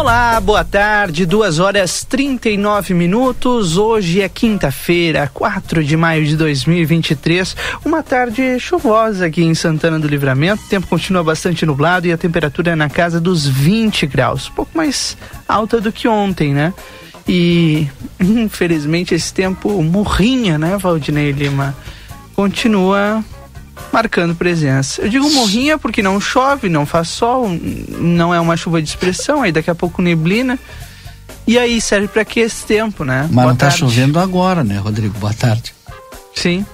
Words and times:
Olá, 0.00 0.40
boa 0.40 0.64
tarde, 0.64 1.26
2 1.26 1.58
horas 1.58 2.04
39 2.04 2.94
minutos. 2.94 3.76
Hoje 3.76 4.22
é 4.22 4.30
quinta-feira, 4.30 5.30
4 5.34 5.84
de 5.84 5.94
maio 5.94 6.24
de 6.24 6.38
2023. 6.38 7.54
Uma 7.84 8.02
tarde 8.02 8.58
chuvosa 8.58 9.26
aqui 9.26 9.42
em 9.42 9.54
Santana 9.54 9.98
do 9.98 10.08
Livramento. 10.08 10.64
O 10.64 10.68
tempo 10.70 10.86
continua 10.86 11.22
bastante 11.22 11.66
nublado 11.66 12.06
e 12.06 12.12
a 12.12 12.16
temperatura 12.16 12.70
é 12.70 12.74
na 12.74 12.88
casa 12.88 13.20
dos 13.20 13.46
20 13.46 14.06
graus. 14.06 14.48
Um 14.48 14.52
pouco 14.52 14.70
mais 14.74 15.18
alta 15.46 15.82
do 15.82 15.92
que 15.92 16.08
ontem, 16.08 16.54
né? 16.54 16.72
E 17.28 17.86
infelizmente 18.18 19.14
esse 19.14 19.34
tempo 19.34 19.82
morrinha, 19.82 20.56
né, 20.56 20.78
Valdinei 20.78 21.30
Lima? 21.30 21.76
Continua 22.34 23.22
marcando 23.92 24.34
presença. 24.34 25.02
Eu 25.02 25.08
digo 25.08 25.30
morrinha 25.30 25.78
porque 25.78 26.02
não 26.02 26.20
chove, 26.20 26.68
não 26.68 26.86
faz 26.86 27.08
sol, 27.08 27.48
não 27.98 28.32
é 28.34 28.40
uma 28.40 28.56
chuva 28.56 28.80
de 28.80 28.88
expressão, 28.88 29.42
aí 29.42 29.52
daqui 29.52 29.70
a 29.70 29.74
pouco 29.74 30.00
neblina. 30.02 30.58
E 31.46 31.58
aí 31.58 31.80
serve 31.80 32.06
para 32.08 32.24
que 32.24 32.40
esse 32.40 32.64
tempo, 32.64 33.04
né? 33.04 33.22
Mas 33.22 33.30
Boa 33.30 33.46
não 33.46 33.56
tá 33.56 33.66
tarde. 33.66 33.78
chovendo 33.80 34.18
agora, 34.20 34.62
né, 34.62 34.78
Rodrigo? 34.78 35.18
Boa 35.18 35.34
tarde. 35.34 35.74
Sim. 36.34 36.64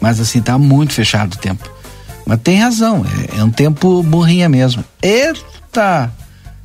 Mas 0.00 0.20
assim, 0.20 0.40
tá 0.40 0.56
muito 0.56 0.92
fechado 0.92 1.34
o 1.34 1.38
tempo. 1.38 1.68
Mas 2.24 2.38
tem 2.42 2.58
razão, 2.58 3.04
é, 3.34 3.40
é 3.40 3.44
um 3.44 3.50
tempo 3.50 4.02
morrinha 4.02 4.48
mesmo. 4.48 4.84
Eita! 5.02 6.12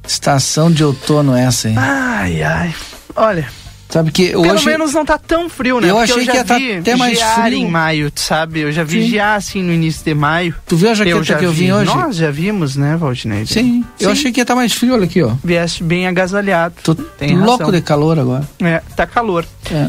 Estação 0.08 0.72
de 0.72 0.83
outono 0.83 1.36
essa, 1.36 1.67
hein? 1.67 1.75
Ai, 1.77 2.44
ai. 2.44 2.75
Olha, 3.16 3.48
Sabe 3.96 4.12
que 4.12 4.32
Pelo 4.32 4.52
hoje... 4.52 4.66
menos 4.66 4.94
não 4.94 5.06
tá 5.06 5.18
tão 5.18 5.48
frio, 5.48 5.80
né? 5.80 5.90
Eu 5.90 5.96
Porque 5.96 6.12
achei 6.12 6.24
eu 6.24 6.28
que 6.28 6.36
ia 6.36 6.42
estar 6.42 6.60
tá 6.60 6.80
até 6.80 6.96
mais 6.98 7.22
frio. 7.22 7.58
em 7.60 7.72
maio, 7.72 8.12
sabe? 8.14 8.60
Eu 8.60 8.70
já 8.70 8.84
vi 8.84 9.04
Sim. 9.04 9.10
gear 9.10 9.38
assim 9.38 9.64
no 9.64 9.72
início 9.72 10.04
de 10.04 10.14
maio. 10.14 10.54
Tu 10.68 10.76
viu 10.76 10.90
a 10.90 10.94
jaqueta 10.94 11.18
eu 11.18 11.40
que 11.40 11.46
eu 11.46 11.52
vim 11.54 11.72
hoje? 11.72 11.86
Nós 11.96 12.18
já 12.18 12.30
vimos, 12.30 12.76
né, 12.76 12.98
Valdinei? 12.98 13.46
Sim. 13.46 13.54
Sim. 13.54 13.86
Eu 14.02 14.12
achei 14.12 14.34
que 14.34 14.42
ia 14.42 14.44
estar 14.44 14.54
tá 14.54 14.60
mais 14.60 14.73
frio, 14.73 14.96
olha 14.96 15.06
aqui, 15.06 15.23
ó. 15.23 15.32
Viesse 15.42 15.82
bem 15.82 16.08
agasalhado. 16.08 16.76
Tô 16.84 16.94
Tem 16.94 17.38
louco 17.38 17.60
razão. 17.60 17.72
de 17.72 17.80
calor 17.80 18.20
agora. 18.20 18.46
É, 18.60 18.82
tá 18.98 19.08
calor. 19.08 19.46
É. 19.72 19.88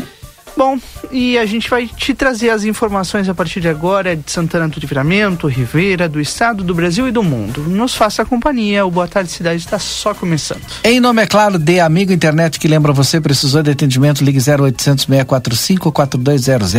Bom, 0.57 0.79
e 1.13 1.37
a 1.37 1.45
gente 1.45 1.69
vai 1.69 1.87
te 1.87 2.15
trazer 2.15 2.49
as 2.49 2.65
informações 2.65 3.29
a 3.29 3.35
partir 3.35 3.61
de 3.61 3.69
agora 3.69 4.17
de 4.17 4.31
Santana 4.31 4.67
do 4.67 4.81
Livramento, 4.81 5.47
Rivera, 5.47 6.09
do 6.09 6.19
Estado, 6.19 6.65
do 6.65 6.75
Brasil 6.75 7.07
e 7.07 7.13
do 7.13 7.23
mundo. 7.23 7.61
Nos 7.63 7.95
faça 7.95 8.25
companhia, 8.25 8.87
o 8.87 8.91
Boa 8.91 9.07
Tarde 9.07 9.31
Cidade 9.31 9.61
está 9.61 9.79
só 9.79 10.15
começando. 10.15 10.63
Em 10.83 10.99
nome, 10.99 11.23
é 11.23 11.27
claro, 11.27 11.59
de 11.59 11.79
Amigo 11.79 12.11
Internet 12.11 12.59
que 12.59 12.67
lembra 12.67 12.91
você, 12.91 13.21
precisou 13.21 13.63
de 13.63 13.71
atendimento, 13.71 14.25
ligue 14.25 14.39
0800 14.39 15.05
645 15.05 15.93
4200. 15.93 16.73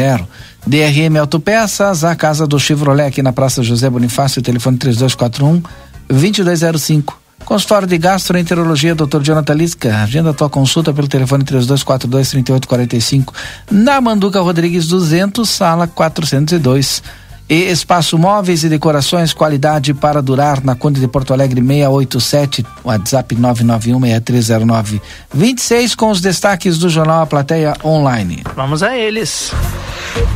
DRM 0.66 1.18
Autopeças, 1.20 2.04
a 2.04 2.16
casa 2.16 2.48
do 2.48 2.60
Chevrolet 2.60 3.06
aqui 3.06 3.22
na 3.22 3.32
Praça 3.32 3.62
José 3.62 3.90
Bonifácio, 3.90 4.42
telefone 4.42 4.78
3241 4.78 5.62
2205. 6.10 7.27
Consultório 7.48 7.88
de 7.88 7.98
Gastroenterologia, 7.98 8.94
Dr. 8.94 9.22
Jonathan 9.22 9.54
Lisca. 9.54 10.04
Agenda 10.04 10.34
tua 10.34 10.50
consulta 10.50 10.94
pelo 10.94 11.08
telefone 11.08 11.46
3242-3845. 11.46 13.34
Na 13.72 14.02
Manduca 14.02 14.42
Rodrigues 14.42 14.88
200, 14.88 15.48
sala 15.48 15.88
402. 15.88 17.02
E 17.50 17.72
Espaço 17.72 18.18
Móveis 18.18 18.66
e 18.66 18.70
Decorações, 18.70 19.32
qualidade 19.32 19.94
para 19.94 20.22
durar 20.22 20.62
na 20.62 20.76
Conde 20.76 21.00
de 21.00 21.08
Porto 21.08 21.34
Alegre 21.34 21.62
687, 21.62 22.66
WhatsApp 22.84 23.38
991-6309-26, 23.38 25.96
com 25.96 26.12
os 26.12 26.20
destaques 26.20 26.78
do 26.78 26.90
jornal 26.90 27.22
A 27.22 27.26
Plateia 27.26 27.74
Online. 27.86 28.44
Vamos 28.54 28.84
a 28.84 28.98
eles. 28.98 29.54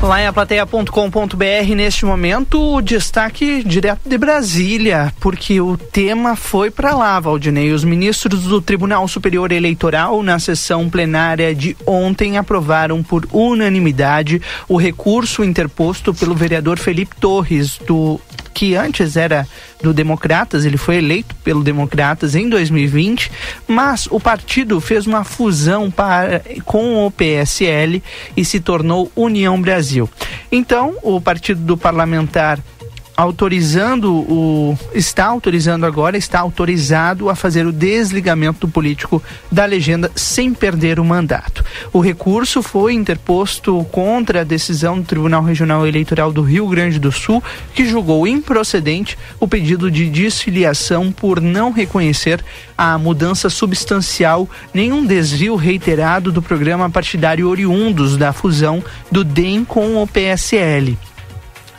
Lá 0.01 0.21
em 0.21 0.27
aplateia.com.br, 0.27 1.75
neste 1.75 2.05
momento, 2.05 2.75
o 2.75 2.81
destaque 2.81 3.63
direto 3.63 4.07
de 4.07 4.17
Brasília, 4.17 5.13
porque 5.19 5.61
o 5.61 5.77
tema 5.77 6.35
foi 6.35 6.71
para 6.71 6.95
lá, 6.95 7.19
Valdinei. 7.19 7.71
Os 7.71 7.83
ministros 7.83 8.43
do 8.43 8.61
Tribunal 8.61 9.07
Superior 9.07 9.51
Eleitoral, 9.51 10.23
na 10.23 10.39
sessão 10.39 10.89
plenária 10.89 11.53
de 11.53 11.75
ontem, 11.85 12.37
aprovaram 12.37 13.03
por 13.03 13.27
unanimidade 13.31 14.41
o 14.67 14.77
recurso 14.77 15.43
interposto 15.43 16.13
pelo 16.13 16.35
vereador 16.35 16.79
Felipe 16.79 17.00
Torres, 17.05 17.77
do 17.77 18.19
que 18.53 18.75
antes 18.75 19.15
era 19.15 19.47
do 19.81 19.93
Democratas, 19.93 20.65
ele 20.65 20.77
foi 20.77 20.97
eleito 20.97 21.35
pelo 21.37 21.63
Democratas 21.63 22.35
em 22.35 22.47
2020, 22.47 23.31
mas 23.67 24.07
o 24.11 24.19
partido 24.19 24.79
fez 24.79 25.07
uma 25.07 25.23
fusão 25.23 25.89
para, 25.89 26.41
com 26.65 27.05
o 27.05 27.11
PSL 27.11 28.03
e 28.35 28.45
se 28.45 28.59
tornou 28.59 29.11
União 29.15 29.59
Brasil. 29.61 30.09
Então, 30.51 30.95
o 31.01 31.19
partido 31.19 31.61
do 31.61 31.77
parlamentar 31.77 32.59
autorizando 33.15 34.13
o 34.13 34.77
está 34.93 35.25
autorizando 35.25 35.85
agora, 35.85 36.17
está 36.17 36.39
autorizado 36.39 37.29
a 37.29 37.35
fazer 37.35 37.65
o 37.65 37.71
desligamento 37.71 38.67
do 38.67 38.71
político 38.71 39.21
da 39.51 39.65
legenda 39.65 40.11
sem 40.15 40.53
perder 40.53 40.99
o 40.99 41.05
mandato. 41.05 41.63
O 41.91 41.99
recurso 41.99 42.61
foi 42.61 42.93
interposto 42.93 43.85
contra 43.91 44.41
a 44.41 44.45
decisão 44.45 44.99
do 44.99 45.05
Tribunal 45.05 45.43
Regional 45.43 45.85
Eleitoral 45.85 46.31
do 46.31 46.41
Rio 46.41 46.67
Grande 46.67 46.99
do 46.99 47.11
Sul, 47.11 47.43
que 47.73 47.85
julgou 47.85 48.27
improcedente 48.27 49.17
o 49.39 49.47
pedido 49.47 49.91
de 49.91 50.09
desfiliação 50.09 51.11
por 51.11 51.41
não 51.41 51.71
reconhecer 51.71 52.43
a 52.77 52.97
mudança 52.97 53.49
substancial, 53.49 54.49
nenhum 54.73 55.05
desvio 55.05 55.55
reiterado 55.55 56.31
do 56.31 56.41
programa 56.41 56.89
partidário 56.89 57.47
oriundos 57.47 58.17
da 58.17 58.33
fusão 58.33 58.83
do 59.11 59.23
DEM 59.23 59.63
com 59.65 60.01
o 60.01 60.07
PSL. 60.07 60.97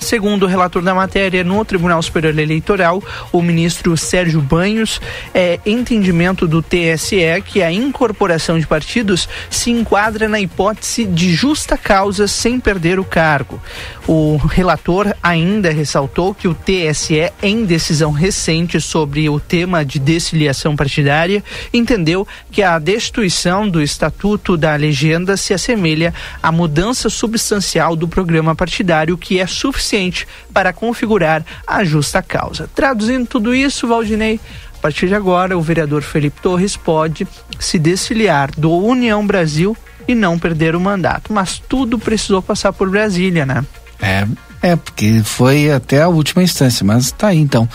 Segundo 0.03 0.43
o 0.43 0.47
relator 0.49 0.83
da 0.83 0.93
matéria 0.93 1.45
no 1.45 1.65
Tribunal 1.65 2.03
Superior 2.03 2.37
Eleitoral, 2.37 3.01
o 3.31 3.41
ministro 3.41 3.97
Sérgio 3.97 4.41
Banhos, 4.41 5.01
é 5.33 5.61
entendimento 5.65 6.47
do 6.49 6.61
TSE 6.61 7.41
que 7.47 7.63
a 7.63 7.71
incorporação 7.71 8.59
de 8.59 8.67
partidos 8.67 9.29
se 9.49 9.71
enquadra 9.71 10.29
na 10.29 10.41
hipótese 10.41 11.05
de 11.05 11.33
justa 11.33 11.79
causa 11.79 12.27
sem 12.27 12.59
perder 12.59 12.99
o 12.99 13.05
cargo. 13.05 13.63
O 14.05 14.37
relator 14.39 15.15
ainda 15.23 15.71
ressaltou 15.71 16.35
que 16.35 16.49
o 16.49 16.55
TSE, 16.55 17.33
em 17.41 17.65
decisão 17.65 18.11
recente 18.11 18.81
sobre 18.81 19.29
o 19.29 19.39
tema 19.39 19.85
de 19.85 20.01
desfiliação 20.01 20.75
partidária, 20.75 21.45
entendeu 21.73 22.27
que 22.51 22.61
a 22.61 22.77
destituição 22.81 23.69
do 23.69 23.81
estatuto 23.81 24.57
da 24.57 24.75
legenda 24.75 25.37
se 25.37 25.55
assemelha 25.55 26.13
à 26.43 26.51
mudança 26.51 27.09
substancial 27.09 27.95
do 27.95 28.09
programa 28.09 28.57
partidário 28.57 29.17
que 29.17 29.39
é 29.39 29.47
suficiente 29.47 29.92
suficiente 29.93 30.27
para 30.53 30.73
configurar 30.73 31.45
a 31.67 31.85
justa 31.85 32.23
causa. 32.23 32.69
Traduzindo 32.75 33.27
tudo 33.27 33.55
isso, 33.55 33.87
Valdinei, 33.87 34.41
a 34.75 34.79
partir 34.79 35.09
de 35.09 35.15
agora, 35.15 35.57
o 35.57 35.63
vereador 35.63 36.03
Felipe 36.03 36.41
Torres 36.41 36.77
pode 36.77 37.27
se 37.61 37.79
desfiliar 37.79 38.51
do 38.57 38.73
União 38.73 39.25
Brasil 39.27 39.77
e 40.09 40.15
não 40.15 40.39
perder 40.39 40.75
o 40.75 40.81
mandato. 40.81 41.33
Mas 41.33 41.63
tudo 41.69 41.99
precisou 41.99 42.43
passar 42.43 42.73
por 42.73 42.91
Brasília, 42.91 43.47
né? 43.47 43.65
É, 44.01 44.27
é, 44.61 44.75
porque 44.75 45.21
foi 45.25 45.71
até 45.71 46.03
a 46.03 46.09
última 46.09 46.43
instância, 46.43 46.85
mas 46.85 47.13
tá 47.13 47.29
aí 47.29 47.39
então. 47.39 47.69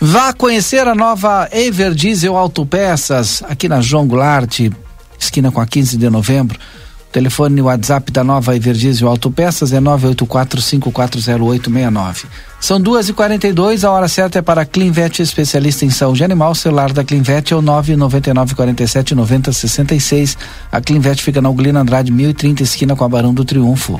Vá 0.00 0.32
conhecer 0.32 0.86
a 0.88 0.94
nova 0.94 1.48
Ever 1.52 1.92
Diesel 1.92 2.36
Autopeças 2.36 3.42
aqui 3.46 3.68
na 3.68 3.82
João 3.82 4.06
Goulart, 4.06 4.60
esquina 5.18 5.50
com 5.50 5.60
a 5.60 5.66
15 5.66 5.98
de 5.98 6.08
novembro. 6.08 6.58
Telefone 7.16 7.62
WhatsApp 7.62 8.12
da 8.12 8.22
Nova 8.22 8.54
Everdiesel 8.54 9.08
Autopeças 9.08 9.72
é 9.72 9.80
984540869. 9.80 12.26
São 12.60 12.78
duas 12.78 13.08
e 13.08 13.14
quarenta 13.14 13.48
e 13.48 13.54
dois, 13.54 13.86
a 13.86 13.90
hora 13.90 14.06
certa 14.06 14.40
é 14.40 14.42
para 14.42 14.66
Clinvet, 14.66 15.22
especialista 15.22 15.86
em 15.86 15.90
saúde 15.90 16.22
animal. 16.22 16.50
O 16.50 16.54
celular 16.54 16.92
da 16.92 17.02
Clinvet 17.02 17.54
é 17.54 17.56
o 17.56 17.62
nove 17.62 17.96
noventa 17.96 18.28
e 18.28 18.34
nove 18.34 18.54
quarenta 18.54 18.82
e 18.82 18.88
sete 18.88 19.14
noventa 19.14 19.50
sessenta 19.50 19.94
e 19.94 20.00
seis. 20.00 20.36
A 20.70 20.78
Clinvet 20.78 21.22
fica 21.22 21.40
na 21.40 21.48
Uglina 21.48 21.80
Andrade, 21.80 22.12
mil 22.12 22.28
e 22.28 22.34
trinta, 22.34 22.62
esquina 22.62 22.94
com 22.94 23.02
a 23.02 23.08
Barão 23.08 23.32
do 23.32 23.46
Triunfo. 23.46 23.98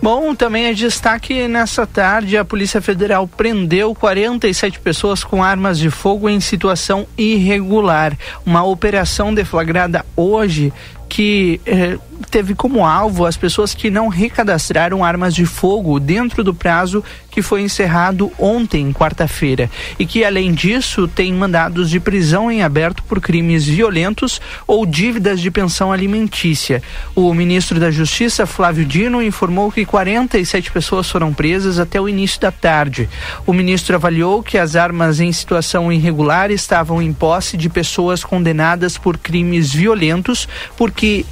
Bom, 0.00 0.32
também 0.32 0.66
é 0.66 0.72
destaque 0.72 1.48
nessa 1.48 1.84
tarde, 1.84 2.36
a 2.36 2.44
Polícia 2.44 2.80
Federal 2.80 3.26
prendeu 3.26 3.92
47 3.96 4.78
pessoas 4.78 5.24
com 5.24 5.42
armas 5.42 5.76
de 5.76 5.90
fogo 5.90 6.28
em 6.28 6.38
situação 6.38 7.04
irregular. 7.18 8.16
Uma 8.46 8.62
operação 8.62 9.34
deflagrada 9.34 10.06
hoje 10.14 10.72
que 11.08 11.60
eh, 11.66 11.98
teve 12.30 12.54
como 12.54 12.84
alvo 12.84 13.26
as 13.26 13.36
pessoas 13.36 13.74
que 13.74 13.90
não 13.90 14.08
recadastraram 14.08 15.04
armas 15.04 15.34
de 15.34 15.46
fogo 15.46 15.98
dentro 16.00 16.42
do 16.42 16.54
prazo 16.54 17.02
que 17.30 17.42
foi 17.42 17.62
encerrado 17.62 18.32
ontem, 18.36 18.92
quarta-feira, 18.92 19.70
e 19.96 20.04
que 20.04 20.24
além 20.24 20.52
disso 20.52 21.06
tem 21.06 21.32
mandados 21.32 21.88
de 21.88 22.00
prisão 22.00 22.50
em 22.50 22.62
aberto 22.62 23.02
por 23.04 23.20
crimes 23.20 23.64
violentos 23.64 24.40
ou 24.66 24.84
dívidas 24.84 25.40
de 25.40 25.48
pensão 25.50 25.92
alimentícia. 25.92 26.82
O 27.14 27.32
ministro 27.32 27.78
da 27.78 27.90
Justiça, 27.92 28.44
Flávio 28.44 28.84
Dino, 28.84 29.22
informou 29.22 29.70
que 29.70 29.84
47 29.84 30.72
pessoas 30.72 31.08
foram 31.08 31.32
presas 31.32 31.78
até 31.78 32.00
o 32.00 32.08
início 32.08 32.40
da 32.40 32.50
tarde. 32.50 33.08
O 33.46 33.52
ministro 33.52 33.94
avaliou 33.94 34.42
que 34.42 34.58
as 34.58 34.74
armas 34.74 35.20
em 35.20 35.30
situação 35.30 35.92
irregular 35.92 36.50
estavam 36.50 37.00
em 37.00 37.12
posse 37.12 37.56
de 37.56 37.68
pessoas 37.68 38.24
condenadas 38.24 38.98
por 38.98 39.16
crimes 39.16 39.72
violentos 39.72 40.48
porque 40.76 41.24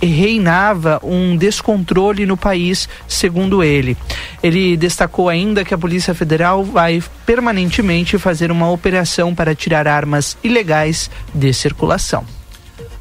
um 1.03 1.37
descontrole 1.37 2.27
no 2.27 2.37
país, 2.37 2.89
segundo 3.09 3.63
ele. 3.63 3.97
Ele 4.43 4.77
destacou 4.77 5.29
ainda 5.29 5.65
que 5.65 5.75
a 5.75 5.79
Polícia 5.79 6.15
Federal 6.15 6.65
vai 6.65 7.03
permanentemente 7.25 8.19
fazer 8.19 8.51
uma 8.51 8.71
operação 8.71 9.35
para 9.35 9.55
tirar 9.55 9.89
armas 9.89 10.37
ilegais 10.43 11.11
de 11.35 11.53
circulação. 11.53 12.25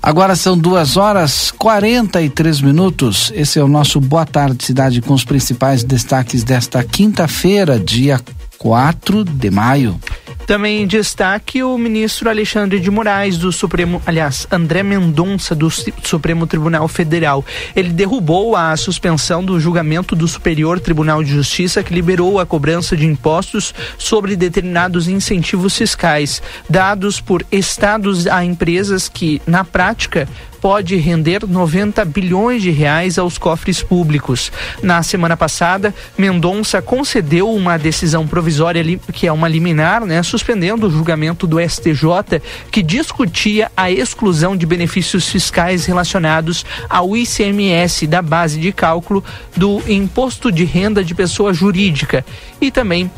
Agora 0.01 0.35
são 0.35 0.55
duas 0.55 0.97
horas 0.97 1.49
43 1.49 2.61
minutos. 2.61 3.31
Esse 3.33 3.57
é 3.57 3.63
o 3.63 3.67
nosso 3.67 3.99
Boa 3.99 4.25
Tarde 4.25 4.63
Cidade 4.63 5.01
com 5.01 5.15
os 5.15 5.25
principais 5.25 5.83
destaques 5.83 6.43
desta 6.43 6.83
quinta-feira, 6.83 7.79
dia 7.79 8.21
4 8.59 9.23
de 9.23 9.49
maio. 9.49 9.99
Também 10.45 10.83
em 10.83 10.87
destaque 10.87 11.63
o 11.63 11.75
ministro 11.75 12.29
Alexandre 12.29 12.79
de 12.79 12.91
Moraes 12.91 13.37
do 13.37 13.51
Supremo, 13.51 13.99
aliás, 14.05 14.45
André 14.51 14.83
Mendonça 14.83 15.55
do 15.55 15.69
Supremo 15.71 16.45
Tribunal 16.45 16.87
Federal. 16.87 17.43
Ele 17.75 17.89
derrubou 17.89 18.55
a 18.55 18.77
suspensão 18.77 19.43
do 19.43 19.59
julgamento 19.59 20.15
do 20.15 20.27
Superior 20.27 20.79
Tribunal 20.79 21.23
de 21.23 21.31
Justiça 21.31 21.81
que 21.81 21.93
liberou 21.93 22.39
a 22.39 22.45
cobrança 22.45 22.95
de 22.95 23.05
impostos 23.07 23.73
sobre 23.97 24.35
determinados 24.35 25.07
incentivos 25.07 25.75
fiscais 25.75 26.43
dados 26.69 27.19
por 27.19 27.43
estados 27.51 28.27
a 28.27 28.45
empresas 28.45 29.09
que, 29.09 29.41
na 29.47 29.63
prática, 29.63 30.27
pode 30.65 30.95
render 30.95 31.45
90 31.47 32.03
bilhões 32.05 32.59
de 32.59 32.71
reais 32.71 33.19
aos 33.19 33.37
cofres 33.37 33.83
públicos. 33.83 34.51
Na 34.81 35.03
semana 35.03 35.37
passada, 35.37 35.93
Mendonça 36.17 36.81
concedeu 36.81 37.53
uma 37.53 37.77
decisão 37.77 38.25
provisória 38.25 38.83
que 39.13 39.27
é 39.27 39.31
uma 39.31 39.47
liminar, 39.47 40.03
né, 40.03 40.23
suspendendo 40.23 40.87
o 40.87 40.89
julgamento 40.89 41.45
do 41.45 41.59
STJ 41.59 42.41
que 42.71 42.81
discutia 42.81 43.71
a 43.77 43.91
exclusão 43.91 44.57
de 44.57 44.65
benefícios 44.65 45.29
fiscais 45.29 45.85
relacionados 45.85 46.65
ao 46.89 47.15
ICMS 47.15 48.07
da 48.07 48.23
base 48.23 48.59
de 48.59 48.71
cálculo 48.71 49.23
do 49.55 49.83
imposto 49.87 50.51
de 50.51 50.65
renda 50.65 51.03
de 51.03 51.13
pessoa 51.13 51.53
jurídica 51.53 52.25
e 52.59 52.71
também 52.71 53.11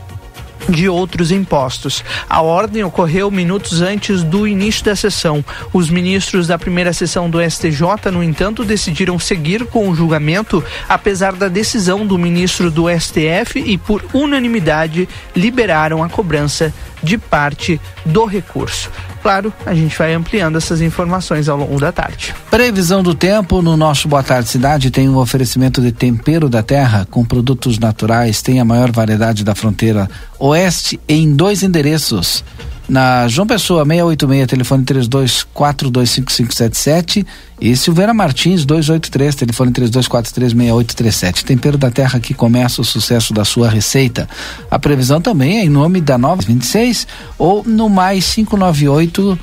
de 0.69 0.89
outros 0.89 1.31
impostos. 1.31 2.04
A 2.30 2.42
ordem 2.42 2.83
ocorreu 2.83 3.30
minutos 3.31 3.81
antes 3.81 4.24
do 4.24 4.48
início 4.48 4.83
da 4.83 4.95
sessão. 4.95 5.44
Os 5.74 5.89
ministros 5.89 6.48
da 6.48 6.57
primeira 6.57 6.94
sessão 6.94 7.30
do 7.30 7.39
STJ, 7.42 8.12
no 8.12 8.24
entanto, 8.24 8.65
decidiram 8.65 9.18
seguir 9.19 9.65
com 9.65 9.89
o 9.89 9.95
julgamento, 9.95 10.63
apesar 10.88 11.33
da 11.33 11.48
decisão 11.48 12.06
do 12.06 12.18
ministro 12.18 12.69
do 12.69 12.86
STF 12.89 13.59
e, 13.59 13.77
por 13.77 14.04
unanimidade, 14.13 15.07
liberaram 15.36 16.04
a 16.04 16.09
cobrança 16.09 16.74
de 17.01 17.18
parte 17.18 17.80
do 18.06 18.25
recurso. 18.25 18.89
Claro, 19.28 19.52
a 19.66 19.74
gente 19.74 19.98
vai 19.98 20.14
ampliando 20.14 20.58
essas 20.58 20.80
informações 20.80 21.50
ao 21.50 21.58
longo 21.58 21.78
da 21.82 21.92
tarde. 21.92 22.34
Previsão 22.50 23.04
do 23.04 23.14
tempo 23.14 23.62
no 23.62 23.76
nosso 23.76 24.08
Boa 24.08 24.24
Tarde 24.24 24.48
Cidade 24.48 24.90
tem 24.90 25.10
um 25.10 25.18
oferecimento 25.18 25.82
de 25.82 25.92
tempero 25.92 26.48
da 26.48 26.64
terra 26.64 27.06
com 27.12 27.26
produtos 27.26 27.78
naturais, 27.78 28.42
tem 28.42 28.62
a 28.62 28.64
maior 28.64 28.90
variedade 28.90 29.44
da 29.44 29.54
fronteira 29.54 30.10
oeste 30.40 30.98
em 31.10 31.36
dois 31.36 31.62
endereços 31.62 32.42
na 32.88 33.28
João 33.28 33.45
Pessoa 33.45 33.84
686, 33.84 34.48
telefone 34.48 34.86
32425577 34.86 37.25
e 37.60 37.75
Silveira 37.75 38.13
Martins 38.13 38.63
283, 38.63 39.36
telefone 39.36 39.72
32436837. 39.72 41.44
Tempero 41.44 41.78
da 41.78 41.92
Terra 41.92 42.18
que 42.19 42.34
começa 42.34 42.81
o 42.81 42.86
sucesso 42.86 43.34
da 43.34 43.44
sua 43.44 43.69
receita. 43.69 44.30
A 44.72 44.80
previsão 44.80 45.19
também 45.19 45.60
é 45.60 45.66
em 45.66 45.69
nome 45.69 46.00
da 46.00 46.18
Nova 46.18 46.42
26 46.42 47.06
ou 47.38 47.62
no 47.66 47.89
mais 47.89 48.34
598 48.34 49.38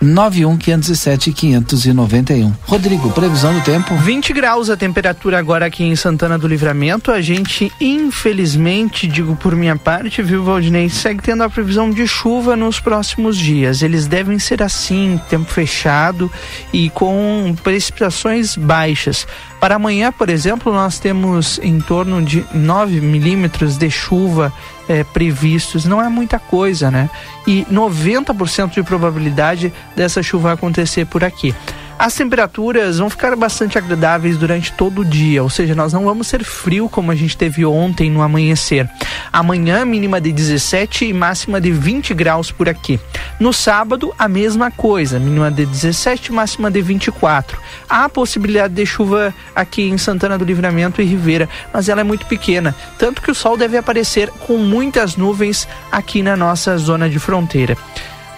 91 0.00 0.56
507 0.56 1.32
591. 1.32 2.52
Rodrigo, 2.62 3.10
previsão 3.10 3.52
do 3.52 3.60
tempo? 3.60 3.94
20 3.96 4.32
graus 4.32 4.70
a 4.70 4.76
temperatura 4.76 5.38
agora 5.38 5.66
aqui 5.66 5.84
em 5.84 5.94
Santana 5.94 6.38
do 6.38 6.48
Livramento. 6.48 7.12
A 7.12 7.20
gente, 7.20 7.70
infelizmente, 7.78 9.06
digo 9.06 9.36
por 9.36 9.54
minha 9.54 9.76
parte, 9.76 10.22
viu, 10.22 10.42
Valdinei, 10.42 10.88
segue 10.88 11.22
tendo 11.22 11.42
a 11.42 11.50
previsão 11.50 11.90
de 11.90 12.06
chuva 12.08 12.56
nos 12.56 12.80
próximos 12.80 13.36
dias. 13.36 13.82
Eles 13.82 14.06
devem 14.06 14.38
ser 14.38 14.62
assim, 14.62 15.20
tempo 15.28 15.50
fechado 15.50 16.32
e 16.72 16.88
com 16.90 17.54
precipitações 17.62 18.56
baixas. 18.56 19.26
Para 19.60 19.74
amanhã, 19.74 20.10
por 20.10 20.30
exemplo, 20.30 20.72
nós 20.72 20.98
temos 20.98 21.60
em 21.62 21.78
torno 21.80 22.22
de 22.22 22.44
9 22.54 22.98
milímetros 23.02 23.76
de 23.76 23.90
chuva 23.90 24.50
é, 24.88 25.04
previstos. 25.04 25.84
Não 25.84 26.02
é 26.02 26.08
muita 26.08 26.38
coisa, 26.38 26.90
né? 26.90 27.10
E 27.46 27.66
90% 27.70 28.70
de 28.70 28.82
probabilidade 28.82 29.70
dessa 29.94 30.22
chuva 30.22 30.52
acontecer 30.52 31.04
por 31.04 31.22
aqui. 31.22 31.54
As 32.00 32.14
temperaturas 32.14 32.96
vão 32.96 33.10
ficar 33.10 33.36
bastante 33.36 33.76
agradáveis 33.76 34.38
durante 34.38 34.72
todo 34.72 35.02
o 35.02 35.04
dia, 35.04 35.42
ou 35.42 35.50
seja, 35.50 35.74
nós 35.74 35.92
não 35.92 36.06
vamos 36.06 36.28
ser 36.28 36.42
frio 36.42 36.88
como 36.88 37.10
a 37.10 37.14
gente 37.14 37.36
teve 37.36 37.62
ontem 37.66 38.10
no 38.10 38.22
amanhecer. 38.22 38.88
Amanhã, 39.30 39.84
mínima 39.84 40.18
de 40.18 40.32
17 40.32 41.04
e 41.04 41.12
máxima 41.12 41.60
de 41.60 41.70
20 41.70 42.14
graus 42.14 42.50
por 42.50 42.70
aqui. 42.70 42.98
No 43.38 43.52
sábado, 43.52 44.14
a 44.18 44.26
mesma 44.28 44.70
coisa, 44.70 45.18
mínima 45.18 45.50
de 45.50 45.66
17 45.66 46.28
e 46.28 46.32
máxima 46.32 46.70
de 46.70 46.80
24. 46.80 47.60
Há 47.86 48.08
possibilidade 48.08 48.72
de 48.72 48.86
chuva 48.86 49.34
aqui 49.54 49.82
em 49.82 49.98
Santana 49.98 50.38
do 50.38 50.44
Livramento 50.46 51.02
e 51.02 51.04
Ribeira, 51.04 51.50
mas 51.70 51.90
ela 51.90 52.00
é 52.00 52.04
muito 52.04 52.24
pequena, 52.24 52.74
tanto 52.98 53.20
que 53.20 53.30
o 53.30 53.34
sol 53.34 53.58
deve 53.58 53.76
aparecer 53.76 54.30
com 54.46 54.56
muitas 54.56 55.16
nuvens 55.16 55.68
aqui 55.92 56.22
na 56.22 56.34
nossa 56.34 56.78
zona 56.78 57.10
de 57.10 57.18
fronteira 57.18 57.76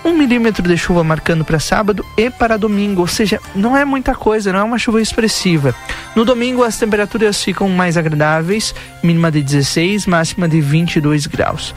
um 0.04 0.12
milímetro 0.12 0.66
de 0.66 0.76
chuva 0.76 1.04
marcando 1.04 1.44
para 1.44 1.60
sábado 1.60 2.04
e 2.16 2.28
para 2.28 2.56
domingo, 2.56 3.02
ou 3.02 3.06
seja, 3.06 3.40
não 3.54 3.76
é 3.76 3.84
muita 3.84 4.14
coisa, 4.14 4.52
não 4.52 4.60
é 4.60 4.62
uma 4.62 4.78
chuva 4.78 5.00
expressiva. 5.00 5.74
No 6.14 6.24
domingo 6.24 6.64
as 6.64 6.76
temperaturas 6.76 7.42
ficam 7.42 7.68
mais 7.68 7.96
agradáveis, 7.96 8.74
mínima 9.02 9.30
de 9.30 9.42
16, 9.42 10.06
máxima 10.06 10.48
de 10.48 10.60
22 10.60 11.26
graus. 11.26 11.74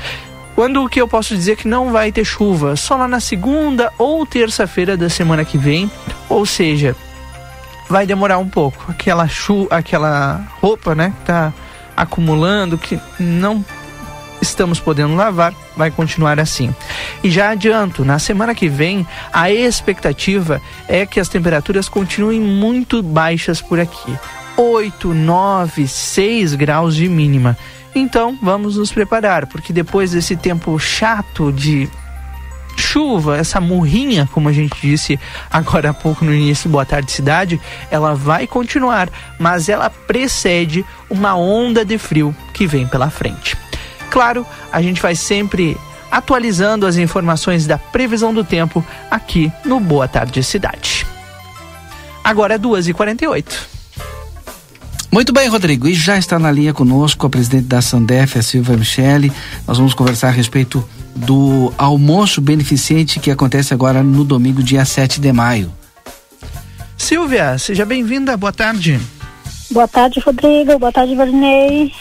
Quando 0.56 0.84
o 0.84 0.90
que 0.90 1.02
eu 1.02 1.08
posso 1.08 1.36
dizer 1.36 1.58
que 1.58 1.68
não 1.68 1.92
vai 1.92 2.12
ter 2.12 2.24
chuva? 2.24 2.76
Só 2.76 2.96
lá 2.96 3.08
na 3.08 3.20
segunda 3.20 3.92
ou 3.98 4.26
terça-feira 4.26 4.96
da 4.96 5.10
semana 5.10 5.44
que 5.44 5.58
vem, 5.58 5.92
ou 6.30 6.46
seja, 6.46 6.96
vai 7.90 8.08
demorar 8.08 8.38
um 8.38 8.48
pouco. 8.48 8.86
Aquela 8.90 9.28
chu 9.28 9.68
aquela 9.70 10.48
roupa, 10.62 10.96
né, 10.96 11.14
que 11.20 11.26
tá 11.26 11.54
acumulando 11.96 12.78
que 12.78 13.00
não 13.20 13.64
estamos 14.42 14.80
podendo 14.80 15.16
lavar, 15.16 15.54
vai 15.76 15.92
continuar 15.92 16.40
assim. 16.40 16.74
E 17.24 17.30
já 17.30 17.50
adianto, 17.50 18.06
na 18.06 18.20
semana 18.20 18.56
que 18.56 18.68
vem, 18.68 19.06
a 19.34 19.52
expectativa 19.52 20.62
é 20.88 21.06
que 21.06 21.20
as 21.20 21.30
temperaturas 21.30 21.90
continuem 21.90 22.40
muito 22.40 23.02
baixas 23.02 23.62
por 23.62 23.80
aqui. 23.80 24.18
8, 24.58 25.14
9, 25.14 25.88
6 25.88 26.56
graus 26.56 26.96
de 26.96 27.10
mínima. 27.10 27.58
Então, 27.94 28.38
vamos 28.42 28.78
nos 28.78 28.92
preparar, 28.92 29.48
porque 29.48 29.72
depois 29.72 30.12
desse 30.12 30.36
tempo 30.36 30.78
chato 30.80 31.52
de 31.52 31.90
chuva, 32.78 33.38
essa 33.38 33.62
murrinha, 33.62 34.28
como 34.34 34.50
a 34.50 34.54
gente 34.54 34.76
disse 34.82 35.20
agora 35.50 35.90
há 35.92 35.94
pouco 35.94 36.26
no 36.26 36.34
início, 36.34 36.70
boa 36.70 36.86
tarde 36.86 37.12
cidade, 37.12 37.60
ela 37.90 38.14
vai 38.14 38.48
continuar, 38.48 39.10
mas 39.40 39.70
ela 39.70 39.90
precede 39.90 40.86
uma 41.10 41.36
onda 41.36 41.86
de 41.86 41.98
frio 41.98 42.36
que 42.54 42.68
vem 42.68 42.86
pela 42.88 43.10
frente. 43.10 43.58
Claro, 44.10 44.46
a 44.72 44.82
gente 44.82 45.02
vai 45.02 45.16
sempre 45.16 45.78
atualizando 46.12 46.86
as 46.86 46.98
informações 46.98 47.68
da 47.68 47.78
previsão 47.78 48.34
do 48.34 48.44
tempo 48.44 48.86
aqui 49.12 49.52
no 49.66 49.80
Boa 49.80 50.08
Tarde 50.08 50.44
Cidade. 50.44 51.06
Agora 52.24 52.56
é 52.56 52.58
2h48. 52.58 53.46
Muito 55.12 55.32
bem, 55.32 55.48
Rodrigo. 55.48 55.88
E 55.88 55.94
já 55.94 56.18
está 56.18 56.38
na 56.38 56.52
linha 56.52 56.74
conosco 56.74 57.26
a 57.26 57.30
presidente 57.30 57.68
da 57.68 57.82
Sandef, 57.82 58.38
a 58.38 58.42
Silvia 58.42 58.76
Michele. 58.76 59.32
Nós 59.66 59.78
vamos 59.78 59.94
conversar 59.94 60.28
a 60.28 60.32
respeito 60.32 60.84
do 61.16 61.74
almoço 61.78 62.42
beneficente 62.42 63.20
que 63.20 63.32
acontece 63.32 63.74
agora 63.74 64.04
no 64.04 64.26
domingo, 64.26 64.62
dia 64.62 64.84
7 64.84 65.22
de 65.22 65.32
maio. 65.32 65.72
Silvia, 66.98 67.58
seja 67.58 67.86
bem-vinda. 67.86 68.36
Boa 68.36 68.52
tarde. 68.52 69.00
Boa 69.72 69.88
tarde, 69.88 70.20
Rodrigo. 70.20 70.78
Boa 70.78 70.92
tarde, 70.92 71.16
Varney. 71.16 71.94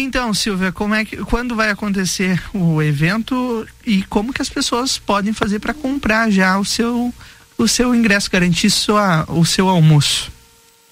Então, 0.00 0.32
Silvia, 0.32 0.72
como 0.72 0.94
é 0.94 1.04
que, 1.04 1.18
quando 1.18 1.54
vai 1.54 1.70
acontecer 1.70 2.42
o 2.54 2.82
evento 2.82 3.66
e 3.86 4.02
como 4.04 4.32
que 4.32 4.40
as 4.40 4.48
pessoas 4.48 4.98
podem 4.98 5.32
fazer 5.32 5.58
para 5.58 5.74
comprar 5.74 6.30
já 6.30 6.58
o 6.58 6.64
seu, 6.64 7.12
o 7.58 7.68
seu 7.68 7.94
ingresso, 7.94 8.30
garantir 8.30 8.70
sua, 8.70 9.26
o 9.28 9.44
seu 9.44 9.68
almoço? 9.68 10.32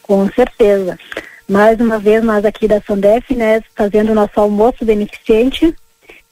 Com 0.03 0.29
certeza. 0.31 0.99
Mais 1.49 1.81
uma 1.81 1.99
vez, 1.99 2.23
nós 2.23 2.45
aqui 2.45 2.69
da 2.69 2.83
Sandef, 2.83 3.35
né, 3.35 3.63
fazendo 3.75 4.13
o 4.13 4.15
nosso 4.15 4.39
almoço 4.39 4.85
beneficente, 4.85 5.75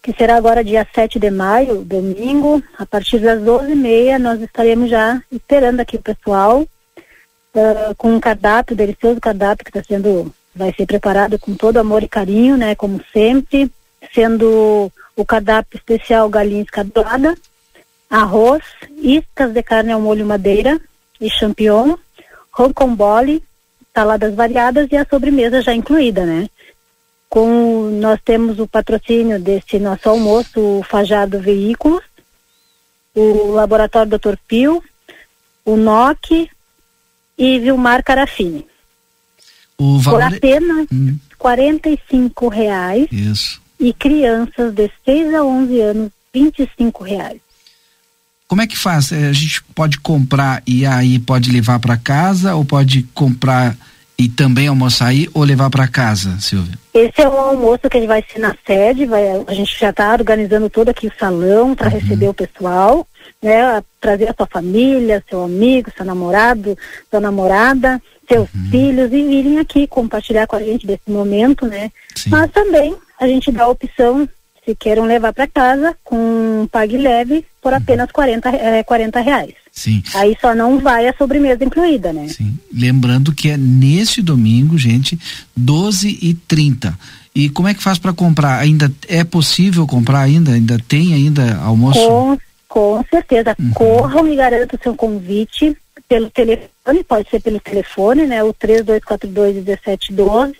que 0.02 0.12
será 0.12 0.36
agora 0.36 0.62
dia 0.62 0.86
7 0.94 1.18
de 1.18 1.30
maio, 1.30 1.82
domingo, 1.82 2.62
a 2.78 2.84
partir 2.84 3.18
das 3.18 3.40
12h30, 3.40 4.18
nós 4.18 4.42
estaremos 4.42 4.90
já 4.90 5.20
esperando 5.32 5.80
aqui 5.80 5.96
o 5.96 6.02
pessoal 6.02 6.60
uh, 6.60 7.94
com 7.96 8.14
um 8.14 8.20
cardápio, 8.20 8.76
delicioso 8.76 9.18
cardápio 9.18 9.64
que 9.64 9.70
está 9.70 9.82
sendo, 9.82 10.30
vai 10.56 10.72
ser 10.74 10.86
preparado 10.86 11.38
com 11.38 11.54
todo 11.54 11.76
amor 11.76 12.02
e 12.02 12.08
carinho, 12.08 12.56
né, 12.56 12.74
como 12.74 13.00
sempre, 13.12 13.70
sendo 14.12 14.90
o 15.14 15.24
cardápio 15.24 15.76
especial 15.76 16.28
galinha 16.28 16.62
escadolada, 16.62 17.36
arroz, 18.08 18.62
iscas 18.96 19.52
de 19.52 19.62
carne 19.62 19.92
ao 19.92 20.00
molho 20.00 20.24
madeira 20.24 20.80
e 21.20 21.28
champignon, 21.28 21.96
rocambole, 22.50 23.42
saladas 23.94 24.34
variadas 24.34 24.88
e 24.90 24.96
a 24.96 25.06
sobremesa 25.06 25.60
já 25.60 25.74
incluída, 25.74 26.24
né? 26.24 26.48
Com, 27.28 27.98
nós 28.00 28.20
temos 28.24 28.58
o 28.58 28.66
patrocínio 28.66 29.38
desse 29.38 29.78
nosso 29.78 30.08
almoço, 30.08 30.60
o 30.60 30.82
Fajado 30.82 31.40
Veículos, 31.40 32.02
o 33.14 33.52
Laboratório 33.52 34.18
Dr. 34.18 34.36
Pio, 34.46 34.82
o 35.64 35.76
NOC 35.76 36.50
e 37.36 37.58
Vilmar 37.58 38.04
Carafini. 38.04 38.66
O 39.78 39.98
valor... 39.98 40.22
Por 40.22 40.34
apenas 40.34 40.86
hum. 40.92 41.16
R$ 41.38 42.48
reais. 42.50 43.08
Isso. 43.12 43.60
E 43.78 43.92
crianças 43.92 44.72
de 44.74 44.90
6 45.04 45.34
a 45.34 45.44
11 45.44 45.80
anos, 45.80 46.10
R$ 46.34 46.52
reais. 47.04 47.40
Como 48.48 48.62
é 48.62 48.66
que 48.66 48.78
faz? 48.78 49.12
É, 49.12 49.26
a 49.28 49.32
gente 49.32 49.62
pode 49.74 49.98
comprar 49.98 50.62
e 50.66 50.86
aí 50.86 51.18
pode 51.18 51.50
levar 51.50 51.78
para 51.80 51.96
casa 51.96 52.54
ou 52.54 52.64
pode 52.64 53.02
comprar 53.14 53.76
e 54.18 54.28
também 54.28 54.66
almoçar 54.66 55.08
aí 55.08 55.28
ou 55.34 55.42
levar 55.42 55.68
para 55.68 55.86
casa, 55.86 56.38
Silvia? 56.40 56.78
Esse 56.94 57.20
é 57.20 57.28
um 57.28 57.38
almoço 57.38 57.88
que 57.90 57.96
a 57.96 58.00
gente 58.00 58.08
vai 58.08 58.24
ser 58.26 58.38
na 58.38 58.56
sede, 58.66 59.04
vai, 59.04 59.44
a 59.46 59.52
gente 59.52 59.78
já 59.78 59.90
está 59.90 60.12
organizando 60.12 60.70
todo 60.70 60.88
aqui 60.88 61.06
o 61.06 61.12
salão 61.18 61.74
para 61.74 61.88
uhum. 61.88 61.98
receber 61.98 62.28
o 62.28 62.34
pessoal, 62.34 63.06
né? 63.42 63.82
Trazer 64.00 64.30
a 64.30 64.34
sua 64.34 64.46
família, 64.46 65.22
seu 65.28 65.44
amigo, 65.44 65.90
seu 65.94 66.06
namorado, 66.06 66.76
sua 67.10 67.20
namorada, 67.20 68.00
seus 68.26 68.48
uhum. 68.54 68.70
filhos 68.70 69.12
e 69.12 69.22
virem 69.22 69.58
aqui 69.58 69.86
compartilhar 69.86 70.46
com 70.46 70.56
a 70.56 70.62
gente 70.62 70.86
desse 70.86 71.10
momento, 71.10 71.66
né? 71.66 71.90
Sim. 72.14 72.30
Mas 72.30 72.50
também 72.50 72.96
a 73.20 73.26
gente 73.26 73.52
dá 73.52 73.64
a 73.64 73.68
opção 73.68 74.26
se 74.64 74.74
queiram 74.74 75.04
levar 75.04 75.32
para 75.32 75.46
casa 75.46 75.96
com 76.02 76.16
um 76.16 76.66
pague 76.66 76.96
leve 76.96 77.44
por 77.60 77.72
uhum. 77.72 77.78
apenas 77.78 78.10
40, 78.10 78.48
é, 78.48 78.82
40 78.82 79.20
reais. 79.20 79.65
Sim. 79.76 80.02
Aí 80.14 80.36
só 80.40 80.54
não 80.54 80.80
vai 80.80 81.06
a 81.06 81.14
sobremesa 81.16 81.62
incluída, 81.62 82.10
né? 82.10 82.26
Sim. 82.28 82.58
Lembrando 82.72 83.32
que 83.32 83.50
é 83.50 83.58
nesse 83.58 84.22
domingo, 84.22 84.78
gente, 84.78 85.18
12 85.54 86.18
e 86.20 86.32
30 86.32 86.98
e 87.34 87.50
como 87.50 87.68
é 87.68 87.74
que 87.74 87.82
faz 87.82 87.98
para 87.98 88.14
comprar? 88.14 88.58
Ainda 88.58 88.90
é 89.06 89.22
possível 89.22 89.86
comprar 89.86 90.20
ainda? 90.20 90.52
Ainda 90.52 90.78
tem 90.88 91.12
ainda 91.12 91.58
almoço? 91.58 92.00
Com, 92.00 92.38
com 92.66 93.04
certeza. 93.10 93.54
Uhum. 93.60 93.70
Corram 93.74 94.26
e 94.32 94.34
garantam 94.34 94.80
seu 94.82 94.94
convite 94.94 95.76
pelo 96.08 96.30
telefone, 96.30 97.04
pode 97.06 97.28
ser 97.28 97.42
pelo 97.42 97.60
telefone, 97.60 98.24
né? 98.24 98.42
O 98.42 98.54
3242 98.54 99.56
1712 99.56 100.56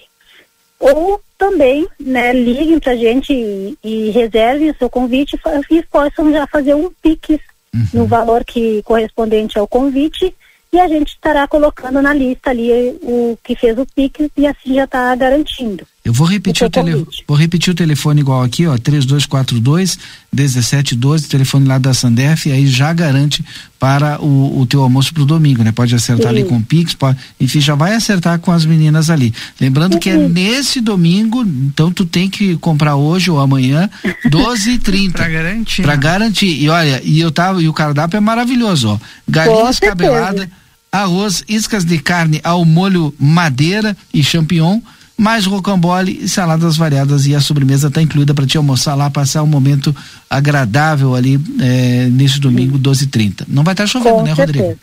ou 0.79 1.19
também, 1.39 1.87
né, 1.99 2.35
liguem 2.35 2.79
pra 2.79 2.95
gente 2.95 3.33
e, 3.33 3.79
e 3.83 4.11
reservem 4.11 4.71
o 4.71 4.77
seu 4.77 4.91
convite 4.91 5.39
e 5.71 5.83
possam 5.83 6.31
já 6.31 6.47
fazer 6.47 6.75
um 6.75 6.91
PIX 7.03 7.41
uhum. 7.77 8.01
no 8.01 8.07
valor 8.07 8.45
que 8.45 8.83
correspondente 8.83 9.59
ao 9.59 9.69
convite 9.69 10.35
e 10.73 10.81
a 10.81 10.89
gente 10.89 11.09
estará 11.09 11.47
colocando 11.47 12.03
na 12.03 12.13
lista 12.13 12.51
ali 12.51 12.71
o 13.03 13.39
que 13.43 13.55
fez 13.55 13.79
o 13.79 13.87
PIX 13.87 14.29
e 14.37 14.47
assim 14.47 14.75
já 14.75 14.85
está 14.85 15.15
garantindo. 15.15 15.87
Eu 16.07 16.13
vou 16.13 16.25
repetir 16.25 16.63
o, 16.63 16.67
o 16.69 16.71
tele... 16.71 17.05
vou 17.27 17.37
repetir 17.37 17.73
o 17.73 17.75
telefone 17.75 18.21
igual 18.21 18.41
aqui, 18.41 18.65
ó, 18.65 18.79
3242 18.79 19.99
1712, 20.33 21.27
telefone 21.27 21.67
lá 21.67 21.79
da 21.79 21.93
Sandef, 21.93 22.49
e 22.49 22.53
aí 22.53 22.69
já 22.69 22.93
garante 22.93 23.45
para 23.77 24.23
o, 24.23 24.61
o 24.61 24.67
teu 24.67 24.83
almoço 24.83 25.13
pro 25.13 25.25
domingo, 25.25 25.65
né? 25.65 25.73
Pode 25.73 25.97
acertar 25.97 26.33
Sim. 26.33 26.39
ali 26.39 26.45
com 26.45 26.59
o 26.59 26.63
Pix, 26.63 26.95
pode, 26.95 27.19
enfim, 27.41 27.61
já 27.61 27.75
vai 27.75 27.93
acertar 27.93 28.39
com 28.39 28.53
as 28.53 28.65
meninas 28.65 29.11
ali. 29.11 29.35
Lembrando 29.61 29.95
Sim. 29.95 29.99
que 29.99 30.11
é 30.11 30.17
nesse 30.17 30.81
domingo, 30.81 31.43
então 31.43 31.91
tu 31.91 32.07
tem 32.07 32.31
que 32.31 32.57
comprar 32.59 32.95
hoje 32.95 33.29
ou 33.29 33.41
amanhã 33.41 33.91
12 34.31 34.71
e 34.71 34.79
30 34.79 35.11
para 35.19 35.29
garantir. 35.29 35.83
Para 35.83 35.97
garantir. 35.97 36.63
E 36.63 36.69
olha, 36.69 37.03
e 37.03 37.19
eu 37.19 37.33
tava 37.33 37.61
e 37.61 37.69
o 37.69 37.73
cardápio 37.73 38.17
é 38.17 38.21
maravilhoso, 38.21 38.91
ó. 38.91 38.99
Galinha 39.27 39.71
escabelada, 39.71 40.49
arroz, 40.93 41.43
iscas 41.49 41.85
de 41.85 41.99
carne 41.99 42.41
ao 42.45 42.65
molho 42.65 43.13
madeira 43.19 43.97
e 44.15 44.23
champignon 44.23 44.81
mais 45.17 45.47
rocambole 45.47 46.19
e 46.23 46.29
saladas 46.29 46.77
variadas 46.77 47.27
e 47.27 47.35
a 47.35 47.41
sobremesa 47.41 47.89
está 47.89 48.03
incluída 48.03 48.35
para 48.35 48.47
te 48.47 48.57
almoçar 48.57 48.95
lá, 48.95 49.11
passar 49.11 49.43
um 49.43 49.47
momento 49.47 49.95
agradável 50.29 51.15
ali 51.15 51.41
é, 51.61 52.09
nesse 52.11 52.39
domingo 52.39 52.79
12h30. 52.79 53.45
Não 53.49 53.65
vai 53.65 53.73
estar 53.73 53.85
tá 53.85 53.89
chovendo, 53.89 54.17
Com 54.17 54.23
né, 54.23 54.35
certeza. 54.35 54.65
Rodrigo? 54.65 54.81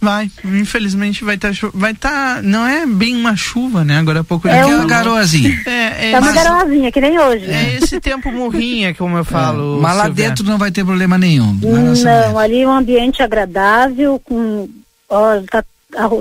Vai, 0.00 0.30
infelizmente 0.44 1.24
vai 1.24 1.34
estar 1.34 1.54
tá, 1.54 1.70
vai 1.74 1.92
estar, 1.92 2.36
tá, 2.36 2.42
não 2.42 2.66
é 2.66 2.86
bem 2.86 3.16
uma 3.16 3.34
chuva, 3.34 3.84
né? 3.84 3.98
Agora 3.98 4.20
há 4.20 4.24
pouco 4.24 4.46
é 4.46 4.64
uma 4.64 4.84
garoazinha. 4.84 5.56
É, 5.66 6.08
é, 6.08 6.12
é 6.12 6.18
uma 6.20 6.32
garoazinha, 6.32 6.92
que 6.92 7.00
nem 7.00 7.18
hoje. 7.18 7.46
É 7.46 7.76
esse 7.76 8.00
tempo 8.00 8.30
morrinha, 8.30 8.94
como 8.94 9.16
eu 9.16 9.24
falo. 9.24 9.78
É, 9.78 9.80
mas 9.80 9.96
lá 9.96 10.08
dentro 10.08 10.44
não 10.44 10.58
vai 10.58 10.70
ter 10.70 10.84
problema 10.84 11.16
nenhum. 11.18 11.58
Não, 11.60 12.38
ali 12.38 12.62
é 12.62 12.68
um 12.68 12.72
ambiente 12.72 13.22
agradável, 13.22 14.20
com 14.24 14.68
ó, 15.08 15.40
tá 15.50 15.64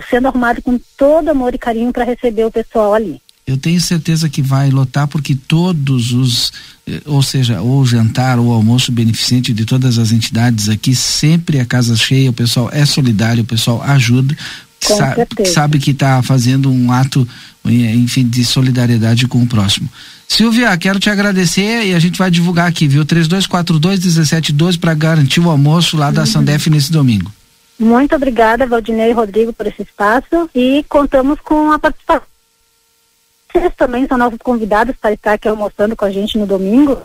sendo 0.09 0.27
arrumado 0.27 0.61
com 0.61 0.79
todo 0.97 1.29
amor 1.29 1.53
e 1.53 1.57
carinho 1.57 1.91
para 1.91 2.03
receber 2.03 2.45
o 2.45 2.51
pessoal 2.51 2.93
ali. 2.93 3.21
Eu 3.45 3.57
tenho 3.57 3.79
certeza 3.79 4.27
que 4.27 4.41
vai 4.41 4.71
lotar 4.71 5.07
porque 5.07 5.35
todos 5.35 6.11
os, 6.11 6.51
eh, 6.87 7.01
ou 7.05 7.21
seja, 7.21 7.61
o 7.61 7.85
jantar, 7.85 8.39
o 8.39 8.51
almoço 8.51 8.91
beneficente 8.91 9.53
de 9.53 9.65
todas 9.65 9.99
as 9.99 10.11
entidades 10.11 10.67
aqui, 10.67 10.95
sempre 10.95 11.59
a 11.59 11.65
casa 11.65 11.95
cheia, 11.95 12.31
o 12.31 12.33
pessoal 12.33 12.71
é 12.73 12.83
solidário, 12.87 13.43
o 13.43 13.45
pessoal 13.45 13.83
ajuda, 13.83 14.35
sa 14.81 15.15
sabe 15.53 15.77
que 15.77 15.91
está 15.91 16.23
fazendo 16.23 16.71
um 16.71 16.91
ato, 16.91 17.27
eh, 17.65 17.93
enfim, 17.93 18.27
de 18.27 18.43
solidariedade 18.43 19.27
com 19.27 19.43
o 19.43 19.47
próximo. 19.47 19.87
Silvia, 20.27 20.75
quero 20.75 20.99
te 20.99 21.11
agradecer 21.11 21.85
e 21.85 21.93
a 21.93 21.99
gente 21.99 22.17
vai 22.17 22.31
divulgar 22.31 22.67
aqui, 22.67 22.87
viu? 22.87 23.05
3242 23.05 23.99
1712 23.99 24.79
para 24.79 24.95
garantir 24.95 25.39
o 25.39 25.51
almoço 25.51 25.95
lá 25.95 26.09
da 26.09 26.21
uhum. 26.21 26.27
Sandef 26.27 26.67
nesse 26.67 26.91
domingo. 26.91 27.31
Muito 27.77 28.15
obrigada, 28.15 28.65
Valdinei 28.65 29.09
e 29.09 29.13
Rodrigo, 29.13 29.51
por 29.51 29.67
esse 29.67 29.81
espaço 29.81 30.49
e 30.55 30.85
contamos 30.87 31.39
com 31.41 31.71
a 31.71 31.79
participação. 31.79 32.27
Vocês 33.51 33.73
também 33.75 34.07
são 34.07 34.17
nossos 34.17 34.39
convidados 34.39 34.95
para 34.99 35.13
estar 35.13 35.33
aqui 35.33 35.47
almoçando 35.47 35.95
com 35.95 36.05
a 36.05 36.11
gente 36.11 36.37
no 36.37 36.45
domingo. 36.45 37.01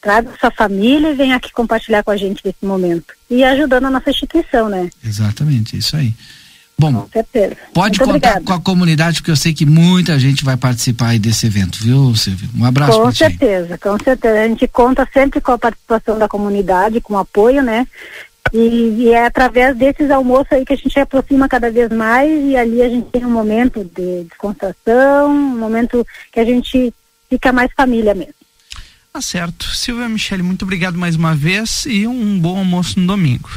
Traga 0.00 0.30
sua 0.40 0.50
família 0.50 1.10
e 1.10 1.14
venha 1.14 1.36
aqui 1.36 1.52
compartilhar 1.52 2.02
com 2.02 2.10
a 2.10 2.16
gente 2.16 2.42
nesse 2.44 2.64
momento. 2.64 3.14
E 3.30 3.44
ajudando 3.44 3.86
a 3.86 3.90
nossa 3.90 4.10
instituição, 4.10 4.68
né? 4.68 4.90
Exatamente, 5.04 5.76
isso 5.76 5.96
aí. 5.96 6.12
Bom, 6.78 6.92
com 6.92 7.08
certeza. 7.08 7.56
pode 7.72 7.98
Muito 7.98 8.12
contar 8.12 8.28
obrigada. 8.30 8.44
com 8.44 8.52
a 8.52 8.60
comunidade, 8.60 9.18
porque 9.18 9.30
eu 9.30 9.36
sei 9.36 9.54
que 9.54 9.64
muita 9.64 10.18
gente 10.18 10.44
vai 10.44 10.56
participar 10.56 11.08
aí 11.08 11.18
desse 11.18 11.46
evento, 11.46 11.78
viu, 11.80 12.14
Silvio? 12.16 12.48
Um 12.56 12.64
abraço 12.64 13.00
Com 13.00 13.12
certeza, 13.12 13.78
com 13.78 13.96
certeza. 14.02 14.40
A 14.40 14.48
gente 14.48 14.66
conta 14.66 15.08
sempre 15.12 15.40
com 15.40 15.52
a 15.52 15.58
participação 15.58 16.18
da 16.18 16.26
comunidade, 16.26 17.00
com 17.00 17.16
apoio, 17.16 17.62
né? 17.62 17.86
E, 18.52 18.58
e, 18.58 19.08
é 19.10 19.24
através 19.24 19.76
desses 19.76 20.10
almoços 20.10 20.52
aí 20.52 20.64
que 20.64 20.72
a 20.72 20.76
gente 20.76 20.92
se 20.92 21.00
aproxima 21.00 21.48
cada 21.48 21.70
vez 21.70 21.90
mais 21.90 22.30
e 22.30 22.56
ali 22.56 22.82
a 22.82 22.88
gente 22.88 23.08
tem 23.10 23.24
um 23.24 23.30
momento 23.30 23.84
de 23.84 24.24
descontração, 24.24 25.30
um 25.30 25.58
momento 25.58 26.06
que 26.30 26.40
a 26.40 26.44
gente 26.44 26.92
fica 27.30 27.52
mais 27.52 27.70
família 27.74 28.14
mesmo. 28.14 28.34
Tá 29.12 29.20
certo. 29.20 29.66
Silvia 29.74 30.08
Michele, 30.08 30.42
muito 30.42 30.62
obrigado 30.62 30.98
mais 30.98 31.16
uma 31.16 31.34
vez 31.34 31.84
e 31.86 32.06
um 32.06 32.38
bom 32.38 32.58
almoço 32.58 32.98
no 32.98 33.06
domingo. 33.06 33.48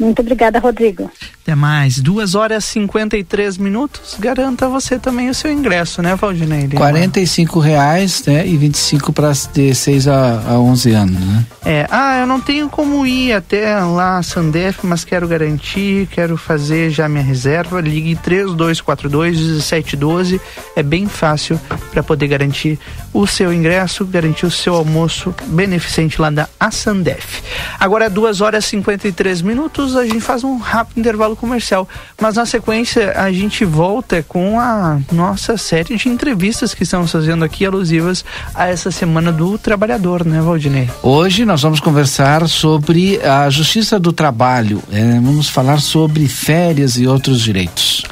Muito 0.00 0.22
obrigada, 0.22 0.58
Rodrigo. 0.58 1.10
Até 1.42 1.54
mais. 1.54 1.98
Duas 1.98 2.34
horas 2.34 2.64
e 2.64 2.68
53 2.68 3.58
minutos. 3.58 4.16
Garanta 4.18 4.66
você 4.66 4.98
também 4.98 5.28
o 5.28 5.34
seu 5.34 5.52
ingresso, 5.52 6.00
né, 6.00 6.16
Valdinei? 6.16 6.68
Quarenta 6.68 7.20
e 7.20 7.26
cinco 7.26 7.58
reais, 7.58 8.24
né? 8.26 8.46
E 8.46 8.56
25 8.56 9.12
para 9.12 9.32
de 9.52 9.74
6 9.74 10.08
a, 10.08 10.42
a 10.52 10.58
11 10.58 10.92
anos, 10.92 11.20
né? 11.20 11.46
É. 11.64 11.86
Ah, 11.90 12.20
eu 12.20 12.26
não 12.26 12.40
tenho 12.40 12.70
como 12.70 13.04
ir 13.04 13.34
até 13.34 13.78
lá, 13.80 14.22
Sandef, 14.22 14.86
mas 14.86 15.04
quero 15.04 15.28
garantir, 15.28 16.08
quero 16.10 16.38
fazer 16.38 16.88
já 16.90 17.06
minha 17.06 17.22
reserva. 17.22 17.80
Ligue 17.80 18.16
3242 18.16 19.38
1712. 19.38 20.40
É 20.74 20.82
bem 20.82 21.06
fácil 21.06 21.60
para 21.90 22.02
poder 22.02 22.28
garantir 22.28 22.78
o 23.12 23.26
seu 23.26 23.52
ingresso, 23.52 24.06
garantir 24.06 24.46
o 24.46 24.50
seu 24.50 24.74
almoço 24.74 25.34
beneficente 25.48 26.20
lá 26.20 26.30
da 26.30 26.48
Asandef. 26.58 27.42
Agora, 27.78 28.08
duas 28.08 28.40
horas 28.40 28.64
e 28.64 28.68
53 28.68 29.42
minutos 29.42 29.89
a 29.96 30.04
gente 30.04 30.20
faz 30.20 30.44
um 30.44 30.56
rápido 30.58 30.98
intervalo 30.98 31.36
comercial. 31.36 31.88
Mas 32.20 32.36
na 32.36 32.46
sequência 32.46 33.12
a 33.16 33.32
gente 33.32 33.64
volta 33.64 34.24
com 34.26 34.58
a 34.58 34.98
nossa 35.12 35.56
série 35.56 35.96
de 35.96 36.08
entrevistas 36.08 36.74
que 36.74 36.82
estamos 36.82 37.10
fazendo 37.10 37.44
aqui 37.44 37.64
alusivas 37.64 38.24
a 38.54 38.68
essa 38.68 38.90
semana 38.90 39.32
do 39.32 39.58
trabalhador, 39.58 40.24
né, 40.24 40.40
Valdinei? 40.40 40.88
Hoje 41.02 41.44
nós 41.44 41.62
vamos 41.62 41.80
conversar 41.80 42.48
sobre 42.48 43.20
a 43.22 43.48
Justiça 43.50 43.98
do 43.98 44.12
Trabalho. 44.12 44.82
É, 44.90 45.14
vamos 45.14 45.48
falar 45.48 45.80
sobre 45.80 46.26
férias 46.28 46.96
e 46.96 47.06
outros 47.06 47.40
direitos. 47.40 48.04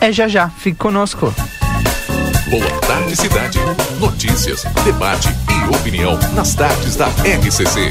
é 0.00 0.12
já 0.12 0.28
já. 0.28 0.48
Fique 0.48 0.78
conosco. 0.78 1.34
Boa 2.50 2.80
tarde, 2.86 3.14
cidade. 3.14 3.58
Notícias, 4.00 4.64
debate 4.84 5.28
e 5.50 5.76
opinião 5.76 6.18
nas 6.34 6.54
tardes 6.54 6.96
da 6.96 7.08
RCC. 7.08 7.90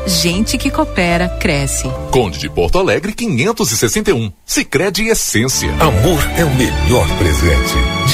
gente 0.07 0.57
que 0.57 0.69
coopera 0.69 1.29
cresce. 1.39 1.89
Conde 2.11 2.39
de 2.39 2.49
Porto 2.49 2.79
Alegre 2.79 3.13
561. 3.13 4.31
Sicredi 4.45 5.07
Essência. 5.07 5.71
Amor 5.79 6.19
é 6.37 6.43
o 6.43 6.53
melhor 6.55 7.07
presente. 7.17 7.73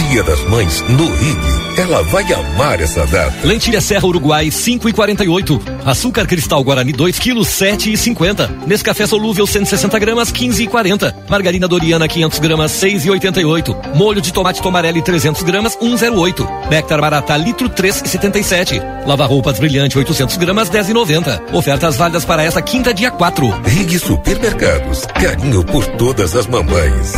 Dia 0.10 0.24
das 0.24 0.42
Mães 0.48 0.82
no 0.90 1.06
Rig. 1.16 1.40
Ela 1.78 2.02
vai 2.04 2.24
amar 2.34 2.80
essa 2.82 3.06
data. 3.06 3.34
Lentilha 3.44 3.80
Serra 3.80 4.08
Uruguai 4.08 4.50
5 4.50 4.90
e 4.90 4.94
48. 4.94 5.62
Açúcar 5.86 6.26
Cristal 6.26 6.64
Guarani 6.64 6.92
2 6.92 7.20
quilos 7.20 7.48
7 7.48 7.94
e 7.94 7.98
50. 7.98 8.48
Nescafé 8.68 9.06
solúvel 9.06 9.46
160 9.46 10.00
gramas 10.00 10.32
15 10.32 10.64
e 10.64 10.68
40. 10.68 11.16
Margarina 11.30 11.68
Doriana 11.68 12.08
500 12.08 12.40
gramas 12.40 12.72
6 12.72 13.06
e 13.06 13.12
88. 13.12 13.76
Molho 13.96 14.22
de 14.22 14.34
tomate 14.34 14.62
tomarelli 14.62 15.02
300 15.02 15.42
gramas 15.44 15.78
108. 15.80 16.48
Néctar 16.70 17.00
Maratá 17.00 17.38
litro 17.38 17.70
3 17.70 18.02
e 18.06 18.08
77. 18.10 18.82
Lava 19.06 19.26
roupas 19.26 19.60
brilhante 19.60 19.98
800 19.98 20.38
gramas 20.38 20.70
10 20.70 20.90
e 20.90 20.94
90. 20.94 21.44
Ofertas 21.78 21.96
válidas 21.96 22.26
para 22.26 22.42
esta 22.42 22.60
quinta 22.60 22.92
dia 22.92 23.12
4. 23.12 23.62
Rig 23.64 24.00
Supermercados. 24.00 25.06
Carinho 25.06 25.64
por 25.64 25.86
todas 25.86 26.36
as 26.36 26.48
mamães. 26.48 27.14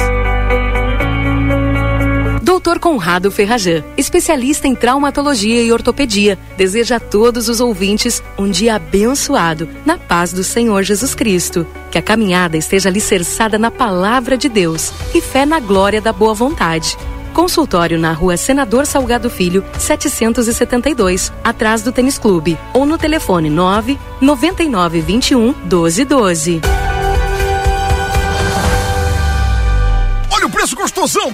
Doutor 2.41 2.77
Conrado 2.77 3.31
Ferrajan, 3.31 3.85
especialista 3.95 4.67
em 4.67 4.75
traumatologia 4.75 5.63
e 5.63 5.71
ortopedia, 5.71 6.37
deseja 6.57 6.97
a 6.97 6.99
todos 6.99 7.47
os 7.47 7.61
ouvintes 7.61 8.21
um 8.37 8.49
dia 8.49 8.75
abençoado, 8.75 9.69
na 9.85 9.97
paz 9.97 10.33
do 10.33 10.43
Senhor 10.43 10.83
Jesus 10.83 11.15
Cristo. 11.15 11.65
Que 11.89 11.97
a 11.97 12.01
caminhada 12.01 12.57
esteja 12.57 12.89
alicerçada 12.89 13.57
na 13.57 13.71
palavra 13.71 14.37
de 14.37 14.49
Deus 14.49 14.91
e 15.15 15.21
fé 15.21 15.45
na 15.45 15.61
glória 15.61 16.01
da 16.01 16.11
boa 16.11 16.33
vontade. 16.33 16.97
Consultório 17.33 17.97
na 17.97 18.11
rua 18.11 18.37
Senador 18.37 18.85
Salgado 18.85 19.29
Filho, 19.29 19.63
772, 19.77 21.31
atrás 21.43 21.81
do 21.81 21.91
Tênis 21.91 22.17
Clube. 22.17 22.57
Ou 22.73 22.85
no 22.85 22.97
telefone 22.97 23.49
9 23.49 23.99
9921 24.21 25.53
1212. 25.53 26.78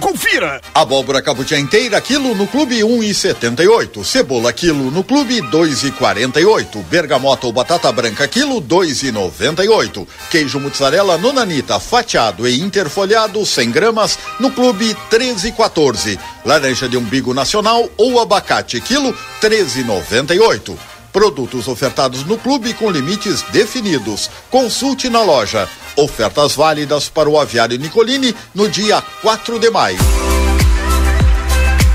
Confira! 0.00 0.60
Abóbora 0.72 1.20
cabotiá 1.20 1.58
inteira, 1.58 2.00
quilo 2.00 2.34
no 2.34 2.46
clube 2.46 2.80
1,78. 2.80 4.04
Cebola, 4.04 4.52
quilo 4.52 4.90
no 4.90 5.02
clube 5.02 5.40
2,48. 5.42 6.84
Bergamota 6.84 7.46
ou 7.46 7.52
batata 7.52 7.90
branca, 7.90 8.28
quilo 8.28 8.60
2,98. 8.60 10.06
Queijo 10.30 10.60
mussarela 10.60 11.18
nonanita, 11.18 11.80
fatiado 11.80 12.46
e 12.46 12.60
interfolhado, 12.60 13.44
100 13.44 13.70
gramas, 13.70 14.18
no 14.38 14.52
clube 14.52 14.96
13,14. 15.10 16.18
Laranja 16.44 16.88
de 16.88 16.96
umbigo 16.96 17.34
nacional 17.34 17.88
ou 17.96 18.20
abacate, 18.20 18.80
quilo 18.80 19.12
13,98. 19.40 20.95
Produtos 21.16 21.66
ofertados 21.66 22.26
no 22.26 22.36
clube 22.36 22.74
com 22.74 22.90
limites 22.90 23.40
definidos. 23.50 24.30
Consulte 24.50 25.08
na 25.08 25.22
loja. 25.22 25.66
Ofertas 25.96 26.54
válidas 26.54 27.08
para 27.08 27.26
o 27.26 27.40
aviário 27.40 27.78
Nicolini 27.78 28.36
no 28.54 28.68
dia 28.68 29.02
4 29.22 29.58
de 29.58 29.70
maio. 29.70 30.45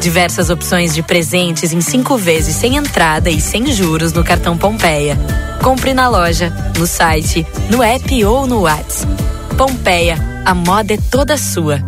Diversas 0.00 0.48
opções 0.48 0.94
de 0.94 1.02
presentes 1.02 1.74
em 1.74 1.82
cinco 1.82 2.16
vezes 2.16 2.56
sem 2.56 2.76
entrada 2.76 3.28
e 3.28 3.38
sem 3.38 3.66
juros 3.70 4.14
no 4.14 4.24
cartão 4.24 4.56
Pompeia. 4.56 5.18
Compre 5.62 5.92
na 5.92 6.08
loja, 6.08 6.50
no 6.78 6.86
site, 6.86 7.46
no 7.70 7.82
app 7.82 8.24
ou 8.24 8.46
no 8.46 8.62
WhatsApp. 8.62 9.12
Pompeia, 9.58 10.16
a 10.46 10.54
moda 10.54 10.94
é 10.94 10.98
toda 11.10 11.36
sua. 11.36 11.78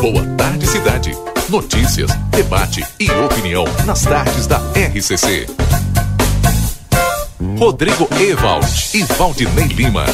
Boa 0.00 0.24
tarde, 0.36 0.66
cidade. 0.68 1.18
Notícias, 1.48 2.12
debate 2.30 2.86
e 3.00 3.10
opinião 3.10 3.64
nas 3.84 4.02
tardes 4.02 4.46
da 4.46 4.58
RCC. 4.74 5.48
Rodrigo 7.58 8.08
Ewald 8.20 8.90
e 8.94 9.02
Valdinei 9.02 9.66
Lima. 9.66 10.04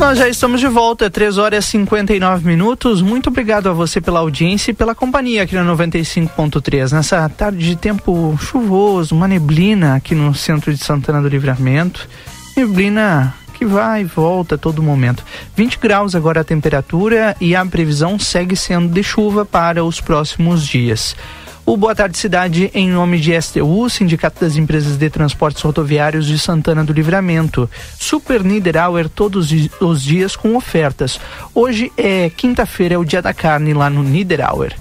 Nós 0.00 0.18
já 0.18 0.30
estamos 0.30 0.60
de 0.60 0.66
volta, 0.66 1.10
3 1.10 1.36
horas 1.36 1.66
e 1.66 1.68
59 1.72 2.46
minutos. 2.46 3.02
Muito 3.02 3.28
obrigado 3.28 3.68
a 3.68 3.72
você 3.74 4.00
pela 4.00 4.20
audiência 4.20 4.70
e 4.70 4.74
pela 4.74 4.94
companhia 4.94 5.42
aqui 5.42 5.54
no 5.54 5.76
95.3. 5.76 6.92
Nessa 6.92 7.28
tarde 7.28 7.58
de 7.58 7.76
tempo 7.76 8.34
chuvoso, 8.40 9.14
uma 9.14 9.28
neblina 9.28 9.96
aqui 9.96 10.14
no 10.14 10.34
centro 10.34 10.72
de 10.72 10.82
Santana 10.82 11.20
do 11.20 11.28
Livramento. 11.28 12.08
Neblina 12.56 13.34
que 13.52 13.66
vai 13.66 14.00
e 14.00 14.04
volta 14.04 14.54
a 14.54 14.58
todo 14.58 14.82
momento. 14.82 15.22
20 15.54 15.78
graus 15.78 16.14
agora 16.14 16.40
a 16.40 16.44
temperatura 16.44 17.36
e 17.38 17.54
a 17.54 17.64
previsão 17.66 18.18
segue 18.18 18.56
sendo 18.56 18.88
de 18.88 19.02
chuva 19.02 19.44
para 19.44 19.84
os 19.84 20.00
próximos 20.00 20.66
dias. 20.66 21.14
O 21.66 21.76
Boa 21.76 21.94
Tarde 21.94 22.16
Cidade, 22.18 22.70
em 22.74 22.88
nome 22.88 23.20
de 23.20 23.40
STU, 23.40 23.88
Sindicato 23.88 24.40
das 24.40 24.56
Empresas 24.56 24.96
de 24.96 25.08
Transportes 25.08 25.62
Rodoviários 25.62 26.26
de 26.26 26.36
Santana 26.38 26.82
do 26.82 26.92
Livramento. 26.92 27.70
Super 27.98 28.42
Niederauer 28.42 29.08
todos 29.08 29.50
os 29.80 30.02
dias 30.02 30.34
com 30.34 30.56
ofertas. 30.56 31.20
Hoje 31.54 31.92
é 31.96 32.28
quinta-feira, 32.30 32.96
é 32.96 32.98
o 32.98 33.04
dia 33.04 33.22
da 33.22 33.32
carne 33.32 33.72
lá 33.72 33.88
no 33.88 34.02
Niederauer. 34.02 34.74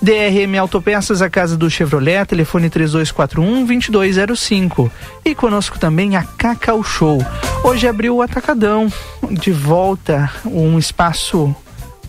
DRM 0.00 0.56
Autopeças, 0.60 1.20
a 1.20 1.28
casa 1.28 1.56
do 1.56 1.68
Chevrolet, 1.68 2.24
telefone 2.24 2.70
3241-2205. 2.70 4.88
E 5.24 5.34
conosco 5.34 5.76
também 5.76 6.14
a 6.14 6.22
Cacau 6.22 6.84
Show. 6.84 7.18
Hoje 7.64 7.88
abriu 7.88 8.14
o 8.14 8.22
Atacadão, 8.22 8.86
de 9.28 9.50
volta, 9.50 10.30
um 10.44 10.78
espaço 10.78 11.52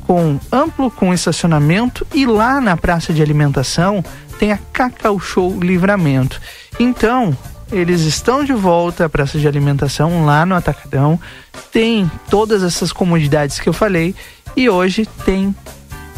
com 0.10 0.40
amplo 0.52 0.90
com 0.90 1.14
estacionamento 1.14 2.06
e 2.16 2.26
lá 2.26 2.60
na 2.60 2.76
praça 2.76 3.14
de 3.14 3.22
alimentação 3.22 4.04
tem 4.40 4.52
a 4.52 4.58
Cacau 4.74 5.20
Show 5.20 5.60
Livramento. 5.60 6.42
Então, 6.80 7.38
eles 7.72 8.02
estão 8.02 8.44
de 8.44 8.52
volta 8.52 9.06
à 9.06 9.10
praça 9.10 9.38
de 9.38 9.48
alimentação 9.48 10.26
lá 10.26 10.48
no 10.48 10.56
Atacadão. 10.56 11.20
Tem 11.72 12.10
todas 12.28 12.64
essas 12.64 12.92
comodidades 12.92 13.60
que 13.60 13.70
eu 13.70 13.74
falei 13.74 14.16
e 14.56 14.68
hoje 14.68 15.06
tem 15.26 15.56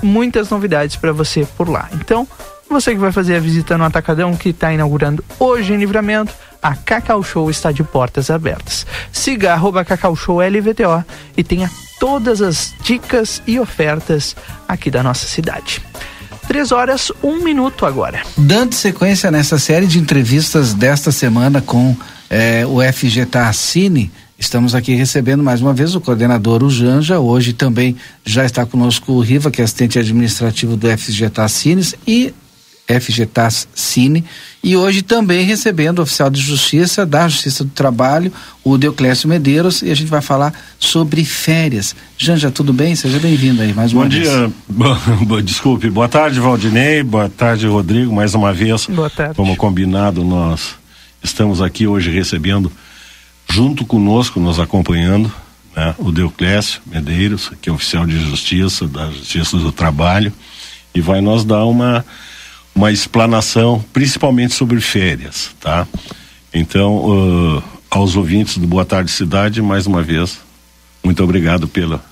muitas 0.02 0.50
novidades 0.50 0.96
para 0.96 1.12
você 1.12 1.46
por 1.58 1.68
lá. 1.68 1.90
Então, 1.96 2.26
você 2.70 2.94
que 2.94 2.98
vai 2.98 3.12
fazer 3.12 3.36
a 3.36 3.42
visita 3.42 3.78
no 3.78 3.84
Atacadão, 3.84 4.38
que 4.38 4.50
está 4.50 4.72
inaugurando 4.72 5.22
hoje 5.38 5.74
em 5.74 5.78
Livramento, 5.78 6.34
a 6.62 6.78
Cacau 6.78 7.22
Show 7.22 7.52
está 7.52 7.74
de 7.74 7.84
portas 7.84 8.32
abertas. 8.32 8.88
Siga 9.12 9.52
arroba 9.52 9.84
Cacau 9.84 10.16
Show 10.16 10.40
LVTO 10.40 11.04
e 11.36 11.44
tenha 11.44 11.70
todas 12.02 12.42
as 12.42 12.74
dicas 12.82 13.44
e 13.46 13.60
ofertas 13.60 14.36
aqui 14.68 14.90
da 14.90 15.04
nossa 15.04 15.28
cidade. 15.28 15.80
Três 16.48 16.72
horas, 16.72 17.12
um 17.22 17.44
minuto 17.44 17.86
agora. 17.86 18.24
Dando 18.36 18.74
sequência 18.74 19.30
nessa 19.30 19.60
série 19.60 19.86
de 19.86 20.00
entrevistas 20.00 20.74
desta 20.74 21.12
semana 21.12 21.62
com 21.62 21.96
eh, 22.28 22.66
o 22.66 22.80
FGTA 22.82 23.54
Cine, 23.54 24.12
Estamos 24.40 24.74
aqui 24.74 24.96
recebendo 24.96 25.44
mais 25.44 25.62
uma 25.62 25.72
vez 25.72 25.94
o 25.94 26.02
coordenador 26.02 26.68
Janja, 26.68 27.20
hoje 27.20 27.54
também 27.54 27.96
já 28.26 28.44
está 28.44 28.66
conosco 28.66 29.12
o 29.12 29.20
Riva, 29.20 29.52
que 29.52 29.62
é 29.62 29.64
assistente 29.64 30.00
administrativo 30.00 30.76
do 30.76 30.88
FGTAS 30.98 31.52
Cines 31.52 31.96
e 32.08 32.34
FGTAS 32.88 33.68
Cine, 33.74 34.24
e 34.64 34.76
hoje 34.76 35.02
também 35.02 35.46
recebendo 35.46 36.00
o 36.00 36.02
oficial 36.02 36.30
de 36.30 36.42
justiça 36.42 37.06
da 37.06 37.28
Justiça 37.28 37.64
do 37.64 37.70
Trabalho, 37.70 38.32
o 38.64 38.78
Deoclésio 38.78 39.30
Medeiros, 39.30 39.82
e 39.82 39.90
a 39.92 39.96
gente 39.96 40.10
vai 40.10 40.22
falar 40.22 40.54
sobre 40.80 41.24
férias. 41.24 41.96
Janja, 42.18 42.52
tudo 42.52 42.74
bem? 42.74 42.96
Seja 42.96 43.18
bem-vindo 43.20 43.62
aí 43.62 43.74
mais 43.74 43.94
uma 43.94 44.04
Bom 44.04 44.10
vez. 44.10 44.28
dia, 44.30 44.52
Bo- 44.68 45.42
desculpe, 45.42 45.90
boa 45.90 46.10
tarde 46.10 46.40
Valdinei, 46.40 47.02
boa 47.02 47.30
tarde 47.30 47.66
Rodrigo, 47.68 48.14
mais 48.14 48.34
uma 48.36 48.52
vez. 48.54 48.88
Boa 48.88 49.10
tarde. 49.10 49.36
Como 49.36 49.56
combinado, 49.56 50.24
nós 50.24 50.76
estamos 51.24 51.62
aqui 51.62 51.88
hoje 51.88 52.12
recebendo, 52.12 52.72
junto 53.50 53.86
conosco, 53.86 54.40
nos 54.40 54.60
acompanhando, 54.60 55.32
né, 55.76 55.96
o 55.98 56.12
Deoclésio 56.12 56.82
Medeiros, 56.86 57.52
que 57.62 57.70
é 57.70 57.72
oficial 57.72 58.06
de 58.06 58.20
justiça 58.20 58.86
da 58.88 59.10
Justiça 59.10 59.58
do 59.58 59.72
Trabalho, 59.72 60.34
e 60.94 61.00
vai 61.00 61.22
nos 61.22 61.46
dar 61.46 61.64
uma, 61.66 62.06
uma 62.74 62.92
explanação, 62.92 63.84
principalmente 63.94 64.54
sobre 64.54 64.80
férias, 64.82 65.52
tá? 65.60 65.88
Então, 66.54 67.58
uh, 67.58 67.64
aos 67.90 68.16
ouvintes 68.16 68.58
do 68.58 68.68
Boa 68.68 68.86
Tarde 68.86 69.12
Cidade, 69.12 69.62
mais 69.62 69.86
uma 69.86 70.02
vez, 70.02 70.40
muito 71.04 71.24
obrigado 71.24 71.68
pela 71.68 72.04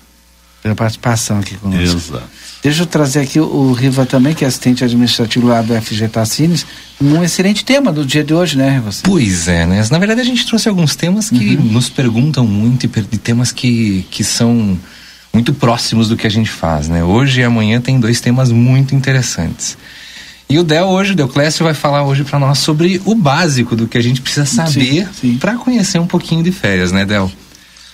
Pela 0.62 0.76
participação 0.76 1.40
aqui 1.40 1.56
conosco. 1.56 1.84
Exato. 1.84 2.24
Deixa 2.62 2.82
eu 2.82 2.86
trazer 2.86 3.22
aqui 3.22 3.40
o, 3.40 3.72
Riva 3.72 4.06
também, 4.06 4.34
que 4.34 4.44
é 4.44 4.48
assistente 4.48 4.84
administrativo 4.84 5.48
lá 5.48 5.62
do 5.62 5.74
FGTA 5.82 6.26
Cines, 6.26 6.66
um 7.02 7.24
excelente 7.24 7.64
tema 7.64 7.94
do 7.94 8.06
dia 8.06 8.24
de 8.24 8.34
hoje, 8.34 8.58
né, 8.58 8.72
Riva? 8.72 8.90
Pois 9.04 9.48
é, 9.48 9.66
né? 9.66 9.82
Na 9.90 9.98
verdade, 9.98 10.20
a 10.20 10.26
gente 10.26 10.46
trouxe 10.46 10.68
alguns 10.68 10.96
temas 10.96 11.30
que 11.30 11.56
nos 11.56 11.90
perguntam 11.90 12.46
muito 12.46 12.86
e 12.86 13.18
temas 13.18 13.54
que, 13.54 14.06
que 14.12 14.26
são 14.26 14.78
muito 15.34 15.54
próximos 15.54 16.10
do 16.10 16.18
que 16.18 16.28
a 16.28 16.30
gente 16.30 16.50
faz, 16.50 16.90
né? 16.90 17.02
Hoje 17.04 17.40
e 17.40 17.44
amanhã 17.44 17.80
tem 17.80 17.98
dois 17.98 18.20
temas 18.20 18.52
muito 18.52 18.94
interessantes. 18.94 19.78
E 20.52 20.58
o 20.58 20.64
Del 20.64 20.88
hoje, 20.88 21.12
o 21.12 21.16
Deoclésio 21.16 21.64
vai 21.64 21.76
falar 21.76 22.04
hoje 22.04 22.24
para 22.24 22.40
nós 22.40 22.58
sobre 22.58 23.00
o 23.06 23.14
básico 23.14 23.76
do 23.76 23.88
que 23.88 24.00
a 24.00 24.02
gente 24.02 24.20
precisa 24.20 24.48
saber 24.48 25.08
para 25.40 25.56
conhecer 25.56 26.00
um 26.00 26.08
pouquinho 26.08 26.42
de 26.42 26.52
férias, 26.52 26.92
né, 26.92 27.06
Del? 27.06 27.32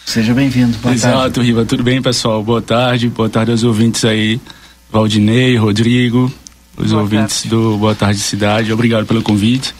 Seja 0.05 0.33
bem-vindo. 0.33 0.77
Boa 0.77 0.93
Exato, 0.93 1.17
tarde. 1.17 1.41
Riva. 1.41 1.65
Tudo 1.65 1.83
bem, 1.83 2.01
pessoal? 2.01 2.41
Boa 2.41 2.61
tarde. 2.61 3.09
Boa 3.09 3.27
tarde 3.27 3.51
aos 3.51 3.63
ouvintes 3.63 4.05
aí. 4.05 4.39
Valdinei, 4.89 5.57
Rodrigo, 5.57 6.31
os 6.77 6.91
Boa 6.91 7.01
ouvintes 7.01 7.45
do 7.45 7.77
Boa 7.77 7.93
Tarde 7.93 8.21
Cidade. 8.21 8.71
Obrigado 8.71 9.05
pelo 9.05 9.21
convite. 9.21 9.75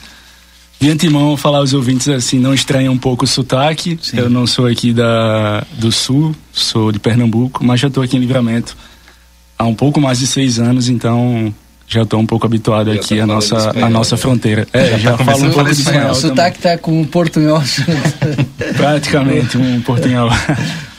De 0.78 0.90
antemão, 0.90 1.34
falar 1.34 1.58
aos 1.58 1.72
ouvintes 1.72 2.08
assim, 2.08 2.38
não 2.38 2.52
estranhem 2.52 2.90
um 2.90 2.98
pouco 2.98 3.24
o 3.24 3.26
sotaque. 3.26 3.98
Eu 4.12 4.28
não 4.28 4.46
sou 4.46 4.66
aqui 4.66 4.92
da, 4.92 5.64
do 5.78 5.90
Sul, 5.90 6.36
sou 6.52 6.92
de 6.92 6.98
Pernambuco, 6.98 7.64
mas 7.64 7.80
já 7.80 7.88
estou 7.88 8.02
aqui 8.02 8.18
em 8.18 8.20
Livramento 8.20 8.76
há 9.58 9.64
um 9.64 9.74
pouco 9.74 9.98
mais 9.98 10.18
de 10.18 10.26
seis 10.26 10.58
anos, 10.58 10.90
então 10.90 11.54
já 11.88 12.02
estou 12.02 12.18
um 12.20 12.26
pouco 12.26 12.46
habituado 12.46 12.92
Já 12.92 13.00
aqui 13.00 13.16
tá 13.16 13.22
à 13.22 13.26
nossa, 13.26 13.56
espanhol. 13.56 13.84
à 13.84 13.90
nossa 13.90 14.16
fronteira. 14.16 14.66
É, 14.72 14.98
já, 14.98 15.16
falo 15.18 15.44
um 15.46 15.50
pouco 15.50 15.70
de 15.72 15.80
espanhol 15.80 16.10
O 16.10 16.14
sotaque 16.14 16.58
tá 16.58 16.76
com 16.78 17.00
o 17.00 17.06
portunhol. 17.06 17.62
Praticamente 18.76 19.56
um 19.56 19.80
portunhol. 19.82 20.28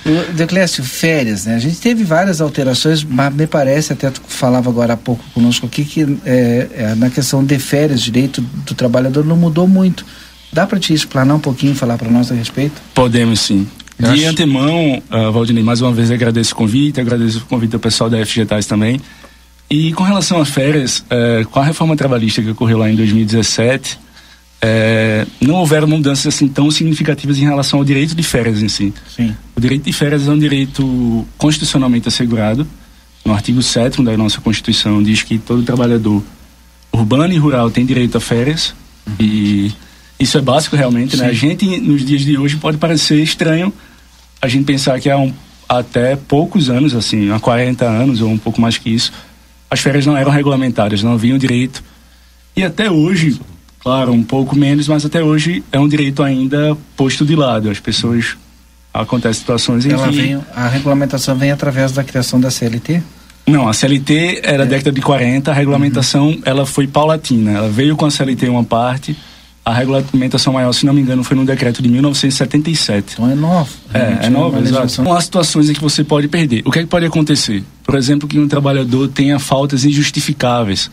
O 0.05 0.33
Deoclésio, 0.33 0.83
férias, 0.83 1.45
né? 1.45 1.55
A 1.55 1.59
gente 1.59 1.77
teve 1.77 2.03
várias 2.03 2.39
alterações, 2.39 3.03
mas 3.03 3.33
me 3.33 3.45
parece, 3.45 3.91
até 3.93 4.09
tu 4.09 4.21
falava 4.27 4.69
agora 4.69 4.93
há 4.93 4.97
pouco 4.97 5.23
conosco 5.33 5.65
aqui, 5.65 5.83
que 5.83 6.17
é, 6.25 6.67
é, 6.73 6.95
na 6.95 7.09
questão 7.09 7.43
de 7.43 7.59
férias, 7.59 8.01
direito 8.01 8.39
do 8.41 8.73
trabalhador 8.73 9.25
não 9.25 9.35
mudou 9.35 9.67
muito. 9.67 10.05
Dá 10.53 10.65
para 10.65 10.79
te 10.79 10.93
explanar 10.93 11.35
um 11.35 11.39
pouquinho, 11.41 11.75
falar 11.75 11.97
para 11.97 12.09
nós 12.09 12.31
a 12.31 12.35
respeito? 12.35 12.81
Podemos 12.93 13.41
sim. 13.41 13.67
Eu 13.99 14.13
De 14.13 14.21
acho- 14.21 14.29
antemão, 14.31 15.01
uh, 15.11 15.31
Valdinei, 15.31 15.63
mais 15.63 15.81
uma 15.81 15.91
vez 15.91 16.09
agradeço 16.09 16.53
o 16.53 16.55
convite, 16.55 17.01
agradeço 17.01 17.39
o 17.39 17.41
convite 17.41 17.73
ao 17.73 17.79
pessoal 17.79 18.09
da 18.09 18.17
FGTAS 18.25 18.65
também. 18.65 19.01
E 19.69 19.91
com 19.93 20.03
relação 20.03 20.41
às 20.41 20.49
férias, 20.49 21.03
eh, 21.09 21.45
com 21.51 21.59
a 21.59 21.63
reforma 21.63 21.95
trabalhista 21.95 22.41
que 22.41 22.49
ocorreu 22.49 22.77
lá 22.77 22.89
em 22.89 22.95
2017, 22.95 23.99
eh, 24.61 25.27
não 25.41 25.55
houveram 25.55 25.87
mudanças 25.87 26.33
assim 26.33 26.47
tão 26.47 26.71
significativas 26.71 27.37
em 27.37 27.43
relação 27.43 27.79
ao 27.79 27.85
direito 27.85 28.15
de 28.15 28.23
férias 28.23 28.61
em 28.61 28.69
si. 28.69 28.93
Sim. 29.13 29.35
O 29.55 29.61
direito 29.61 29.83
de 29.83 29.93
férias 29.93 30.27
é 30.27 30.31
um 30.31 30.39
direito 30.39 31.27
constitucionalmente 31.37 32.07
assegurado. 32.07 32.65
No 33.25 33.33
artigo 33.33 33.61
7 33.61 34.01
da 34.03 34.15
nossa 34.15 34.39
Constituição 34.39 35.03
diz 35.03 35.21
que 35.21 35.37
todo 35.37 35.61
trabalhador 35.63 36.23
urbano 36.91 37.33
e 37.33 37.37
rural 37.37 37.69
tem 37.69 37.85
direito 37.85 38.17
a 38.17 38.21
férias. 38.21 38.73
E 39.19 39.71
isso 40.17 40.37
é 40.37 40.41
básico 40.41 40.75
realmente, 40.75 41.17
né? 41.17 41.27
A 41.27 41.33
gente, 41.33 41.65
nos 41.81 42.05
dias 42.05 42.21
de 42.21 42.37
hoje, 42.37 42.55
pode 42.55 42.77
parecer 42.77 43.21
estranho 43.21 43.71
a 43.83 43.97
a 44.41 44.47
gente 44.47 44.65
pensar 44.65 44.99
que 44.99 45.09
há 45.09 45.17
um, 45.17 45.33
até 45.67 46.15
poucos 46.15 46.69
anos, 46.69 46.95
assim, 46.95 47.31
há 47.31 47.39
40 47.39 47.85
anos 47.85 48.21
ou 48.21 48.29
um 48.29 48.37
pouco 48.37 48.61
mais 48.61 48.77
que 48.77 48.89
isso, 48.89 49.11
as 49.69 49.79
férias 49.79 50.05
não 50.05 50.15
eram 50.15 50.31
regulamentadas, 50.31 51.03
não 51.03 51.13
haviam 51.13 51.37
direito. 51.37 51.83
E 52.55 52.63
até 52.63 52.89
hoje, 52.89 53.39
claro, 53.79 54.11
um 54.11 54.23
pouco 54.23 54.55
menos, 54.55 54.87
mas 54.87 55.05
até 55.05 55.23
hoje 55.23 55.63
é 55.71 55.79
um 55.79 55.87
direito 55.87 56.23
ainda 56.23 56.77
posto 56.95 57.25
de 57.25 57.35
lado. 57.35 57.69
As 57.69 57.79
pessoas 57.79 58.37
acontecem 58.93 59.39
situações 59.41 59.85
em 59.85 59.91
Ela 59.91 60.07
que 60.07 60.15
vem, 60.15 60.41
a 60.55 60.67
regulamentação 60.67 61.35
vem 61.35 61.51
através 61.51 61.91
da 61.91 62.03
criação 62.03 62.39
da 62.39 62.49
CLT? 62.49 63.01
não, 63.47 63.67
a 63.67 63.73
CLT 63.73 64.41
era 64.43 64.59
da 64.59 64.65
década 64.65 64.91
de 64.91 64.99
40, 64.99 65.49
a 65.49 65.53
regulamentação 65.53 66.37
ela 66.43 66.65
foi 66.65 66.85
paulatina. 66.85 67.51
Ela 67.51 67.69
veio 67.69 67.95
com 67.95 68.05
a 68.05 68.11
CLT 68.11 68.49
uma 68.49 68.63
parte, 68.63 69.15
a 69.67 69.73
regulamentação 69.73 70.53
maior, 70.53 70.71
se 70.71 70.85
não 70.85 70.93
me 70.93 71.01
engano, 71.01 71.25
foi 71.25 71.35
no 71.35 71.45
decreto 71.45 71.81
de 71.81 71.89
1977. 71.89 73.15
Então 73.15 73.29
é 73.29 73.35
novo. 73.35 73.69
É, 73.93 74.27
é 74.27 74.29
novo, 74.29 74.57
exato. 74.59 75.01
Então, 75.01 75.13
há 75.13 75.19
situações 75.19 75.69
em 75.69 75.73
que 75.73 75.81
você 75.81 76.05
pode 76.05 76.29
perder. 76.29 76.61
O 76.65 76.71
que 76.71 76.79
é 76.79 76.83
que 76.83 76.87
pode 76.87 77.05
acontecer? 77.05 77.61
Por 77.83 77.95
exemplo, 77.95 78.29
que 78.29 78.39
um 78.39 78.47
trabalhador 78.47 79.09
tenha 79.09 79.37
faltas 79.39 79.83
injustificáveis. 79.83 80.89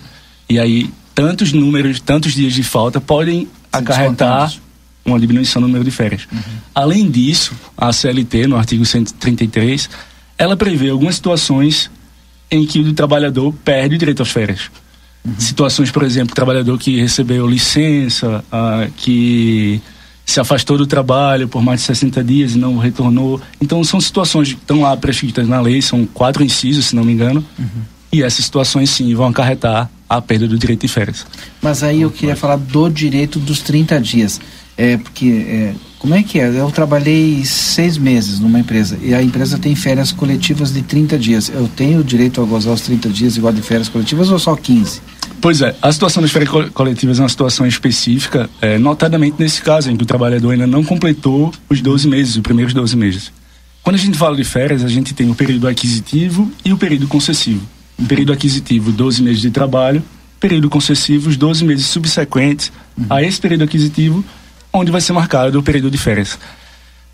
E 0.50 0.58
aí, 0.58 0.90
tantos 1.14 1.52
números, 1.52 2.00
tantos 2.00 2.34
dias 2.34 2.52
de 2.52 2.64
falta 2.64 3.00
podem 3.00 3.46
acarretar 3.72 4.52
uma 5.04 5.20
diminuição 5.20 5.62
no 5.62 5.68
número 5.68 5.84
de 5.84 5.92
férias. 5.92 6.26
Além 6.74 7.08
disso, 7.08 7.54
a 7.78 7.92
CLT, 7.92 8.48
no 8.48 8.56
artigo 8.56 8.84
133, 8.84 9.88
ela 10.36 10.56
prevê 10.56 10.90
algumas 10.90 11.14
situações 11.14 11.88
em 12.50 12.66
que 12.66 12.80
o 12.80 12.92
trabalhador 12.92 13.54
perde 13.64 13.94
o 13.94 13.98
direito 13.98 14.20
às 14.20 14.30
férias. 14.30 14.68
Situações, 15.38 15.90
por 15.90 16.02
exemplo, 16.02 16.34
trabalhador 16.34 16.78
que 16.78 17.00
recebeu 17.00 17.46
licença, 17.46 18.44
ah, 18.52 18.86
que 18.96 19.80
se 20.24 20.40
afastou 20.40 20.78
do 20.78 20.86
trabalho 20.86 21.48
por 21.48 21.62
mais 21.62 21.80
de 21.80 21.86
60 21.86 22.22
dias 22.24 22.54
e 22.54 22.58
não 22.58 22.78
retornou. 22.78 23.40
Então, 23.60 23.82
são 23.84 24.00
situações 24.00 24.48
que 24.48 24.60
estão 24.60 24.82
lá 24.82 24.96
prescritas 24.96 25.48
na 25.48 25.60
lei, 25.60 25.80
são 25.82 26.06
quatro 26.06 26.42
incisos, 26.42 26.86
se 26.86 26.96
não 26.96 27.04
me 27.04 27.12
engano, 27.12 27.44
e 28.12 28.22
essas 28.22 28.44
situações, 28.44 28.90
sim, 28.90 29.14
vão 29.14 29.26
acarretar 29.26 29.90
a 30.08 30.20
perda 30.22 30.46
do 30.46 30.58
direito 30.58 30.82
de 30.82 30.88
férias. 30.88 31.26
Mas 31.60 31.82
aí 31.82 32.02
eu 32.02 32.10
queria 32.10 32.36
falar 32.36 32.56
do 32.56 32.88
direito 32.88 33.38
dos 33.38 33.60
30 33.60 34.00
dias. 34.00 34.40
É, 34.76 34.96
porque, 34.96 35.46
é, 35.48 35.74
como 35.98 36.14
é 36.14 36.22
que 36.22 36.38
é? 36.38 36.48
Eu 36.48 36.70
trabalhei 36.70 37.44
seis 37.44 37.96
meses 37.96 38.40
numa 38.40 38.58
empresa 38.58 38.98
e 39.00 39.14
a 39.14 39.22
empresa 39.22 39.56
tem 39.56 39.74
férias 39.74 40.10
coletivas 40.12 40.72
de 40.72 40.82
30 40.82 41.18
dias. 41.18 41.48
Eu 41.48 41.68
tenho 41.68 42.00
o 42.00 42.04
direito 42.04 42.40
a 42.40 42.44
gozar 42.44 42.74
os 42.74 42.80
30 42.82 43.08
dias 43.08 43.36
igual 43.36 43.52
de 43.52 43.62
férias 43.62 43.88
coletivas 43.88 44.30
ou 44.30 44.38
só 44.38 44.56
15? 44.56 45.00
Pois 45.44 45.60
é, 45.60 45.76
a 45.82 45.92
situação 45.92 46.22
das 46.22 46.32
férias 46.32 46.50
co- 46.50 46.70
coletivas 46.70 47.18
é 47.18 47.22
uma 47.22 47.28
situação 47.28 47.66
específica, 47.66 48.48
é, 48.62 48.78
notadamente 48.78 49.36
nesse 49.38 49.60
caso, 49.60 49.90
em 49.90 49.96
que 49.98 50.02
o 50.02 50.06
trabalhador 50.06 50.52
ainda 50.52 50.66
não 50.66 50.82
completou 50.82 51.52
os 51.68 51.82
12 51.82 52.08
meses, 52.08 52.36
os 52.36 52.40
primeiros 52.40 52.72
12 52.72 52.96
meses. 52.96 53.30
Quando 53.82 53.96
a 53.96 53.98
gente 53.98 54.16
fala 54.16 54.34
de 54.38 54.42
férias, 54.42 54.82
a 54.82 54.88
gente 54.88 55.12
tem 55.12 55.30
o 55.30 55.34
período 55.34 55.68
aquisitivo 55.68 56.50
e 56.64 56.72
o 56.72 56.78
período 56.78 57.06
concessivo. 57.06 57.60
O 57.98 58.06
período 58.06 58.32
aquisitivo, 58.32 58.90
12 58.90 59.22
meses 59.22 59.42
de 59.42 59.50
trabalho, 59.50 60.02
período 60.40 60.70
concessivo, 60.70 61.28
os 61.28 61.36
12 61.36 61.62
meses 61.62 61.84
subsequentes 61.88 62.72
a 63.10 63.22
esse 63.22 63.38
período 63.38 63.64
aquisitivo, 63.64 64.24
onde 64.72 64.90
vai 64.90 65.02
ser 65.02 65.12
marcado 65.12 65.58
o 65.58 65.62
período 65.62 65.90
de 65.90 65.98
férias. 65.98 66.38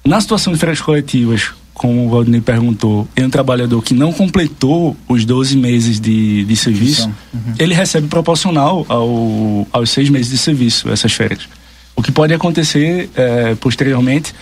Na 0.05 0.21
situação 0.21 0.53
de 0.53 0.59
férias 0.61 0.81
coletivas, 0.81 1.51
como 1.81 2.05
o 2.05 2.11
Valdinei 2.11 2.43
perguntou, 2.43 3.09
em 3.17 3.25
um 3.25 3.31
trabalhador 3.31 3.83
que 3.83 3.95
não 3.95 4.13
completou 4.13 4.95
os 5.09 5.25
12 5.25 5.57
meses 5.57 5.99
de, 5.99 6.45
de 6.45 6.55
serviço, 6.55 7.11
ele 7.59 7.73
recebe 7.73 8.07
proporcional 8.07 8.85
ao, 8.87 9.67
aos 9.73 9.89
seis 9.89 10.11
meses 10.11 10.31
de 10.31 10.37
serviço, 10.37 10.91
essas 10.91 11.11
férias. 11.11 11.49
O 11.97 12.03
que 12.03 12.13
pode 12.13 12.35
acontecer 12.35 13.09
eh, 13.17 13.57
posteriormente 13.59 14.35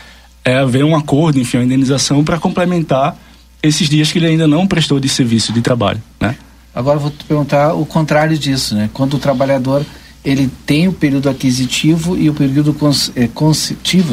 é 0.44 0.57
haver 0.57 0.85
um 0.85 0.96
acordo, 0.96 1.38
enfim, 1.38 1.59
uma 1.59 1.64
indenização 1.64 2.24
para 2.24 2.40
complementar 2.40 3.16
esses 3.62 3.88
dias 3.88 4.11
que 4.11 4.18
ele 4.18 4.27
ainda 4.27 4.48
não 4.48 4.66
prestou 4.66 4.98
de 4.98 5.09
serviço 5.09 5.53
de 5.53 5.61
trabalho, 5.61 6.03
né? 6.20 6.35
Agora 6.74 6.98
vou 6.98 7.12
te 7.12 7.24
perguntar 7.24 7.72
o 7.72 7.87
contrário 7.87 8.37
disso, 8.37 8.74
né? 8.74 8.90
Quando 8.92 9.14
o 9.14 9.18
trabalhador 9.20 9.87
ele 10.24 10.50
tem 10.66 10.88
o 10.88 10.92
período 10.92 11.28
aquisitivo 11.28 12.16
e 12.16 12.28
o 12.28 12.35
período 12.35 12.74
cons, 12.74 13.12
é, 13.14 13.28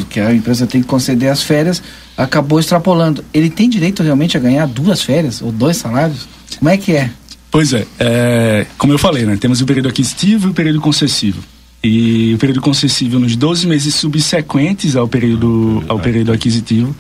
que 0.10 0.20
a 0.20 0.34
empresa 0.34 0.68
tem 0.68 0.82
que 0.82 0.88
conceder 0.88 1.30
as 1.30 1.44
férias, 1.44 1.82
acabou 2.16 2.60
extrapolando. 2.60 3.24
Ele 3.34 3.50
tem 3.50 3.70
direito 3.70 4.04
realmente 4.04 4.38
a 4.38 4.40
ganhar 4.40 4.68
duas 4.68 5.02
férias 5.02 5.42
ou 5.42 5.52
dois 5.52 5.78
salários? 5.78 6.28
Como 6.58 6.70
é 6.70 6.78
que 6.78 6.94
é? 6.94 7.10
Pois 7.52 7.74
é, 7.74 7.86
é, 8.00 8.66
como 8.78 8.94
eu 8.94 9.00
falei, 9.00 9.26
né, 9.26 9.38
temos 9.38 9.62
o 9.62 9.66
período 9.66 9.90
aquisitivo 9.90 10.48
e 10.48 10.52
o 10.52 10.54
período 10.54 10.82
concessivo. 10.82 11.42
E 11.84 12.34
o 12.34 12.38
período 12.38 12.62
concessivo 12.62 13.20
nos 13.20 13.36
12 13.36 13.68
meses 13.68 13.96
subsequentes 13.96 14.96
ao 14.96 15.08
período, 15.08 15.84
ao 15.88 16.00
período 16.00 16.32
aquisitivo, 16.32 16.96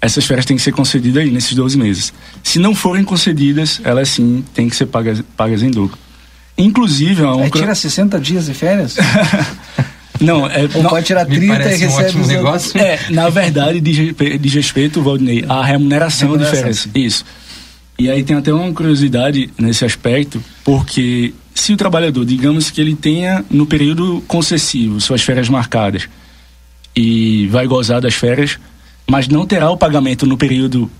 essas 0.00 0.24
férias 0.24 0.44
têm 0.44 0.56
que 0.56 0.62
ser 0.62 0.72
concedidas 0.72 1.22
aí 1.22 1.30
nesses 1.30 1.54
12 1.54 1.78
meses. 1.78 2.12
Se 2.42 2.58
não 2.58 2.74
forem 2.74 3.04
concedidas, 3.04 3.80
elas 3.84 4.08
sim 4.08 4.44
têm 4.54 4.68
que 4.68 4.76
ser 4.76 4.86
pagas, 4.86 5.22
pagas 5.36 5.62
em 5.62 5.70
dobro. 5.70 5.96
Inclusive, 6.58 7.22
é 7.22 7.26
um 7.26 7.42
Aí 7.42 7.50
tira 7.50 7.74
60 7.74 8.18
dias 8.20 8.46
de 8.46 8.54
férias? 8.54 8.96
Não, 10.18 10.46
é, 10.46 10.62
Ou 10.74 10.82
não- 10.82 10.88
pode 10.88 11.04
tirar 11.04 11.26
30 11.26 11.44
e 11.74 11.76
recebe 11.76 12.20
os 12.20 12.30
outros. 12.30 12.74
É, 12.74 12.98
na 13.10 13.28
verdade, 13.28 13.80
diz, 13.80 14.14
diz 14.40 14.54
respeito, 14.54 15.02
Valdinei, 15.02 15.44
à 15.46 15.62
remuneração, 15.62 16.28
Remuneração, 16.30 16.54
de 16.54 16.58
férias. 16.62 16.78
sim. 16.78 16.90
Isso. 16.94 17.24
E 17.98 18.08
aí 18.08 18.22
tem 18.22 18.34
até 18.34 18.50
uma 18.50 18.72
curiosidade 18.72 19.50
nesse 19.58 19.84
aspecto, 19.84 20.42
porque 20.64 21.34
se 21.54 21.72
o 21.74 21.76
trabalhador, 21.76 22.24
digamos 22.24 22.70
que 22.70 22.80
ele 22.80 22.94
tenha 22.94 23.44
no 23.50 23.66
período 23.66 24.22
concessivo 24.26 25.00
suas 25.02 25.20
férias 25.20 25.50
marcadas 25.50 26.08
e 26.96 27.46
vai 27.48 27.66
gozar 27.66 28.00
das 28.00 28.14
férias, 28.14 28.58
mas 29.06 29.28
não 29.28 29.46
terá 29.46 29.70
o 29.70 29.76
pagamento 29.76 30.24
no 30.26 30.38
período 30.38 30.90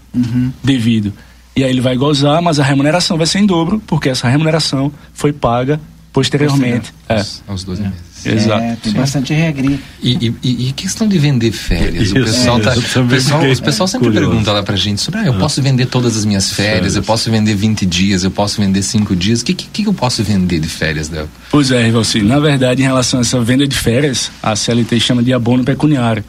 devido. 0.63 1.13
E 1.57 1.65
aí 1.65 1.71
ele 1.71 1.81
vai 1.81 1.97
gozar, 1.97 2.43
mas 2.43 2.61
a 2.61 2.65
remuneração 2.65 3.17
vai 3.17 3.27
ser 3.27 3.39
em 3.39 3.47
dobro, 3.47 3.83
porque 3.87 4.11
essa 4.11 4.29
remuneração 4.29 4.93
foi 5.15 5.33
paga 5.33 5.81
posteriormente. 6.13 6.93
É. 7.09 7.25
Aos 7.49 7.65
12 7.65 7.83
meses. 7.83 8.07
Exato. 8.25 8.63
É, 8.63 8.77
tem 8.83 8.93
Sim. 8.93 8.99
bastante 8.99 9.33
regrinha. 9.33 9.79
E, 10.03 10.33
e- 10.43 10.69
e- 10.69 10.73
questão 10.73 11.07
de 11.07 11.17
vender 11.19 11.53
férias? 11.53 12.11
o 12.11 12.17
Isso, 12.19 12.25
pessoal, 12.27 12.59
tá, 12.61 12.73
é, 12.73 12.77
eu 12.77 12.81
o 12.81 12.83
também 12.83 13.09
pessoal, 13.19 13.41
o 13.43 13.63
pessoal 13.63 13.87
sempre 13.87 14.07
curioso. 14.09 14.29
pergunta 14.31 14.53
lá 14.53 14.63
pra 14.63 14.75
gente 14.77 15.01
sobre, 15.01 15.21
ah, 15.21 15.27
eu 15.27 15.35
Ah. 15.35 15.39
posso 15.39 15.63
vender 15.63 15.87
todas 15.87 16.17
as 16.17 16.25
minhas 16.25 16.51
férias, 16.53 16.97
eu 16.97 17.03
posso 17.03 17.31
vender 17.31 17.55
20 17.55 17.87
dias, 17.87 18.25
eu 18.25 18.31
posso 18.31 18.61
vender 18.61 18.83
5 18.83 19.15
dias. 19.15 19.43
O 19.43 19.45
que, 19.45 19.55
que, 19.55 19.67
que 19.83 19.87
eu 19.89 19.95
posso 19.95 20.25
vender 20.25 20.59
de 20.59 20.69
férias, 20.69 21.09
Del? 21.09 21.29
Pois 21.51 21.71
é, 21.71 21.83
Rivalci. 21.85 22.21
Na 22.23 22.41
verdade, 22.41 22.83
em 22.83 22.87
relação 22.87 23.21
a 23.21 23.23
essa 23.23 23.41
venda 23.41 23.67
de 23.69 23.77
férias, 23.77 24.31
a 24.43 24.57
CLT 24.57 24.99
chama 24.99 25.23
de 25.23 25.33
abono 25.33 25.63
pecuniário. 25.65 26.25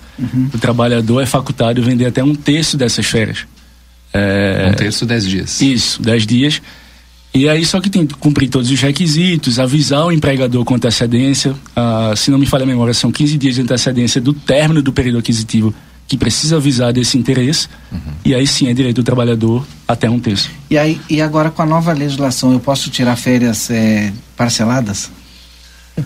O 0.54 0.58
trabalhador 0.60 1.22
é 1.22 1.26
facultado 1.26 1.82
vender 1.82 2.06
até 2.06 2.24
um 2.24 2.36
terço 2.36 2.78
dessas 2.78 3.06
férias. 3.06 3.40
É... 4.18 4.70
Um 4.72 4.74
terço, 4.74 5.06
10 5.06 5.26
dias. 5.28 5.62
Isso, 5.62 6.02
10 6.02 6.26
dias. 6.26 6.62
E 7.34 7.48
aí 7.48 7.64
só 7.66 7.80
que 7.80 7.90
tem 7.90 8.06
que 8.06 8.16
cumprir 8.16 8.50
todos 8.50 8.72
os 8.72 8.82
requisitos, 8.82 9.60
avisar 9.60 10.06
o 10.06 10.12
empregador 10.12 10.66
com 10.66 10.74
antecedência. 10.74 11.54
Ah, 11.76 12.14
se 12.16 12.32
não 12.32 12.38
me 12.38 12.46
falha 12.46 12.64
a 12.64 12.66
memória, 12.66 12.94
são 12.94 13.12
15 13.12 13.38
dias 13.38 13.56
de 13.56 13.62
antecedência 13.62 14.20
do 14.20 14.34
término 14.34 14.82
do 14.82 14.92
período 14.92 15.20
aquisitivo 15.20 15.74
que 16.08 16.18
precisa 16.18 16.56
avisar 16.56 16.94
desse 16.94 17.18
interesse. 17.18 17.68
E 18.24 18.34
aí 18.34 18.48
sim 18.48 18.70
é 18.70 18.74
direito 18.74 18.96
do 18.98 19.04
trabalhador 19.04 19.68
até 19.88 20.10
um 20.10 20.20
terço. 20.20 20.50
E 20.70 20.78
aí, 20.78 21.00
e 21.10 21.22
agora 21.22 21.52
com 21.52 21.62
a 21.62 21.66
nova 21.66 21.92
legislação, 21.92 22.54
eu 22.54 22.60
posso 22.60 22.90
tirar 22.90 23.16
férias 23.18 23.70
é, 23.70 24.12
parceladas? 24.36 25.12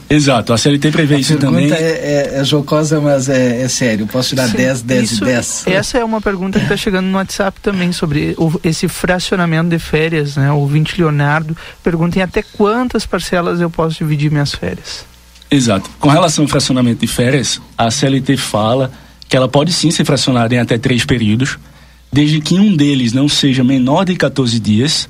Exato, 0.09 0.53
a 0.53 0.57
CLT 0.57 0.91
prevê 0.91 1.17
isso 1.17 1.33
a 1.33 1.37
também. 1.37 1.67
pergunta 1.69 1.81
é, 1.81 2.31
é, 2.35 2.39
é 2.39 2.43
jocosa, 2.43 2.99
mas 3.01 3.27
é, 3.29 3.61
é 3.61 3.67
sério. 3.67 4.07
Posso 4.07 4.29
tirar 4.29 4.47
Sim, 4.49 4.57
10, 4.57 4.81
10 4.81 5.11
isso- 5.11 5.23
e 5.23 5.27
10? 5.27 5.63
Essa 5.67 5.97
é 5.99 6.03
uma 6.03 6.21
pergunta 6.21 6.59
que 6.59 6.65
está 6.65 6.77
chegando 6.77 7.05
no 7.07 7.17
WhatsApp 7.17 7.59
também 7.61 7.91
sobre 7.91 8.33
o- 8.37 8.59
esse 8.63 8.87
fracionamento 8.87 9.69
de 9.69 9.79
férias, 9.79 10.35
né? 10.35 10.51
O 10.51 10.65
20 10.65 10.97
Leonardo 10.97 11.55
pergunta 11.83 12.19
em 12.19 12.21
até 12.21 12.41
quantas 12.41 13.05
parcelas 13.05 13.59
eu 13.61 13.69
posso 13.69 13.97
dividir 13.97 14.31
minhas 14.31 14.53
férias. 14.53 15.05
Exato. 15.49 15.89
Com 15.99 16.09
relação 16.09 16.45
ao 16.45 16.47
fracionamento 16.47 17.01
de 17.01 17.07
férias, 17.07 17.59
a 17.77 17.91
CLT 17.91 18.37
fala 18.37 18.91
que 19.27 19.35
ela 19.35 19.47
pode 19.47 19.73
sim 19.73 19.91
ser 19.91 20.05
fracionada 20.05 20.53
em 20.55 20.59
até 20.59 20.77
três 20.77 21.03
períodos, 21.05 21.57
desde 22.11 22.39
que 22.41 22.55
um 22.59 22.75
deles 22.75 23.13
não 23.13 23.27
seja 23.29 23.63
menor 23.63 24.05
de 24.05 24.15
14 24.15 24.59
dias 24.59 25.07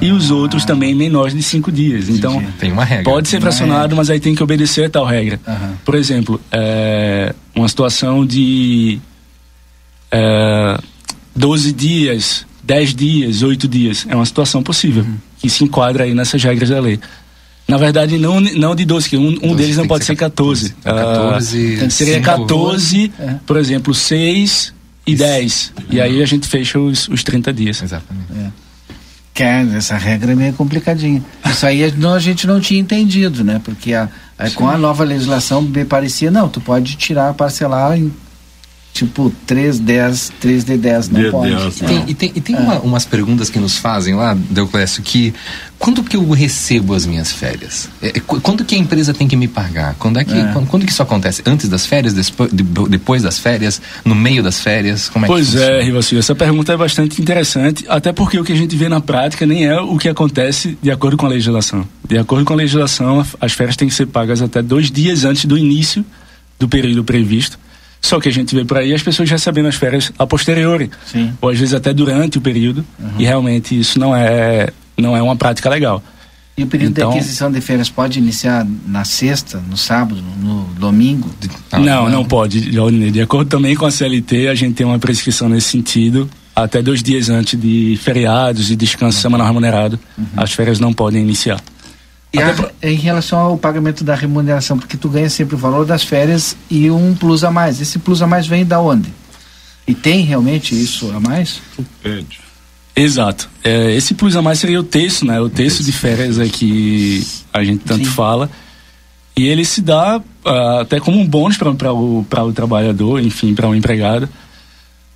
e 0.00 0.10
os 0.10 0.30
outros 0.30 0.64
também 0.64 0.94
menores 0.94 1.34
de 1.34 1.42
5 1.42 1.70
dias. 1.70 2.08
Então, 2.08 2.42
Tem 2.58 2.72
uma 2.72 2.84
regra. 2.84 3.04
pode 3.04 3.28
ser 3.28 3.40
fracionado, 3.40 3.94
mas 3.94 4.10
aí 4.10 4.18
tem 4.18 4.34
que 4.34 4.42
obedecer 4.42 4.86
a 4.86 4.90
tal 4.90 5.04
regra. 5.04 5.38
Por 5.84 5.94
exemplo, 5.94 6.40
é, 6.50 7.34
uma 7.54 7.68
situação 7.68 8.24
de 8.24 8.98
é, 10.10 10.78
12 11.36 11.72
dias, 11.72 12.46
10 12.62 12.94
dias, 12.94 13.42
8 13.42 13.68
dias. 13.68 14.06
É 14.08 14.14
uma 14.16 14.26
situação 14.26 14.62
possível, 14.62 15.06
que 15.38 15.48
se 15.50 15.64
enquadra 15.64 16.04
aí 16.04 16.14
nessas 16.14 16.42
regras 16.42 16.70
da 16.70 16.80
lei. 16.80 16.98
Na 17.68 17.76
verdade, 17.78 18.18
não, 18.18 18.40
não 18.40 18.74
de 18.74 18.84
12, 18.84 19.08
que 19.08 19.16
um, 19.16 19.38
um 19.42 19.54
deles 19.54 19.76
não 19.76 19.86
pode 19.86 20.04
ser 20.04 20.16
14. 20.16 20.74
Ah, 20.84 20.92
14, 20.94 21.76
tem 21.78 21.90
seria 21.90 22.14
cinco. 22.14 22.26
14, 22.26 23.12
por 23.46 23.56
exemplo, 23.56 23.94
6 23.94 24.74
e 25.06 25.14
10. 25.14 25.72
E 25.90 26.00
aí 26.00 26.22
a 26.22 26.26
gente 26.26 26.46
fecha 26.46 26.78
os, 26.78 27.08
os 27.08 27.22
30 27.22 27.52
dias. 27.52 27.82
Exatamente. 27.82 28.26
Que 29.34 29.42
é, 29.42 29.62
essa 29.76 29.96
regra 29.96 30.32
é 30.32 30.34
meio 30.34 30.52
complicadinha. 30.52 31.22
Isso 31.46 31.64
aí 31.66 31.82
a- 31.84 31.90
não, 31.96 32.12
a 32.12 32.18
gente 32.18 32.46
não 32.46 32.60
tinha 32.60 32.78
entendido, 32.80 33.42
né? 33.42 33.60
Porque 33.64 33.94
a, 33.94 34.08
a- 34.38 34.50
com 34.50 34.68
a 34.68 34.76
nova 34.76 35.04
legislação 35.04 35.62
me 35.62 35.84
parecia, 35.86 36.30
não, 36.30 36.48
tu 36.50 36.60
pode 36.60 36.96
tirar, 36.96 37.32
parcelar 37.32 37.96
em 37.98 38.12
tipo 38.92 39.32
3, 39.46 39.78
10, 39.78 40.32
3 40.38 40.64
de 40.64 40.76
10, 40.76 41.08
não 41.08 41.22
De 41.22 41.30
pode. 41.30 41.54
10, 41.54 41.76
E 41.80 41.84
tem, 41.84 42.04
e 42.08 42.14
tem, 42.14 42.32
e 42.36 42.40
tem 42.42 42.56
uma- 42.56 42.78
umas 42.80 43.04
perguntas 43.06 43.48
que 43.48 43.58
nos 43.58 43.78
fazem 43.78 44.14
lá, 44.14 44.36
Deuclésio, 44.50 45.02
que 45.02 45.32
quando 45.78 46.02
que 46.04 46.14
eu 46.16 46.28
recebo 46.30 46.94
as 46.94 47.06
minhas 47.06 47.32
férias? 47.32 47.88
É, 48.02 48.08
é, 48.08 48.20
qu- 48.20 48.38
quando 48.40 48.64
que 48.64 48.74
a 48.74 48.78
empresa 48.78 49.14
tem 49.14 49.26
que 49.26 49.34
me 49.34 49.48
pagar? 49.48 49.94
Quando 49.98 50.18
é 50.20 50.24
que, 50.24 50.34
É. 50.34 50.52
Quando, 50.52 50.66
quando 50.66 50.84
que 50.84 50.92
isso 50.92 51.02
acontece? 51.02 51.42
Antes 51.46 51.68
das 51.70 51.86
férias, 51.86 52.12
despo- 52.12 52.48
de- 52.52 52.62
depois 52.90 53.22
das 53.22 53.38
férias, 53.38 53.80
no 54.04 54.14
meio 54.14 54.42
das 54.42 54.60
férias? 54.60 55.08
Como 55.08 55.24
é 55.24 55.28
Pois 55.28 55.46
que 55.46 55.52
funciona? 55.56 55.76
é, 55.76 55.82
Rivalcio, 55.82 56.18
essa 56.18 56.34
pergunta 56.34 56.72
é 56.72 56.76
bastante 56.76 57.20
interessante, 57.20 57.86
até 57.88 58.12
porque 58.12 58.38
o 58.38 58.44
que 58.44 58.52
a 58.52 58.56
gente 58.56 58.76
vê 58.76 58.88
na 58.90 59.00
prática 59.00 59.46
nem 59.46 59.64
é 59.66 59.80
o 59.80 59.96
que 59.96 60.08
acontece 60.08 60.76
de 60.82 60.90
acordo 60.90 61.16
com 61.16 61.24
a 61.24 61.30
legislação. 61.30 61.88
De 62.06 62.18
acordo 62.18 62.44
com 62.44 62.52
a 62.52 62.56
legislação, 62.56 63.26
as 63.40 63.52
férias 63.52 63.74
têm 63.74 63.88
que 63.88 63.94
ser 63.94 64.06
pagas 64.06 64.42
até 64.42 64.60
dois 64.60 64.90
dias 64.90 65.24
antes 65.24 65.46
do 65.46 65.56
início 65.56 66.04
do 66.58 66.68
período 66.68 67.02
previsto. 67.02 67.58
Só 68.04 68.18
que 68.20 68.28
a 68.28 68.32
gente 68.32 68.54
vê 68.54 68.64
por 68.64 68.76
aí 68.78 68.92
as 68.92 69.02
pessoas 69.02 69.30
recebendo 69.30 69.66
as 69.68 69.76
férias 69.76 70.12
a 70.18 70.26
posteriori, 70.26 70.90
Sim. 71.06 71.32
ou 71.40 71.48
às 71.48 71.58
vezes 71.58 71.72
até 71.72 71.92
durante 71.94 72.36
o 72.36 72.40
período, 72.40 72.84
e 73.18 73.24
realmente 73.24 73.78
isso 73.78 73.98
não 73.98 74.14
é, 74.14 74.68
não 74.98 75.16
é 75.16 75.22
uma 75.22 75.36
prática 75.36 75.70
legal. 75.70 76.02
E 76.58 76.64
o 76.64 76.66
período 76.66 76.90
Então- 76.92 77.10
de 77.12 77.18
aquisição 77.18 77.50
de 77.50 77.60
férias 77.62 77.88
pode 77.88 78.18
iniciar 78.18 78.66
na 78.86 79.04
sexta, 79.04 79.62
no 79.70 79.76
sábado, 79.76 80.20
no 80.42 80.64
domingo? 80.78 81.30
não, 81.80 82.10
não 82.10 82.24
pode. 82.24 82.60
Leonir. 82.70 83.10
De 83.12 83.22
acordo 83.22 83.48
também 83.48 83.74
com 83.74 83.86
a 83.86 83.90
CLT, 83.90 84.48
a 84.48 84.54
gente 84.54 84.74
tem 84.74 84.84
uma 84.86 84.98
prescrição 84.98 85.48
nesse 85.48 85.68
sentido. 85.68 86.28
Até 86.54 86.82
dois 86.82 87.02
dias 87.02 87.30
antes 87.30 87.58
de 87.58 87.98
feriados 88.02 88.70
e 88.70 88.76
descanso 88.76 89.18
semanal 89.18 89.46
remunerado, 89.46 89.98
as 90.36 90.52
férias 90.52 90.78
não 90.78 90.92
podem 90.92 91.22
iniciar. 91.22 91.58
E 92.32 92.38
a- 92.40 92.70
em 92.82 92.96
relação 92.96 93.38
ao 93.38 93.58
pagamento 93.58 94.02
da 94.02 94.14
remuneração, 94.14 94.78
porque 94.78 94.96
tu 94.96 95.08
ganha 95.08 95.28
sempre 95.28 95.54
o 95.54 95.58
valor 95.58 95.84
das 95.84 96.02
férias 96.02 96.56
e 96.70 96.90
um 96.90 97.14
plus 97.14 97.44
a 97.44 97.50
mais. 97.50 97.80
Esse 97.80 97.98
plus 97.98 98.22
a 98.22 98.26
mais 98.26 98.46
vem 98.46 98.64
da 98.64 98.80
onde? 98.80 99.12
E 99.86 99.94
tem 99.94 100.22
realmente 100.24 100.74
isso 100.80 101.10
a 101.14 101.20
mais? 101.20 101.60
Exato. 102.94 103.48
É, 103.64 103.92
esse 103.94 104.14
plus 104.14 104.36
a 104.36 104.42
mais 104.42 104.58
seria 104.58 104.80
o 104.80 104.82
terço, 104.84 105.26
né? 105.26 105.40
O 105.40 105.48
terço 105.48 105.82
de 105.82 105.92
férias 105.92 106.38
é 106.38 106.48
que 106.48 107.26
a 107.52 107.62
gente 107.64 107.84
tanto 107.84 108.06
fala. 108.10 108.50
E 109.36 109.46
ele 109.46 109.64
se 109.64 109.80
dá 109.80 110.20
ah, 110.44 110.80
até 110.82 111.00
como 111.00 111.18
um 111.18 111.26
bônus 111.26 111.56
para 111.56 111.70
o, 111.92 112.24
pra 112.28 112.44
o 112.44 112.52
trabalhador, 112.52 113.20
enfim, 113.22 113.54
para 113.54 113.68
o 113.68 113.74
empregado. 113.74 114.28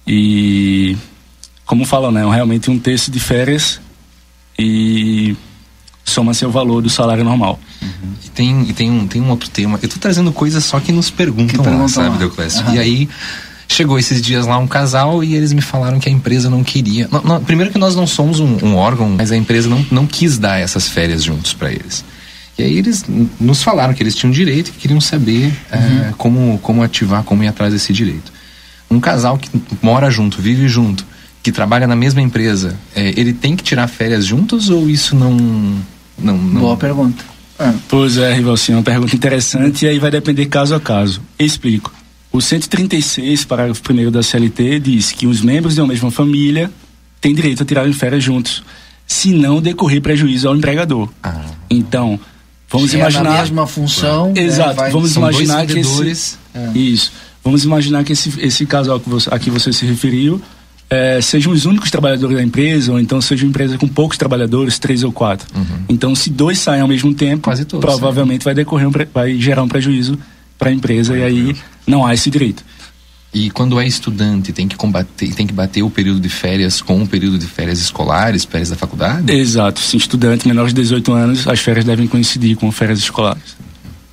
E, 0.07 0.97
como 1.65 1.85
falam, 1.85 2.11
né? 2.11 2.21
Realmente 2.23 2.71
um 2.71 2.79
terço 2.79 3.11
de 3.11 3.21
férias 3.21 3.81
e 4.59 5.37
soma-se 6.07 6.47
o 6.47 6.51
valor 6.51 6.81
do 6.81 6.89
salário 6.89 7.25
normal. 7.25 7.61
E 8.25 8.31
tem, 8.31 8.63
e 8.63 8.73
tem, 8.73 8.91
um, 8.91 9.07
tem 9.07 9.21
um 9.21 9.29
outro 9.29 9.51
tema. 9.51 9.79
Eu 9.83 9.89
tô 9.89 9.99
trazendo 9.99 10.33
coisas 10.33 10.65
só 10.65 10.81
que 10.81 10.93
nos 10.93 11.11
perguntam, 11.11 11.59
lá, 11.59 11.65
perguntam 11.65 11.89
sabe, 11.89 12.09
lá. 12.11 12.17
Deuclésio? 12.17 12.61
Aham. 12.63 12.75
E 12.75 12.79
aí, 12.79 13.09
chegou 13.69 13.99
esses 13.99 14.23
dias 14.23 14.47
lá 14.47 14.57
um 14.59 14.67
casal 14.67 15.23
e 15.23 15.35
eles 15.35 15.53
me 15.53 15.61
falaram 15.61 15.99
que 15.99 16.09
a 16.09 16.13
empresa 16.13 16.49
não 16.49 16.63
queria. 16.63 17.09
Não, 17.11 17.23
não, 17.23 17.45
primeiro 17.45 17.73
que 17.73 17.79
nós 17.79 17.95
não 17.95 18.07
somos 18.07 18.41
um, 18.41 18.57
um 18.63 18.77
órgão, 18.77 19.09
mas 19.11 19.33
a 19.33 19.37
empresa 19.37 19.69
não, 19.69 19.85
não 19.91 20.07
quis 20.07 20.39
dar 20.39 20.59
essas 20.59 20.89
férias 20.89 21.23
juntos 21.23 21.53
para 21.53 21.71
eles. 21.71 22.05
E 22.59 22.63
aí 22.63 22.79
eles 22.79 23.05
nos 23.39 23.63
falaram 23.63 23.93
que 23.93 24.03
eles 24.03 24.15
tinham 24.15 24.31
direito 24.31 24.69
e 24.69 24.73
que 24.73 24.79
queriam 24.79 25.01
saber 25.01 25.53
eh, 25.71 26.15
como, 26.17 26.59
como 26.61 26.83
ativar, 26.83 27.23
como 27.23 27.45
ir 27.45 27.49
atrás 27.49 27.73
desse 27.73 27.93
direito. 27.93 28.33
Um 28.91 28.99
casal 28.99 29.37
que 29.37 29.51
mora 29.83 30.11
junto, 30.11 30.41
vive 30.41 30.67
junto, 30.67 31.05
que 31.43 31.53
trabalha 31.53 31.87
na 31.87 31.95
mesma 31.95 32.23
empresa, 32.23 32.75
eh, 32.95 33.13
ele 33.15 33.35
tem 33.35 33.55
que 33.55 33.63
tirar 33.63 33.87
férias 33.89 34.25
juntos 34.25 34.71
ou 34.71 34.89
isso 34.89 35.15
não. 35.15 35.37
Não, 36.19 36.37
não... 36.37 36.61
Boa 36.61 36.77
pergunta. 36.77 37.25
Pois 37.89 38.19
é, 38.19 38.35
Rivalcinho, 38.35 38.77
é 38.77 38.79
uma 38.79 38.85
pergunta 38.85 39.17
interessante 39.17 39.85
e 39.85 39.89
aí 39.89 39.99
vai 39.99 40.11
depender 40.11 40.47
caso 40.47 40.75
a 40.75 40.81
caso. 40.81 41.23
Explico. 41.39 41.93
O 42.31 42.41
136, 42.41 43.45
parágrafo 43.47 43.81
1 43.91 44.11
da 44.11 44.23
CLT, 44.23 44.79
diz 44.81 45.11
que 45.13 45.27
os 45.27 45.41
membros 45.41 45.75
de 45.75 45.81
uma 45.81 45.87
mesma 45.89 46.11
família 46.11 46.71
têm 47.21 47.35
direito 47.35 47.63
a 47.63 47.67
tirarem 47.67 47.93
férias 47.95 48.23
juntos, 48.23 48.63
se 49.07 49.33
não 49.33 49.61
decorrer 49.63 50.03
prejuízo 50.03 50.49
ao 50.49 50.55
empregador. 50.55 51.09
Então, 51.71 52.21
vamos 52.69 52.91
Se 52.91 52.97
é 52.97 52.99
na 52.99 53.05
imaginar. 53.09 53.41
mesma 53.41 53.67
função, 53.67 54.33
né, 54.35 54.43
Exato, 54.43 54.75
vai- 54.75 54.91
vamos 54.91 55.13
são 55.13 55.23
dois 55.23 55.37
imaginar 55.37 55.67
que 55.67 55.79
esse. 56.11 56.37
Isso. 56.75 57.13
Vamos 57.43 57.65
imaginar 57.65 58.05
que 58.05 58.13
esse, 58.13 58.35
esse 58.41 58.67
casal 58.67 59.01
que 59.01 59.09
você, 59.09 59.33
a 59.33 59.39
que 59.39 59.51
você 59.51 59.73
se 59.73 59.87
referiu 59.87 60.43
eh, 60.89 61.21
sejam 61.21 61.53
os 61.53 61.65
únicos 61.65 61.91
trabalhadores 61.91 62.37
da 62.37 62.43
empresa, 62.43 62.93
ou 62.93 63.01
então 63.01 63.21
seja 63.21 63.45
uma 63.45 63.51
empresa 63.51 63.77
com 63.79 63.89
poucos 63.89 64.17
trabalhadores, 64.17 64.79
três 64.79 65.03
ou 65.03 65.13
quatro. 65.13 65.47
Então, 65.89 66.15
se 66.15 66.31
dois 66.31 66.59
saem 66.59 66.83
ao 66.83 66.89
mesmo 66.89 67.13
tempo, 67.13 67.51
provavelmente 67.81 68.45
vai 68.45 68.55
decorrer 68.55 68.89
um 68.89 68.93
vai 69.13 69.39
gerar 69.39 69.63
um 69.63 69.69
prejuízo 69.69 70.19
para 70.59 70.71
a 70.71 70.73
empresa 70.73 71.17
e 71.17 71.23
aí 71.23 71.57
não 71.87 72.07
há 72.07 72.15
esse 72.15 72.31
direito. 72.31 72.65
E 73.35 73.51
quando 73.51 73.79
é 73.79 73.87
estudante, 73.87 74.53
tem 74.53 74.67
que 74.67 74.77
combater, 74.77 75.31
tem 75.35 75.47
que 75.47 75.53
bater 75.53 75.83
o 75.83 75.91
período 75.91 76.21
de 76.21 76.29
férias 76.29 76.81
com 76.81 77.03
o 77.03 77.07
período 77.07 77.39
de 77.39 77.47
férias 77.47 77.81
escolares, 77.81 78.45
férias 78.45 78.71
da 78.71 78.77
faculdade? 78.77 79.31
Exato, 79.31 79.79
sim, 79.79 79.99
estudante 79.99 80.49
menor 80.49 80.69
de 80.69 80.75
18 80.75 81.13
anos, 81.13 81.47
as 81.47 81.61
férias 81.61 81.85
devem 81.85 82.07
coincidir 82.07 82.57
com 82.57 82.73
férias 82.73 82.99
escolares. 82.99 83.57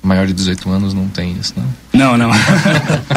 Maior 0.04 0.26
de 0.26 0.34
18 0.34 0.68
anos 0.68 0.92
não 0.92 1.08
tem 1.08 1.32
isso, 1.32 1.54
não? 1.56 1.64
Não, 1.92 2.18
não. 2.18 2.30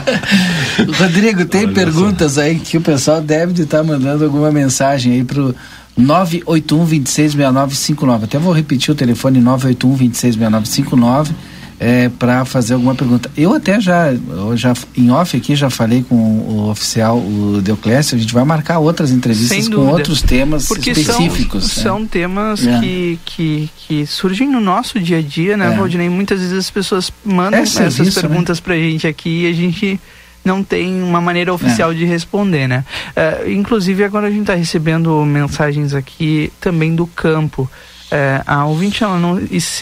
Rodrigo, 0.98 1.46
tem 1.46 1.72
perguntas 1.72 2.38
aí 2.38 2.58
que 2.58 2.78
o 2.78 2.82
pessoal 2.82 3.22
deve 3.22 3.52
de 3.52 3.64
estar 3.64 3.84
mandando 3.84 4.24
alguma 4.24 4.52
mensagem 4.52 5.12
aí 5.12 5.24
pro 5.24 5.54
981 5.98 6.86
266959. 6.86 8.24
Até 8.24 8.40
vou 8.40 8.54
repetir 8.54 8.92
o 8.92 8.96
telefone 8.96 9.42
981 9.42 9.96
266959 9.98 11.36
é, 11.80 12.10
para 12.10 12.44
fazer 12.44 12.74
alguma 12.74 12.96
pergunta. 12.96 13.30
Eu 13.38 13.54
até 13.54 13.80
já, 13.80 14.12
eu 14.12 14.58
já 14.58 14.74
em 14.96 15.12
off 15.12 15.38
aqui 15.38 15.56
já 15.56 15.70
falei 15.70 16.04
com 16.08 16.16
o 16.16 16.70
oficial, 16.70 17.18
o 17.18 17.62
Deoclésio, 17.62 18.18
a 18.18 18.20
gente 18.20 18.34
vai 18.34 18.44
marcar 18.44 18.80
outras 18.80 19.12
entrevistas 19.12 19.68
com 19.70 19.82
outros 19.88 20.22
temas 20.22 20.68
Porque 20.68 20.92
específicos. 20.92 21.66
São, 21.72 22.00
né? 22.00 22.00
são 22.00 22.08
temas 22.08 22.66
É. 22.66 22.80
que, 22.80 23.20
que, 23.26 23.70
que 23.78 24.06
surgem 24.08 24.50
no 24.50 24.60
nosso 24.60 25.00
dia 25.00 25.20
a 25.20 25.22
dia, 25.22 25.56
né, 25.56 25.72
É. 25.74 25.78
Valdinei? 25.78 26.10
Muitas 26.10 26.40
vezes 26.40 26.58
as 26.58 26.70
pessoas 26.72 27.12
mandam 27.24 27.60
É 27.60 27.64
essas 27.64 27.94
serviço, 27.94 28.20
perguntas 28.22 28.60
pra 28.60 28.76
gente 28.76 29.06
aqui 29.06 29.44
e 29.44 29.48
a 29.48 29.54
gente 29.54 30.00
não 30.44 30.64
tem 30.64 31.04
uma 31.04 31.20
maneira 31.20 31.54
oficial 31.54 31.94
de 31.94 32.06
responder, 32.06 32.68
né? 32.68 32.86
É, 33.16 33.52
inclusive, 33.52 34.04
agora 34.04 34.28
a 34.28 34.30
gente 34.32 34.42
está 34.42 34.56
recebendo 34.56 35.24
mensagens 35.26 35.94
aqui 35.94 36.52
também 36.62 36.96
do 36.96 37.06
campo. 37.06 37.70
É, 38.10 38.42
a 38.48 38.66
ouvinte 38.66 39.04
ela 39.04 39.20
não, 39.20 39.38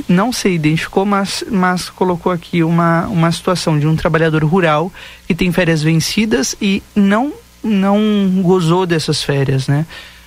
não 0.10 0.34
se 0.34 0.50
identificou, 0.50 1.06
mas, 1.06 1.44
mas 1.52 1.90
colocou 1.90 2.32
aqui 2.32 2.64
uma, 2.64 3.06
uma 3.08 3.32
situação 3.32 3.78
de 3.80 3.86
um 3.86 3.96
trabalhador 3.96 4.44
rural 4.44 4.92
que 5.28 5.36
tem 5.36 5.52
férias 5.52 5.84
vencidas 5.84 6.56
e 6.60 6.82
não, 6.96 7.34
não 7.64 8.42
gozou 8.42 8.88
dessas 8.88 9.22
férias, 9.22 9.68
né? 9.68 9.86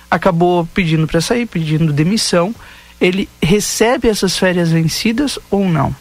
Acabou 0.09 0.65
pedindo 0.73 1.05
para 1.07 1.19
sair, 1.19 1.45
pedindo 1.45 1.91
demissão. 1.91 2.55
Ele 3.01 3.27
recebe 3.41 4.07
essas 4.07 4.37
férias 4.37 4.71
vencidas 4.71 5.37
ou 5.51 5.67
não? 5.67 5.93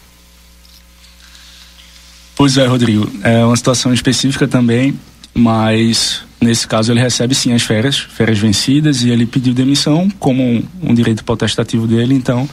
Pois 2.37 2.57
é, 2.57 2.67
Rodrigo. 2.67 3.11
É 3.25 3.45
uma 3.45 3.57
situação 3.57 3.93
específica 3.93 4.47
também, 4.47 4.99
mas 5.35 6.23
nesse 6.41 6.67
caso 6.67 6.93
ele 6.93 7.01
recebe 7.01 7.35
sim 7.35 7.53
as 7.53 7.63
férias, 7.63 7.99
férias 7.99 8.39
vencidas, 8.39 9.03
e 9.03 9.11
ele 9.11 9.27
pediu 9.27 9.53
demissão 9.55 10.09
como 10.19 10.43
um, 10.43 10.63
um 10.83 10.95
direito 10.95 11.25
potestativo 11.25 11.87
dele, 11.87 12.15
então 12.15 12.49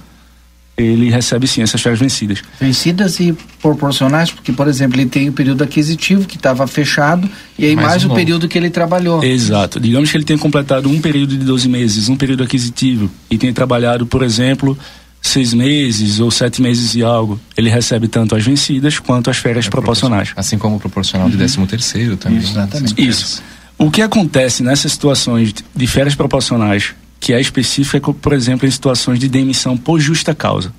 ele 0.78 1.10
recebe 1.10 1.48
sim 1.48 1.62
essas 1.62 1.82
férias 1.82 2.00
vencidas. 2.00 2.42
Vencidas 2.60 3.20
e 3.20 3.36
proporcionais, 3.62 4.30
porque, 4.30 4.52
por 4.52 4.68
exemplo, 4.68 5.00
ele 5.00 5.10
tem 5.10 5.30
o 5.30 5.34
período 5.34 5.64
aquisitivo 5.64 6.28
que 6.28 6.36
estava 6.36 6.68
fechado 6.68 7.30
e 7.58 7.66
aí 7.66 7.76
Mais 7.76 7.88
mais, 7.88 8.04
um 8.04 8.06
o 8.06 8.10
novo. 8.10 8.20
período 8.20 8.48
que 8.48 8.58
ele 8.58 8.70
trabalhou. 8.70 9.24
Exato. 9.24 9.80
Digamos 9.80 10.12
que 10.12 10.18
ele 10.18 10.26
tenha 10.26 10.38
completado 10.38 10.90
um 10.90 11.00
período 11.00 11.38
de 11.38 11.46
12 11.46 11.70
meses, 11.70 12.10
um 12.10 12.18
período 12.18 12.44
aquisitivo, 12.44 13.10
e 13.32 13.38
tenha 13.38 13.54
trabalhado, 13.54 14.06
por 14.06 14.22
exemplo, 14.22 14.78
seis 15.22 15.54
meses 15.54 16.20
ou 16.20 16.30
sete 16.30 16.62
meses 16.62 16.94
e 16.94 17.04
algo. 17.04 17.40
Ele 17.56 17.70
recebe 17.70 18.10
tanto 18.10 18.36
as 18.36 18.44
vencidas 18.44 19.00
quanto 19.00 19.30
as 19.30 19.38
férias 19.38 19.70
proporcionais. 19.70 20.34
Assim 20.36 20.58
como 20.58 20.76
o 20.76 20.80
proporcional 20.80 21.30
de 21.30 21.38
13 21.38 21.66
terceiro 21.68 22.18
também. 22.18 22.40
Exatamente. 22.40 23.02
Isso. 23.02 23.42
O 23.78 23.92
que 23.92 24.02
acontece 24.02 24.64
nessas 24.64 24.94
situações 24.94 25.54
de 25.76 25.88
férias 25.88 26.16
proporcionais, 26.16 26.96
que 27.20 27.34
é 27.34 27.42
específica, 27.42 28.14
por 28.14 28.34
exemplo, 28.34 28.68
em 28.68 28.72
situações 28.72 29.20
de 29.20 29.28
demissão 29.28 29.76
por 29.76 30.00
justa 30.00 30.34
causa. 30.34 30.74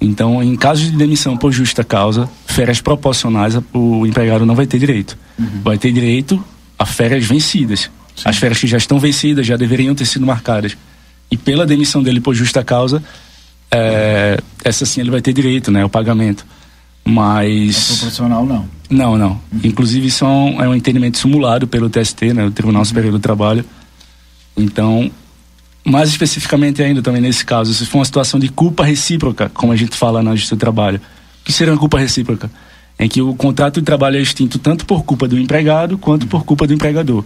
Então, 0.00 0.42
em 0.42 0.56
caso 0.56 0.84
de 0.84 0.90
demissão 0.90 1.36
por 1.36 1.52
justa 1.52 1.84
causa, 1.84 2.28
férias 2.46 2.80
proporcionais, 2.80 3.56
o 3.72 4.06
empregado 4.06 4.44
não 4.44 4.54
vai 4.54 4.66
ter 4.66 4.78
direito. 4.78 5.16
Vai 5.62 5.78
ter 5.78 5.92
direito 5.92 6.42
a 6.78 6.84
férias 6.84 7.24
vencidas. 7.24 7.90
As 8.24 8.38
férias 8.38 8.58
que 8.58 8.66
já 8.66 8.76
estão 8.76 8.98
vencidas 8.98 9.46
já 9.46 9.56
deveriam 9.56 9.94
ter 9.94 10.06
sido 10.06 10.26
marcadas. 10.26 10.76
E 11.30 11.36
pela 11.36 11.66
demissão 11.66 12.02
dele 12.02 12.20
por 12.20 12.34
justa 12.34 12.64
causa, 12.64 13.02
é, 13.70 14.38
essa 14.64 14.84
sim 14.86 15.00
ele 15.00 15.10
vai 15.10 15.20
ter 15.20 15.32
direito, 15.32 15.70
né? 15.70 15.84
O 15.84 15.88
pagamento. 15.88 16.44
Mas. 17.06 17.98
Proporcional 17.98 18.44
não. 18.44 18.68
Não, 18.88 19.18
não. 19.18 19.40
Inclusive, 19.64 20.06
isso 20.08 20.24
é 20.24 20.28
um, 20.28 20.62
é 20.62 20.68
um 20.68 20.74
entendimento 20.74 21.18
simulado 21.18 21.66
pelo 21.66 21.90
TST, 21.90 22.32
né, 22.32 22.44
o 22.44 22.50
Tribunal 22.50 22.84
Superior 22.84 23.12
do 23.12 23.18
Trabalho. 23.18 23.64
Então, 24.56 25.10
mais 25.84 26.08
especificamente 26.08 26.82
ainda 26.82 27.02
também 27.02 27.20
nesse 27.20 27.44
caso, 27.44 27.72
se 27.74 27.84
for 27.86 27.98
uma 27.98 28.04
situação 28.04 28.38
de 28.38 28.48
culpa 28.48 28.84
recíproca, 28.84 29.50
como 29.50 29.72
a 29.72 29.76
gente 29.76 29.96
fala 29.96 30.22
na 30.22 30.32
Justiça 30.32 30.56
do 30.56 30.60
Trabalho, 30.60 31.00
o 31.42 31.44
que 31.44 31.52
seria 31.52 31.72
uma 31.72 31.78
culpa 31.78 31.98
recíproca? 31.98 32.50
em 32.98 33.08
que 33.08 33.20
o 33.20 33.34
contrato 33.34 33.80
de 33.80 33.84
trabalho 33.84 34.16
é 34.16 34.20
extinto 34.20 34.58
tanto 34.58 34.86
por 34.86 35.04
culpa 35.04 35.28
do 35.28 35.38
empregado 35.38 35.98
quanto 35.98 36.26
por 36.26 36.44
culpa 36.44 36.66
do 36.66 36.72
empregador. 36.72 37.24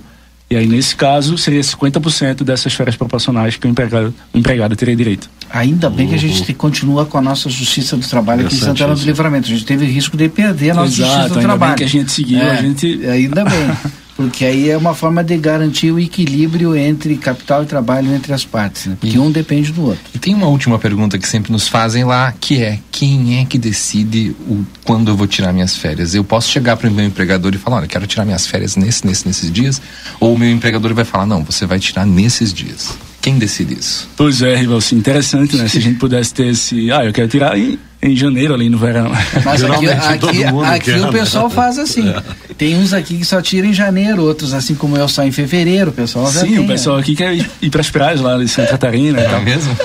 E 0.51 0.57
aí, 0.57 0.67
nesse 0.67 0.97
caso, 0.97 1.39
seria 1.39 1.61
50% 1.61 2.43
dessas 2.43 2.75
férias 2.75 2.97
proporcionais 2.97 3.57
que 3.57 3.69
o 3.69 3.71
empregado, 3.71 4.13
o 4.35 4.39
empregado 4.39 4.75
teria 4.75 4.97
direito. 4.97 5.31
Ainda 5.49 5.89
bem 5.89 6.09
que 6.09 6.15
a 6.17 6.19
gente 6.19 6.53
continua 6.55 7.07
com 7.07 7.19
a 7.19 7.23
nossa 7.23 7.49
Justiça 7.49 7.97
do 7.97 8.05
Trabalho 8.05 8.45
aqui 8.45 8.57
em 8.57 8.59
Santana 8.59 8.97
do 8.97 9.05
Livramento. 9.05 9.47
A 9.47 9.51
gente 9.51 9.65
teve 9.65 9.87
risco 9.87 10.17
de 10.17 10.29
perder 10.29 10.71
a 10.71 10.75
nossa 10.75 10.89
Exato, 10.93 11.07
Justiça 11.07 11.29
do 11.29 11.35
ainda 11.35 11.49
Trabalho. 11.49 11.71
bem 11.71 11.79
que 11.79 11.85
a 11.85 11.89
gente 11.89 12.11
seguiu, 12.11 12.41
É, 12.41 12.51
a 12.51 12.63
gente... 12.63 13.07
Ainda 13.07 13.45
bem. 13.45 13.71
Porque 14.21 14.45
aí 14.45 14.69
é 14.69 14.77
uma 14.77 14.95
forma 14.95 15.25
de 15.25 15.35
garantir 15.39 15.91
o 15.91 15.99
equilíbrio 15.99 16.77
entre 16.77 17.17
capital 17.17 17.63
e 17.63 17.67
trabalho 17.67 18.15
entre 18.15 18.35
as 18.35 18.45
partes, 18.45 18.85
né? 18.85 18.99
Porque 19.01 19.19
um 19.19 19.33
depende 19.33 19.73
do 19.73 19.83
outro. 19.83 20.03
E 20.15 20.19
tem 20.19 20.35
uma 20.35 20.47
última 20.47 20.79
pergunta 20.79 21.19
que 21.19 21.27
sempre 21.27 21.51
nos 21.51 21.69
fazem 21.69 22.05
lá, 22.05 22.31
que 22.39 22.63
é 22.63 22.79
quem 22.93 23.41
é 23.41 23.47
que 23.47 23.57
decide 23.57 24.37
o 24.47 24.63
quando 24.85 25.11
eu 25.11 25.17
vou 25.17 25.27
tirar 25.27 25.55
minhas 25.55 25.75
férias? 25.75 26.15
Eu 26.15 26.23
posso 26.23 26.51
chegar 26.51 26.77
para 26.77 26.91
o 26.91 26.93
meu 26.93 27.07
empregador 27.07 27.55
e 27.55 27.57
falar, 27.57 27.79
olha, 27.79 27.87
quero 27.87 28.07
tirar 28.07 28.27
minhas 28.27 28.47
férias 28.47 28.77
nesse, 28.77 29.07
nesse, 29.07 29.27
nesses 29.27 29.51
dias, 29.51 29.81
ou 30.21 30.35
o 30.35 30.39
meu 30.39 30.51
empregador 30.51 30.93
vai 30.93 31.07
falar, 31.07 31.25
não, 31.25 31.43
você 31.43 31.65
vai 31.65 31.79
tirar 31.79 32.05
nesses 32.05 32.53
dias. 32.53 32.99
Quem 33.23 33.39
decide 33.39 33.79
isso? 33.79 34.07
Pois 34.19 34.43
é, 34.43 34.55
Rivalci, 34.55 34.97
interessante, 34.97 35.57
né? 35.57 35.67
Se 35.67 35.79
a 35.79 35.81
gente 35.81 35.99
pudesse 35.99 36.35
ter 36.35 36.49
esse. 36.49 36.93
Ah, 36.93 37.07
eu 37.07 37.13
quero 37.13 37.29
tirar 37.29 37.59
em, 37.59 37.79
em 38.03 38.17
janeiro, 38.17 38.55
ali 38.55 38.69
no 38.69 38.79
verão. 38.79 39.11
Mas 39.45 39.63
aqui, 39.63 39.89
aqui, 39.89 40.45
aqui 40.45 41.01
o 41.01 41.13
pessoal 41.13 41.51
faz 41.51 41.79
assim. 41.79 42.09
É. 42.09 42.23
Tem 42.57 42.77
uns 42.77 42.93
aqui 42.93 43.19
que 43.19 43.25
só 43.25 43.43
tiram 43.43 43.69
em 43.69 43.75
janeiro, 43.75 44.23
outros 44.23 44.55
assim 44.55 44.75
como 44.75 44.97
eu 44.97 45.07
só 45.09 45.23
em 45.23 45.33
fevereiro. 45.33 45.91
O 45.91 45.93
pessoal 45.93 46.27
Sim, 46.27 46.41
tem, 46.41 46.59
o 46.59 46.67
pessoal 46.67 46.99
aqui 46.99 47.15
quer 47.15 47.35
ir, 47.35 47.51
ir 47.61 47.71
para 47.71 47.81
as 47.81 47.91
praias 47.91 48.21
lá 48.21 48.39
de 48.39 48.49
Santa 48.49 48.71
Catarina 48.71 49.21
e 49.21 49.25
tal. 49.25 49.43
mesmo? 49.43 49.77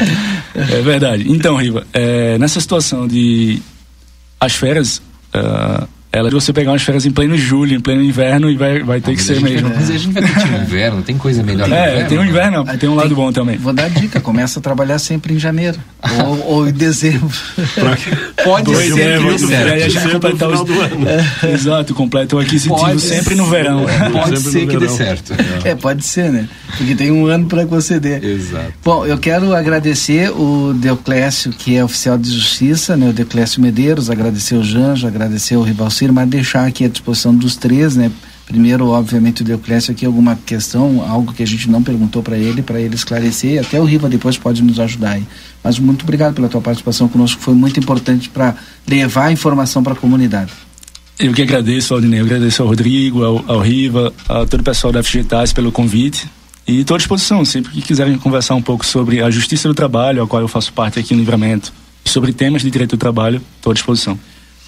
é 0.54 0.82
verdade. 0.82 1.26
Então, 1.28 1.56
Riva, 1.56 1.86
é, 1.92 2.38
nessa 2.38 2.60
situação 2.60 3.06
de 3.06 3.60
as 4.40 4.54
férias, 4.54 5.02
ah, 5.34 5.86
ela 6.18 6.28
de 6.28 6.34
você 6.34 6.52
pegar 6.52 6.72
umas 6.72 6.82
férias 6.82 7.06
em 7.06 7.10
pleno 7.10 7.36
julho, 7.36 7.74
em 7.74 7.80
pleno 7.80 8.02
inverno, 8.02 8.50
e 8.50 8.56
vai, 8.56 8.82
vai 8.82 9.00
ter 9.00 9.14
que 9.14 9.22
ser 9.22 9.40
mesmo. 9.40 9.70
Mas 9.74 9.90
a 9.90 9.96
gente 9.96 10.12
vai 10.12 10.22
curtir 10.22 10.52
o 10.52 10.62
inverno, 10.62 11.02
tem 11.02 11.16
coisa 11.16 11.42
melhor 11.42 11.70
É, 11.70 11.90
inverno, 11.90 12.08
tem 12.08 12.18
um 12.18 12.22
né? 12.22 12.28
inverno, 12.28 12.64
tem 12.78 12.88
um 12.88 12.94
lado 12.94 13.14
bom 13.14 13.32
também. 13.32 13.56
Vou 13.56 13.72
dar 13.72 13.88
dica, 13.88 14.20
começa 14.20 14.58
a 14.58 14.62
trabalhar 14.62 14.98
sempre 14.98 15.34
em 15.34 15.38
janeiro 15.38 15.78
ou, 16.24 16.46
ou 16.46 16.68
em 16.68 16.72
dezembro. 16.72 17.30
Pode 18.44 18.64
Pois 18.64 18.92
ser 18.92 19.00
é, 19.00 19.18
dê 19.18 19.38
certo. 19.38 19.72
Aí 19.72 19.82
a 19.82 19.88
gente 19.88 20.06
os... 20.06 21.42
É, 21.42 21.52
Exato, 21.52 21.94
completa 21.94 22.36
o 22.36 22.38
aquisitivo 22.38 22.76
Pode 22.76 23.00
sempre 23.00 23.34
no 23.34 23.46
verão. 23.46 23.86
Pode 24.12 24.40
ser 24.40 24.66
que 24.66 24.76
dê 24.76 24.88
certo. 24.88 25.34
É, 25.64 25.74
pode 25.74 26.04
ser, 26.04 26.30
né? 26.30 26.48
Porque 26.76 26.94
tem 26.94 27.10
um 27.10 27.26
ano 27.26 27.46
para 27.46 27.66
conceder. 27.66 28.22
Exato. 28.22 28.72
Bom, 28.84 29.06
eu 29.06 29.18
quero 29.18 29.54
agradecer 29.54 30.30
o 30.30 30.72
Deoclésio, 30.74 31.52
que 31.52 31.76
é 31.76 31.84
oficial 31.84 32.16
de 32.18 32.30
justiça, 32.30 32.96
né? 32.96 33.08
O 33.08 33.12
Deoclésio 33.12 33.60
Medeiros, 33.60 34.10
agradecer 34.10 34.54
o 34.54 34.62
Janjo, 34.62 35.06
agradecer 35.06 35.56
o 35.56 35.62
Rivalcir, 35.62 36.07
mas 36.12 36.28
deixar 36.28 36.66
aqui 36.66 36.84
à 36.84 36.88
disposição 36.88 37.34
dos 37.34 37.56
três, 37.56 37.96
né? 37.96 38.10
Primeiro, 38.46 38.88
obviamente, 38.88 39.42
o 39.42 39.44
Deoclésio 39.44 39.92
aqui 39.92 40.06
alguma 40.06 40.34
questão, 40.34 41.04
algo 41.06 41.34
que 41.34 41.42
a 41.42 41.46
gente 41.46 41.68
não 41.68 41.82
perguntou 41.82 42.22
para 42.22 42.38
ele, 42.38 42.62
para 42.62 42.80
ele 42.80 42.94
esclarecer, 42.94 43.60
até 43.60 43.78
o 43.78 43.84
Riva 43.84 44.08
depois 44.08 44.38
pode 44.38 44.62
nos 44.62 44.80
ajudar 44.80 45.12
aí. 45.12 45.24
Mas 45.62 45.78
muito 45.78 46.02
obrigado 46.02 46.34
pela 46.34 46.48
tua 46.48 46.62
participação 46.62 47.08
conosco, 47.08 47.42
foi 47.42 47.52
muito 47.52 47.78
importante 47.78 48.30
para 48.30 48.56
levar 48.86 49.26
a 49.26 49.32
informação 49.32 49.82
para 49.82 49.92
a 49.92 49.96
comunidade. 49.96 50.50
Eu 51.18 51.34
que 51.34 51.42
agradeço, 51.42 51.92
Aldinei, 51.92 52.20
eu 52.20 52.24
agradeço 52.24 52.62
ao 52.62 52.68
Rodrigo, 52.68 53.22
ao, 53.22 53.44
ao 53.46 53.60
Riva, 53.60 54.14
a 54.28 54.46
todo 54.46 54.60
o 54.60 54.64
pessoal 54.64 54.92
da 54.92 55.02
FGTAS 55.02 55.52
pelo 55.52 55.70
convite. 55.70 56.26
E 56.66 56.80
estou 56.80 56.94
à 56.94 56.98
disposição, 56.98 57.44
sempre 57.44 57.72
que 57.72 57.82
quiserem 57.82 58.16
conversar 58.16 58.54
um 58.54 58.62
pouco 58.62 58.86
sobre 58.86 59.20
a 59.20 59.30
justiça 59.30 59.68
do 59.68 59.74
trabalho, 59.74 60.22
a 60.22 60.26
qual 60.26 60.40
eu 60.40 60.48
faço 60.48 60.72
parte 60.72 60.98
aqui 60.98 61.12
no 61.12 61.20
Livramento, 61.20 61.72
sobre 62.04 62.32
temas 62.32 62.62
de 62.62 62.70
direito 62.70 62.90
do 62.90 62.98
trabalho, 62.98 63.42
estou 63.56 63.72
à 63.72 63.74
disposição. 63.74 64.18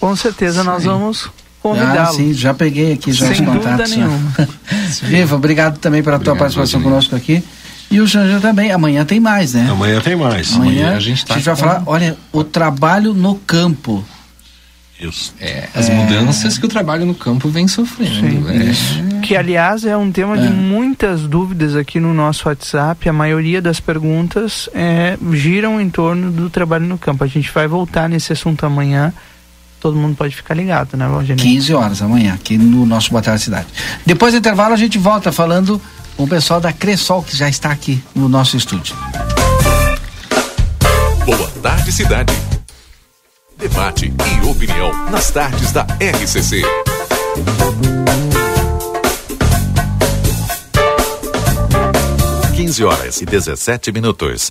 Com 0.00 0.16
certeza 0.16 0.64
nós 0.64 0.84
vamos 0.84 1.26
Ah, 1.26 1.30
convidá-lo. 1.62 2.16
sim, 2.16 2.32
já 2.32 2.54
peguei 2.54 2.92
aqui 2.94 3.12
já 3.12 3.26
Sem 3.26 3.32
os 3.34 3.40
contatos. 3.40 3.64
dúvida 3.64 3.86
já. 3.86 3.96
nenhuma. 3.96 4.32
Riva, 5.04 5.36
obrigado 5.36 5.78
também 5.78 6.02
pela 6.02 6.18
tua 6.18 6.34
participação 6.34 6.80
conosco 6.82 7.14
aqui. 7.14 7.44
E 7.90 8.00
o 8.00 8.06
Janja 8.06 8.38
também. 8.40 8.70
Amanhã 8.72 9.04
tem 9.04 9.18
mais, 9.20 9.52
né? 9.54 9.68
Amanhã 9.70 10.00
tem 10.00 10.14
mais. 10.16 10.54
Amanhã, 10.54 10.94
a 10.96 11.00
gente 11.00 11.26
tá 11.26 11.34
vai 11.34 11.42
com- 11.42 11.56
falar, 11.56 11.82
olha, 11.86 12.16
o 12.32 12.42
trabalho 12.44 13.12
no 13.12 13.34
campo. 13.34 14.04
Isso. 14.98 15.34
É, 15.40 15.66
as 15.74 15.88
mudanças 15.88 16.58
que 16.58 16.66
o 16.66 16.68
trabalho 16.68 17.06
no 17.06 17.14
campo 17.14 17.48
vem 17.48 17.66
sofrendo. 17.66 18.46
é. 18.50 19.20
Que, 19.22 19.34
aliás, 19.34 19.84
é 19.84 19.96
um 19.96 20.12
tema 20.12 20.36
de 20.38 20.46
É. 20.46 20.50
muitas 20.50 21.22
dúvidas 21.22 21.74
aqui 21.74 21.98
no 21.98 22.12
nosso 22.14 22.48
WhatsApp. 22.48 23.08
A 23.08 23.12
maioria 23.12 23.60
das 23.62 23.80
perguntas 23.80 24.68
é, 24.74 25.16
giram 25.32 25.80
em 25.80 25.88
torno 25.90 26.30
do 26.30 26.48
trabalho 26.50 26.86
no 26.86 26.98
campo. 26.98 27.24
A 27.24 27.26
gente 27.26 27.50
vai 27.50 27.66
voltar 27.66 28.08
nesse 28.08 28.32
assunto 28.32 28.64
amanhã. 28.64 29.12
Todo 29.80 29.96
mundo 29.96 30.14
pode 30.14 30.36
ficar 30.36 30.54
ligado, 30.54 30.94
né, 30.96 31.08
Valgene? 31.08 31.40
15 31.40 31.74
horas 31.74 32.02
amanhã, 32.02 32.34
aqui 32.34 32.58
no 32.58 32.84
nosso 32.84 33.10
Boa 33.10 33.22
Tarde 33.22 33.42
Cidade. 33.42 33.66
Depois 34.04 34.34
do 34.34 34.38
intervalo, 34.38 34.74
a 34.74 34.76
gente 34.76 34.98
volta 34.98 35.32
falando 35.32 35.80
com 36.16 36.24
o 36.24 36.28
pessoal 36.28 36.60
da 36.60 36.70
Cressol, 36.70 37.22
que 37.22 37.34
já 37.34 37.48
está 37.48 37.70
aqui 37.70 38.02
no 38.14 38.28
nosso 38.28 38.56
estúdio. 38.58 38.94
Boa 41.24 41.50
tarde, 41.62 41.90
cidade. 41.90 42.32
Debate 43.56 44.06
e 44.06 44.46
opinião 44.46 45.10
nas 45.10 45.30
tardes 45.30 45.72
da 45.72 45.86
RCC. 45.98 46.62
Quinze 52.54 52.84
horas 52.84 53.22
e 53.22 53.24
17 53.24 53.92
minutos. 53.92 54.50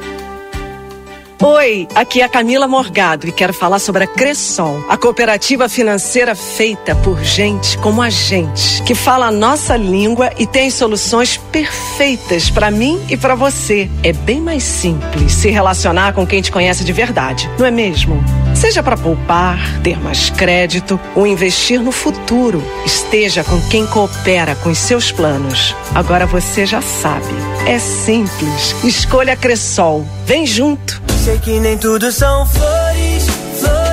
Oi, 1.43 1.87
aqui 1.95 2.21
é 2.21 2.23
a 2.23 2.29
Camila 2.29 2.67
Morgado 2.67 3.27
e 3.27 3.31
quero 3.31 3.51
falar 3.51 3.79
sobre 3.79 4.03
a 4.03 4.07
Cressol, 4.07 4.85
a 4.87 4.95
cooperativa 4.95 5.67
financeira 5.67 6.35
feita 6.35 6.95
por 6.95 7.19
gente 7.23 7.79
como 7.79 7.99
a 7.99 8.11
gente, 8.11 8.83
que 8.83 8.93
fala 8.93 9.25
a 9.25 9.31
nossa 9.31 9.75
língua 9.75 10.29
e 10.37 10.45
tem 10.45 10.69
soluções 10.69 11.37
perfeitas 11.37 12.51
para 12.51 12.69
mim 12.69 13.01
e 13.09 13.17
para 13.17 13.33
você. 13.33 13.89
É 14.03 14.13
bem 14.13 14.39
mais 14.39 14.61
simples 14.61 15.33
se 15.33 15.49
relacionar 15.49 16.13
com 16.13 16.27
quem 16.27 16.43
te 16.43 16.51
conhece 16.51 16.83
de 16.83 16.93
verdade, 16.93 17.49
não 17.57 17.65
é 17.65 17.71
mesmo? 17.71 18.23
Seja 18.53 18.83
para 18.83 18.97
poupar, 18.97 19.81
ter 19.81 19.99
mais 19.99 20.29
crédito 20.29 20.99
ou 21.15 21.25
investir 21.25 21.79
no 21.81 21.91
futuro, 21.91 22.63
esteja 22.85 23.43
com 23.43 23.59
quem 23.69 23.85
coopera 23.87 24.55
com 24.55 24.69
os 24.69 24.77
seus 24.77 25.11
planos. 25.11 25.75
Agora 25.95 26.25
você 26.25 26.65
já 26.65 26.81
sabe. 26.81 27.33
É 27.65 27.79
simples. 27.79 28.75
Escolha 28.83 29.33
a 29.33 29.35
Cressol. 29.35 30.05
Vem 30.25 30.45
junto. 30.45 31.01
Sei 31.23 31.37
que 31.39 31.59
nem 31.59 31.77
tudo 31.77 32.11
são 32.11 32.45
flores, 32.45 33.27
flores. 33.59 33.91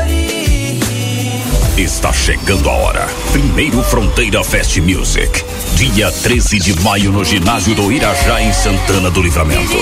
Está 1.77 2.13
chegando 2.13 2.69
a 2.69 2.73
hora. 2.73 3.07
Primeiro 3.33 3.83
Fronteira 3.83 4.43
Fest 4.43 4.79
Music. 4.79 5.48
Dia 5.79 6.11
13 6.11 6.59
de 6.59 6.83
maio 6.83 7.13
no 7.13 7.25
ginásio 7.25 7.73
do 7.73 7.93
Irajá, 7.93 8.43
em 8.43 8.53
Santana 8.53 9.13
do 9.13 9.23
Livramento. 9.23 9.77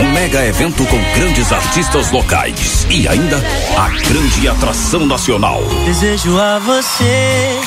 Um 0.00 0.10
mega 0.10 0.42
evento 0.46 0.82
com 0.86 0.96
grandes 1.14 1.52
artistas 1.52 2.10
locais. 2.10 2.86
E 2.88 3.06
ainda 3.06 3.36
a 3.76 3.90
grande 3.90 4.48
atração 4.48 5.04
nacional. 5.04 5.62
Desejo 5.84 6.38
a 6.40 6.58
você 6.58 7.60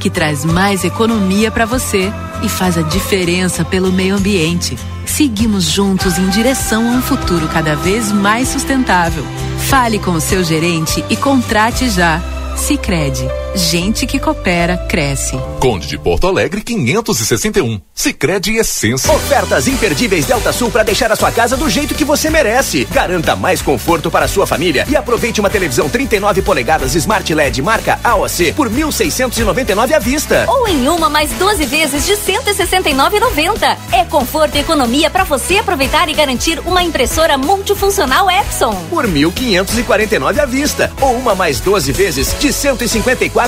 que 0.00 0.10
traz 0.10 0.44
mais 0.44 0.84
economia 0.84 1.50
para 1.50 1.66
você 1.66 2.12
e 2.42 2.48
faz 2.48 2.76
a 2.76 2.82
diferença 2.82 3.64
pelo 3.64 3.92
meio 3.92 4.16
ambiente. 4.16 4.76
Seguimos 5.06 5.64
juntos 5.64 6.18
em 6.18 6.28
direção 6.28 6.86
a 6.86 6.96
um 6.96 7.02
futuro 7.02 7.48
cada 7.48 7.76
vez 7.76 8.10
mais 8.10 8.48
sustentável. 8.48 9.24
Fale 9.68 9.98
com 9.98 10.12
o 10.12 10.20
seu 10.20 10.42
gerente 10.42 11.04
e 11.08 11.16
contrate 11.16 11.88
já. 11.88 12.20
Sicredi, 12.56 13.26
gente 13.54 14.06
que 14.06 14.18
coopera 14.18 14.76
cresce. 14.76 15.38
Conde 15.60 15.86
de 15.86 15.98
Porto 15.98 16.26
Alegre 16.26 16.60
561. 16.60 17.80
Sicredi 17.94 18.56
Essência. 18.56 19.12
Ofertas 19.12 19.68
imperdíveis 19.68 20.26
Delta 20.26 20.52
Sul 20.52 20.70
para 20.70 20.82
deixar 20.82 21.12
a 21.12 21.16
sua 21.16 21.30
casa 21.30 21.56
do 21.56 21.70
jeito 21.70 21.94
que 21.94 22.04
você 22.04 22.28
merece. 22.28 22.84
Garanta 22.90 23.36
mais 23.36 23.62
conforto 23.62 24.10
para 24.10 24.24
a 24.24 24.28
sua 24.28 24.46
família 24.46 24.86
e 24.88 24.96
aproveite 24.96 25.40
uma 25.40 25.48
televisão 25.48 25.88
39 25.88 26.42
polegadas 26.42 26.94
Smart 26.94 27.32
LED 27.32 27.62
marca 27.62 27.98
AOC 28.02 28.52
por 28.54 28.68
1.699 28.68 29.92
à 29.92 29.98
vista. 29.98 30.44
Ou 30.48 30.66
em 30.68 30.88
uma 30.88 31.08
mais 31.08 31.30
12 31.32 31.64
vezes 31.66 32.04
de 32.06 32.14
169,90. 32.14 33.76
É 33.92 34.04
conforto 34.04 34.56
e 34.56 34.60
economia 34.60 35.08
para 35.08 35.24
você 35.24 35.58
aproveitar 35.58 36.08
e 36.08 36.14
garantir 36.14 36.58
uma 36.60 36.82
impressora 36.82 37.38
multifuncional 37.38 38.30
Epson. 38.30 38.74
Por 38.90 39.06
1.549 39.06 40.38
à 40.38 40.46
vista. 40.46 40.92
Ou 41.00 41.14
uma 41.14 41.34
mais 41.34 41.60
12 41.60 41.92
vezes 41.92 42.34
de 42.38 42.48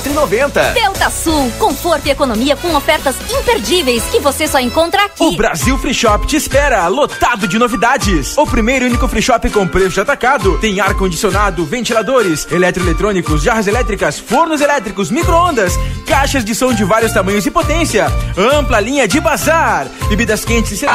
154,90. 0.01 0.73
Delta 0.73 1.09
Sul, 1.09 1.51
conforto 1.57 2.07
e 2.07 2.11
economia 2.11 2.55
com 2.55 2.73
ofertas 2.75 3.15
imperdíveis 3.31 4.03
que 4.05 4.19
você 4.19 4.47
só 4.47 4.59
encontra 4.59 5.05
aqui. 5.05 5.23
O 5.23 5.35
Brasil 5.35 5.77
Free 5.77 5.93
Shop 5.93 6.25
te 6.27 6.35
espera, 6.35 6.87
lotado 6.87 7.47
de 7.47 7.57
novidades. 7.57 8.37
O 8.37 8.45
primeiro 8.45 8.85
e 8.85 8.87
único 8.89 9.07
free 9.07 9.21
shop 9.21 9.49
com 9.49 9.67
preço 9.67 9.95
de 9.95 10.01
atacado. 10.01 10.57
Tem 10.59 10.79
ar-condicionado, 10.79 11.65
ventiladores, 11.65 12.47
eletroeletrônicos, 12.51 13.43
jarras 13.43 13.67
elétricas, 13.67 14.19
fornos 14.19 14.61
elétricos, 14.61 15.11
micro-ondas, 15.11 15.73
caixas 16.05 16.43
de 16.43 16.55
som 16.55 16.73
de 16.73 16.83
vários 16.83 17.11
tamanhos 17.11 17.45
e 17.45 17.51
potência, 17.51 18.07
ampla 18.37 18.79
linha 18.79 19.07
de 19.07 19.19
bazar, 19.19 19.87
bebidas 20.09 20.45
quentes 20.45 20.81
e... 20.81 20.87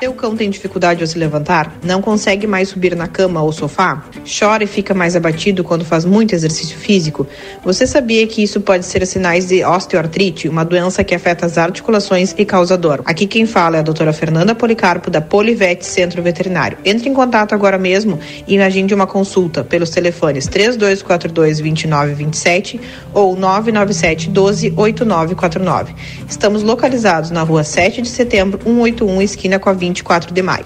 Seu 0.00 0.12
cão 0.12 0.36
tem 0.36 0.48
dificuldade 0.50 1.02
ao 1.02 1.06
se 1.06 1.18
levantar? 1.18 1.72
Não 1.82 2.00
consegue 2.00 2.46
mais 2.46 2.68
subir 2.68 2.94
na 2.94 3.08
cama 3.08 3.42
ou 3.42 3.52
sofá? 3.52 4.04
Chora 4.24 4.64
e 4.64 4.66
fica 4.66 4.94
mais 4.94 5.16
abatido 5.16 5.64
quando 5.64 5.84
faz 5.84 6.04
muito 6.04 6.34
exercício 6.34 6.76
físico? 6.76 7.26
Você 7.64 7.86
sabia 7.86 8.26
que 8.26 8.42
isso 8.48 8.60
pode 8.62 8.86
ser 8.86 9.06
sinais 9.06 9.48
de 9.48 9.62
osteoartrite, 9.62 10.48
uma 10.48 10.64
doença 10.64 11.04
que 11.04 11.14
afeta 11.14 11.44
as 11.44 11.58
articulações 11.58 12.34
e 12.38 12.46
causa 12.46 12.78
dor? 12.78 13.02
Aqui 13.04 13.26
quem 13.26 13.44
fala 13.44 13.76
é 13.76 13.80
a 13.80 13.82
doutora 13.82 14.10
Fernanda 14.10 14.54
Policarpo, 14.54 15.10
da 15.10 15.20
Polivete 15.20 15.84
Centro 15.84 16.22
Veterinário. 16.22 16.78
Entre 16.82 17.10
em 17.10 17.12
contato 17.12 17.54
agora 17.54 17.76
mesmo 17.76 18.18
e 18.46 18.58
agende 18.58 18.94
uma 18.94 19.06
consulta 19.06 19.62
pelos 19.62 19.90
telefones 19.90 20.46
3242 20.46 21.60
2927 21.60 22.80
ou 23.12 23.36
997 23.36 24.30
12 24.30 24.72
8949. 24.74 25.94
Estamos 26.26 26.62
localizados 26.62 27.30
na 27.30 27.42
rua 27.42 27.62
7 27.62 28.00
de 28.00 28.08
setembro, 28.08 28.60
181, 28.64 29.20
esquina 29.20 29.58
com 29.58 29.68
a 29.68 29.74
24 29.74 30.32
de 30.32 30.42
maio. 30.42 30.64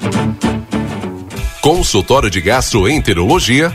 Consultório 1.60 2.30
de 2.30 2.40
Gastroenterologia, 2.40 3.74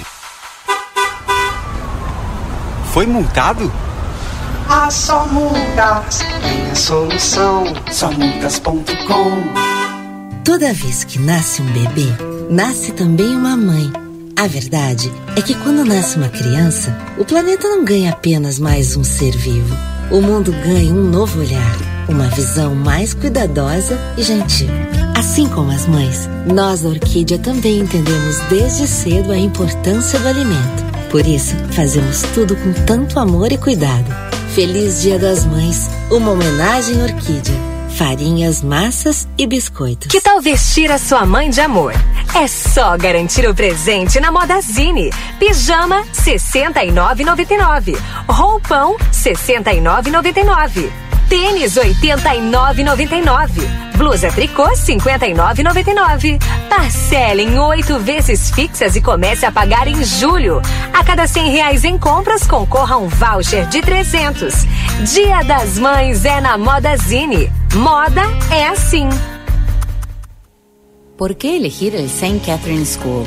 Foi 2.91 3.05
multado? 3.05 3.71
A 4.67 4.91
Só 4.91 5.25
Multas 5.27 6.19
tem 6.41 6.69
a 6.69 6.75
solução. 6.75 7.63
Somultas.com 7.89 8.81
Toda 10.43 10.73
vez 10.73 11.05
que 11.05 11.17
nasce 11.17 11.61
um 11.61 11.65
bebê, 11.67 12.07
nasce 12.49 12.91
também 12.91 13.33
uma 13.33 13.55
mãe. 13.55 13.89
A 14.37 14.45
verdade 14.45 15.09
é 15.37 15.41
que 15.41 15.55
quando 15.55 15.85
nasce 15.85 16.17
uma 16.17 16.27
criança, 16.27 16.93
o 17.17 17.23
planeta 17.23 17.65
não 17.65 17.85
ganha 17.85 18.11
apenas 18.11 18.59
mais 18.59 18.97
um 18.97 19.05
ser 19.05 19.37
vivo. 19.37 19.73
O 20.11 20.21
mundo 20.21 20.51
ganha 20.51 20.91
um 20.93 21.09
novo 21.09 21.39
olhar, 21.39 21.77
uma 22.09 22.27
visão 22.27 22.75
mais 22.75 23.13
cuidadosa 23.13 23.97
e 24.17 24.23
gentil. 24.23 24.67
Assim 25.17 25.47
como 25.47 25.71
as 25.71 25.87
mães, 25.87 26.27
nós 26.45 26.81
da 26.81 26.89
Orquídea 26.89 27.39
também 27.39 27.79
entendemos 27.79 28.39
desde 28.49 28.85
cedo 28.85 29.31
a 29.31 29.37
importância 29.37 30.19
do 30.19 30.27
alimento. 30.27 30.90
Por 31.11 31.27
isso, 31.27 31.55
fazemos 31.73 32.23
tudo 32.33 32.55
com 32.55 32.73
tanto 32.85 33.19
amor 33.19 33.51
e 33.51 33.57
cuidado. 33.57 34.09
Feliz 34.55 35.01
Dia 35.01 35.19
das 35.19 35.45
Mães, 35.45 35.89
uma 36.09 36.31
homenagem 36.31 37.03
Orquídea 37.03 37.71
farinhas, 37.91 38.63
massas 38.63 39.27
e 39.37 39.45
biscoitos. 39.45 40.07
Que 40.07 40.19
tal 40.19 40.41
vestir 40.41 40.91
a 40.91 40.97
sua 40.97 41.25
mãe 41.25 41.49
de 41.49 41.61
amor? 41.61 41.93
É 42.33 42.47
só 42.47 42.97
garantir 42.97 43.47
o 43.47 43.53
presente 43.53 44.19
na 44.19 44.31
Modazine. 44.31 45.11
Pijama 45.37 46.01
R$ 46.01 46.07
69,99. 46.11 47.97
Roupão 48.27 48.93
R$ 48.93 49.05
69,99. 49.11 51.00
Tênis 51.31 51.77
R$ 51.77 51.93
89,99. 51.93 53.95
Blusa 53.95 54.29
tricô 54.33 54.65
R$ 54.65 54.75
59,99. 54.75 56.37
Parcele 56.69 57.43
em 57.43 57.57
oito 57.57 57.97
vezes 57.99 58.51
fixas 58.51 58.97
e 58.97 59.01
comece 59.01 59.45
a 59.45 59.51
pagar 59.51 59.87
em 59.87 60.03
julho. 60.03 60.61
A 60.93 61.01
cada 61.05 61.25
cem 61.27 61.49
reais 61.49 61.85
em 61.85 61.97
compras, 61.97 62.45
concorra 62.45 62.95
a 62.95 62.97
um 62.97 63.07
voucher 63.07 63.65
de 63.67 63.81
300. 63.81 64.65
Dia 65.13 65.41
das 65.43 65.79
Mães 65.79 66.25
é 66.25 66.41
na 66.41 66.57
Modazine. 66.57 67.49
Moda 67.75 68.23
é 68.51 68.67
assim. 68.67 69.07
¿Por 71.17 71.33
qué 71.35 71.55
elegir 71.55 71.95
el 71.95 72.09
St. 72.09 72.41
Catherine 72.45 72.85
School? 72.85 73.25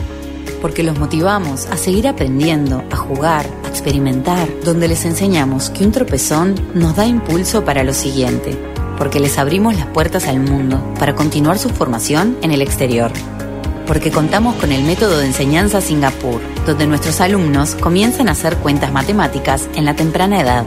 Porque 0.65 0.83
los 0.83 0.99
motivamos 0.99 1.67
a 1.67 1.77
seguir 1.77 2.09
aprendiendo, 2.09 2.83
a 2.91 2.97
jugar, 2.97 3.45
a 3.67 3.69
experimentar, 3.69 4.49
donde 4.65 4.89
les 4.89 5.05
enseñamos 5.05 5.69
que 5.69 5.85
un 5.85 5.93
tropezón 5.93 6.55
nos 6.73 6.97
da 6.97 7.05
impulso 7.05 7.67
para 7.67 7.85
lo 7.85 7.93
siguiente, 7.93 8.57
porque 8.97 9.21
les 9.21 9.37
abrimos 9.37 9.77
las 9.77 9.85
puertas 9.89 10.27
al 10.27 10.41
mundo 10.41 10.83
para 10.99 11.15
continuar 11.15 11.59
su 11.59 11.69
formación 11.69 12.39
en 12.41 12.51
el 12.51 12.63
exterior. 12.63 13.13
Porque 13.87 14.11
contamos 14.11 14.55
con 14.55 14.73
el 14.73 14.85
método 14.85 15.19
de 15.19 15.27
enseñanza 15.27 15.83
Singapur, 15.83 16.41
donde 16.65 16.87
nuestros 16.87 17.21
alumnos 17.21 17.75
comienzan 17.75 18.31
a 18.31 18.33
hacer 18.33 18.57
cuentas 18.57 18.91
matemáticas 18.91 19.69
en 19.75 19.85
la 19.85 19.95
temprana 19.95 20.41
edad 20.41 20.65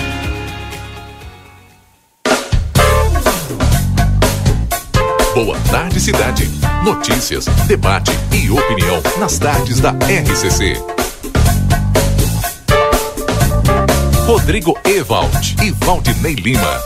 Boa 5.35 5.59
Tarde 5.69 5.99
Cidade. 5.99 6.49
Notícias, 6.83 7.45
debate 7.67 8.11
e 8.33 8.49
opinião 8.49 8.99
nas 9.19 9.37
tardes 9.37 9.79
da 9.79 9.91
RCC. 9.91 10.96
Rodrigo 14.27 14.77
Ewald 14.83 15.55
e 15.63 15.71
Valdinei 15.71 16.35
Lima. 16.35 16.83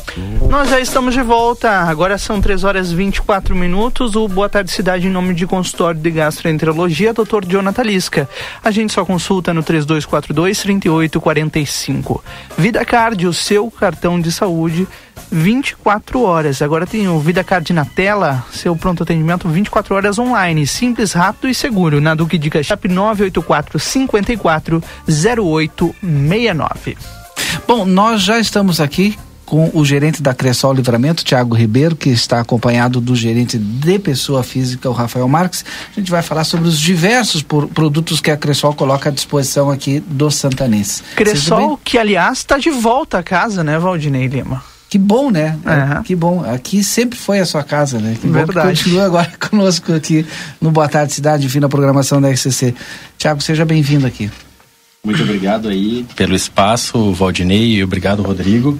Nós 0.48 0.70
já 0.70 0.80
estamos 0.80 1.16
de 1.16 1.24
volta. 1.24 1.72
Agora 1.72 2.20
são 2.20 2.40
3 2.40 2.64
horas 2.64 2.92
e 2.92 2.96
24 2.96 3.56
minutos. 3.56 4.16
O 4.16 4.28
Boa 4.28 4.48
Tarde 4.48 4.70
Cidade, 4.70 5.08
em 5.08 5.10
nome 5.10 5.34
de 5.34 5.48
consultório 5.48 6.00
de 6.00 6.12
gastroenterologia, 6.12 7.16
Dr. 7.16 7.44
Jonathan 7.48 7.82
Lisca. 7.82 8.30
A 8.64 8.70
gente 8.70 8.94
só 8.94 9.04
consulta 9.04 9.56
no 9.56 9.64
3242-3845. 9.64 12.22
Vida 12.60 12.86
Card, 12.86 13.26
o 13.26 13.34
seu 13.34 13.72
cartão 13.72 14.22
de 14.22 14.32
saúde 14.32 14.88
24 15.32 16.22
horas. 16.22 16.62
Agora 16.62 16.86
tem 16.86 17.08
o 17.08 17.18
Vida 17.18 17.44
Card 17.44 17.74
na 17.74 17.86
tela, 17.86 18.46
seu 18.52 18.76
pronto 18.76 19.02
atendimento 19.02 19.50
24 19.50 19.96
horas 19.96 20.20
online, 20.20 20.68
simples, 20.68 21.14
rápido 21.14 21.50
e 21.50 21.56
seguro. 21.56 22.00
Na 22.00 22.14
Duque 22.14 22.38
de 22.38 22.52
Caxias 22.52 22.78
984 22.88 23.80
54 23.80 24.84
0869. 25.08 26.98
Bom, 27.68 27.86
nós 27.86 28.22
já 28.22 28.40
estamos 28.40 28.80
aqui 28.80 29.18
com 29.52 29.70
o 29.74 29.84
gerente 29.84 30.22
da 30.22 30.34
Cressol 30.34 30.74
Livramento, 30.74 31.26
Tiago 31.26 31.54
Ribeiro, 31.54 31.94
que 31.94 32.10
está 32.10 32.40
acompanhado 32.40 33.02
do 33.02 33.14
gerente 33.14 33.58
de 33.58 34.00
pessoa 34.00 34.44
física, 34.44 34.90
o 34.90 34.94
Rafael 34.94 35.28
Marques. 35.28 35.66
A 35.92 36.00
gente 36.00 36.10
vai 36.10 36.22
falar 36.22 36.46
sobre 36.46 36.70
os 36.70 36.80
diversos 36.80 37.42
por, 37.42 37.68
produtos 37.68 38.22
que 38.22 38.32
a 38.32 38.38
Cressol 38.38 38.74
coloca 38.74 39.10
à 39.10 39.12
disposição 39.12 39.70
aqui 39.70 40.00
do 40.00 40.32
Santanense. 40.32 41.04
Cressol, 41.18 41.78
que 41.84 41.98
aliás 41.98 42.38
está 42.38 42.58
de 42.58 42.70
volta 42.70 43.18
a 43.18 43.24
casa, 43.24 43.62
né, 43.62 43.78
Valdinei 43.78 44.28
Lima? 44.28 44.64
Que 44.90 44.98
bom, 44.98 45.30
né? 45.30 45.58
É. 45.66 46.02
Que 46.04 46.16
bom. 46.16 46.46
Aqui 46.46 46.82
sempre 46.82 47.20
foi 47.20 47.40
a 47.40 47.46
sua 47.46 47.64
casa, 47.64 48.00
né? 48.00 48.18
Que 48.22 48.28
Verdade. 48.28 48.68
bom 48.68 48.74
que 48.74 48.84
continua 48.84 49.06
agora 49.06 49.32
conosco 49.50 49.94
aqui 49.94 50.26
no 50.62 50.72
Boa 50.72 50.88
Tarde 50.88 51.14
Cidade, 51.14 51.46
enfim, 51.46 51.60
na 51.60 51.68
programação 51.68 52.22
da 52.22 52.30
RCC. 52.30 52.74
Tiago, 53.18 53.42
seja 53.42 53.66
bem-vindo 53.66 54.08
aqui. 54.08 54.30
Muito 55.04 55.24
obrigado 55.24 55.68
aí 55.68 56.06
pelo 56.16 56.36
espaço, 56.36 57.12
Valdinei, 57.14 57.76
e 57.76 57.84
obrigado, 57.84 58.22
Rodrigo. 58.22 58.78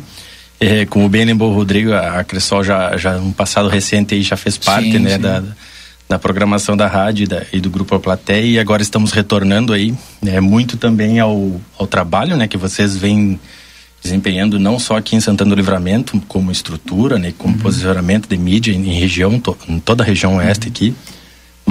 É, 0.60 0.86
como 0.86 1.10
bem 1.10 1.26
lembrou 1.26 1.52
o 1.52 1.56
Rodrigo, 1.56 1.92
a 1.92 2.24
Cressol 2.24 2.64
já, 2.64 2.96
já 2.96 3.18
no 3.18 3.34
passado 3.34 3.68
recente 3.68 4.14
aí 4.14 4.22
já 4.22 4.38
fez 4.38 4.60
parte, 4.60 4.92
Sim, 4.92 5.00
né, 5.00 5.16
sim. 5.16 5.22
da, 5.22 5.44
da 6.08 6.20
programação 6.20 6.78
da 6.78 6.86
rádio 6.86 7.24
e, 7.24 7.28
da, 7.28 7.44
e 7.52 7.60
do 7.60 7.72
Grupo 7.72 7.96
A 7.96 8.00
Plateia 8.00 8.46
e 8.46 8.60
agora 8.60 8.84
estamos 8.84 9.12
retornando 9.12 9.74
aí, 9.74 9.96
né, 10.22 10.40
muito 10.40 10.78
também 10.78 11.20
ao, 11.20 11.60
ao 11.76 11.88
trabalho, 11.88 12.38
né, 12.38 12.48
que 12.48 12.58
vocês 12.58 12.96
vêm 12.96 13.40
desempenhando 14.04 14.60
não 14.60 14.78
só 14.78 14.98
aqui 14.98 15.16
em 15.16 15.20
Santana 15.20 15.50
do 15.50 15.56
Livramento, 15.56 16.22
como 16.28 16.52
estrutura, 16.52 17.18
né, 17.18 17.34
como 17.36 17.58
posicionamento 17.58 18.28
de 18.28 18.38
mídia 18.38 18.72
em, 18.72 18.88
em 18.88 19.00
região, 19.00 19.40
to, 19.40 19.58
em 19.68 19.80
toda 19.80 20.04
a 20.04 20.06
região 20.06 20.36
oeste 20.36 20.68
aqui, 20.68 20.94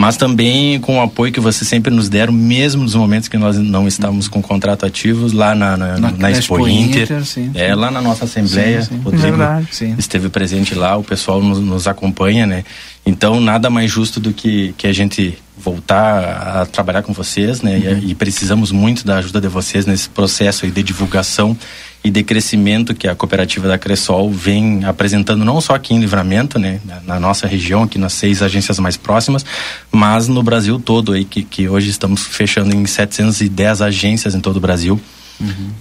mas 0.00 0.16
também 0.16 0.80
com 0.80 0.96
o 0.98 1.00
apoio 1.02 1.30
que 1.30 1.38
vocês 1.40 1.68
sempre 1.68 1.92
nos 1.94 2.08
deram, 2.08 2.32
mesmo 2.32 2.82
nos 2.82 2.94
momentos 2.94 3.28
que 3.28 3.36
nós 3.36 3.58
não 3.58 3.86
estávamos 3.86 4.28
com 4.28 4.40
contrato 4.40 4.86
ativos, 4.86 5.32
lá 5.34 5.54
na, 5.54 5.76
na, 5.76 5.98
Na- 5.98 6.10
na 6.12 6.30
Expo, 6.30 6.54
Expo 6.56 6.68
Inter, 6.68 7.02
Inter, 7.02 7.24
sim, 7.26 7.50
é, 7.54 7.68
sim. 7.68 7.74
lá 7.74 7.90
na 7.90 8.00
nossa 8.00 8.24
Assembleia, 8.24 8.80
Sim, 8.82 8.88
sim. 8.96 9.00
Rodrigo 9.02 9.36
Verdade. 9.36 9.68
Esteve 9.98 10.28
presente 10.30 10.74
lá, 10.74 10.96
o 10.96 11.04
pessoal 11.04 11.42
nos, 11.42 11.58
nos 11.60 11.86
acompanha, 11.86 12.46
né? 12.46 12.64
Então, 13.04 13.40
nada 13.40 13.68
mais 13.68 13.90
justo 13.90 14.18
do 14.18 14.32
que, 14.32 14.74
que 14.78 14.86
a 14.86 14.92
gente 14.92 15.36
voltar 15.58 16.60
a 16.62 16.66
trabalhar 16.66 17.02
com 17.02 17.12
vocês, 17.12 17.60
né? 17.60 17.76
Uhum. 17.76 17.98
E, 17.98 18.10
e 18.12 18.14
precisamos 18.14 18.72
muito 18.72 19.04
da 19.06 19.18
ajuda 19.18 19.40
de 19.40 19.48
vocês 19.48 19.84
nesse 19.84 20.08
processo 20.08 20.64
aí 20.64 20.70
de 20.70 20.82
divulgação 20.82 21.54
e 22.02 22.10
de 22.10 22.22
crescimento 22.22 22.94
que 22.94 23.06
a 23.06 23.14
cooperativa 23.14 23.68
da 23.68 23.78
Cressol 23.78 24.30
vem 24.30 24.84
apresentando 24.84 25.44
não 25.44 25.60
só 25.60 25.74
aqui 25.74 25.94
em 25.94 26.00
Livramento, 26.00 26.58
né, 26.58 26.80
na, 27.04 27.20
nossa 27.20 27.46
região, 27.46 27.82
aqui 27.82 27.98
nas 27.98 28.14
seis 28.14 28.42
agências 28.42 28.78
mais 28.78 28.96
próximas, 28.96 29.44
mas 29.92 30.26
no 30.26 30.42
Brasil 30.42 30.78
todo 30.80 31.12
aí 31.12 31.24
que, 31.24 31.42
que 31.42 31.68
hoje 31.68 31.90
estamos 31.90 32.22
fechando 32.22 32.74
em 32.74 32.86
710 32.86 33.82
agências 33.82 34.34
em 34.34 34.40
todo 34.40 34.56
o 34.56 34.60
Brasil 34.60 35.00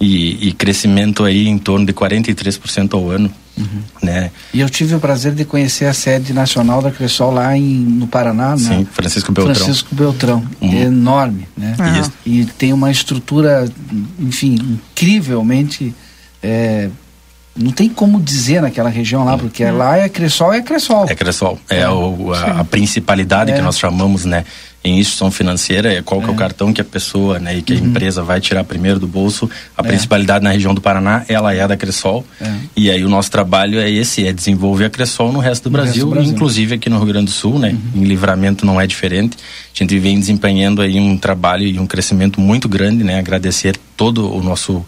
e, 0.00 0.48
e 0.48 0.52
crescimento 0.52 1.24
aí 1.24 1.46
em 1.46 1.58
torno 1.58 1.84
de 1.84 1.92
43% 1.92 2.94
ao 2.94 3.10
ano, 3.10 3.30
né? 4.02 4.30
E 4.54 4.60
eu 4.60 4.70
tive 4.70 4.94
o 4.94 5.00
prazer 5.00 5.34
de 5.34 5.44
conhecer 5.44 5.84
a 5.84 5.92
sede 5.92 6.32
nacional 6.32 6.80
da 6.80 6.90
Cressol 6.90 7.32
lá 7.32 7.56
em, 7.56 7.62
no 7.62 8.06
Paraná, 8.06 8.56
Sim, 8.56 8.78
né? 8.78 8.86
Francisco 8.90 9.32
Beltrão. 9.32 9.54
Francisco 9.54 9.94
Beltrão. 9.94 10.46
Uhum. 10.60 10.72
É 10.72 10.82
enorme, 10.82 11.46
né? 11.56 11.76
E 12.24 12.44
tem 12.44 12.72
uma 12.72 12.90
estrutura, 12.90 13.70
enfim, 14.18 14.54
incrivelmente. 14.54 15.94
É, 16.42 16.88
não 17.56 17.72
tem 17.72 17.88
como 17.88 18.20
dizer 18.20 18.62
naquela 18.62 18.88
região 18.88 19.24
lá, 19.24 19.36
porque 19.36 19.64
lá 19.70 19.98
é 19.98 20.08
Cressol, 20.08 20.52
é 20.54 20.62
Cressol. 20.62 21.06
É 21.08 21.14
Cressol. 21.14 21.58
É, 21.68 21.88
o, 21.88 22.32
a, 22.32 22.60
a 22.60 22.64
principalidade 22.64 23.50
É. 23.50 23.54
que 23.56 23.60
nós 23.62 23.78
chamamos, 23.78 24.24
né? 24.24 24.44
Em 24.82 24.98
instituição 24.98 25.30
financeira, 25.30 25.92
é 25.92 26.00
qual 26.00 26.22
que 26.22 26.28
é 26.28 26.30
o 26.30 26.34
cartão 26.34 26.72
que 26.72 26.80
a 26.80 26.84
pessoa, 26.84 27.38
né, 27.38 27.58
e 27.58 27.60
que 27.60 27.74
a 27.74 27.76
Uhum. 27.76 27.88
empresa 27.88 28.22
vai 28.22 28.40
tirar 28.40 28.64
primeiro 28.64 28.98
do 28.98 29.06
bolso. 29.06 29.50
A 29.76 29.82
É. 29.82 29.88
principalidade 29.88 30.42
na 30.42 30.52
região 30.52 30.72
do 30.72 30.80
Paraná, 30.80 31.22
ela 31.28 31.52
é 31.54 31.60
a 31.60 31.66
da 31.66 31.76
Cressol. 31.76 32.24
É. 32.40 32.50
E 32.74 32.90
aí 32.90 33.04
o 33.04 33.08
nosso 33.10 33.30
trabalho 33.30 33.78
é 33.78 33.90
esse, 33.90 34.26
é 34.26 34.32
desenvolver 34.32 34.86
a 34.86 34.90
Cressol 34.90 35.30
no 35.32 35.38
resto 35.38 35.68
do 35.68 35.72
No 35.72 35.76
resto 35.82 35.88
Brasil, 35.90 36.06
do 36.06 36.10
Brasil. 36.12 36.30
Uhum. 36.30 36.34
inclusive 36.34 36.74
aqui 36.76 36.88
no 36.88 36.96
Rio 36.96 37.08
Grande 37.08 37.26
do 37.26 37.30
Sul, 37.32 37.58
né? 37.58 37.76
Em 37.94 38.04
Livramento 38.04 38.64
não 38.64 38.80
é 38.80 38.86
diferente. 38.86 39.36
A 39.36 39.78
gente 39.78 39.98
vem 39.98 40.18
desempenhando 40.18 40.80
aí 40.80 40.98
um 40.98 41.18
trabalho 41.18 41.66
e 41.66 41.78
um 41.78 41.86
crescimento 41.86 42.40
muito 42.40 42.66
grande, 42.66 43.04
né? 43.04 43.18
Agradecer 43.18 43.76
todo 43.98 44.34
o 44.34 44.42
nosso 44.42 44.82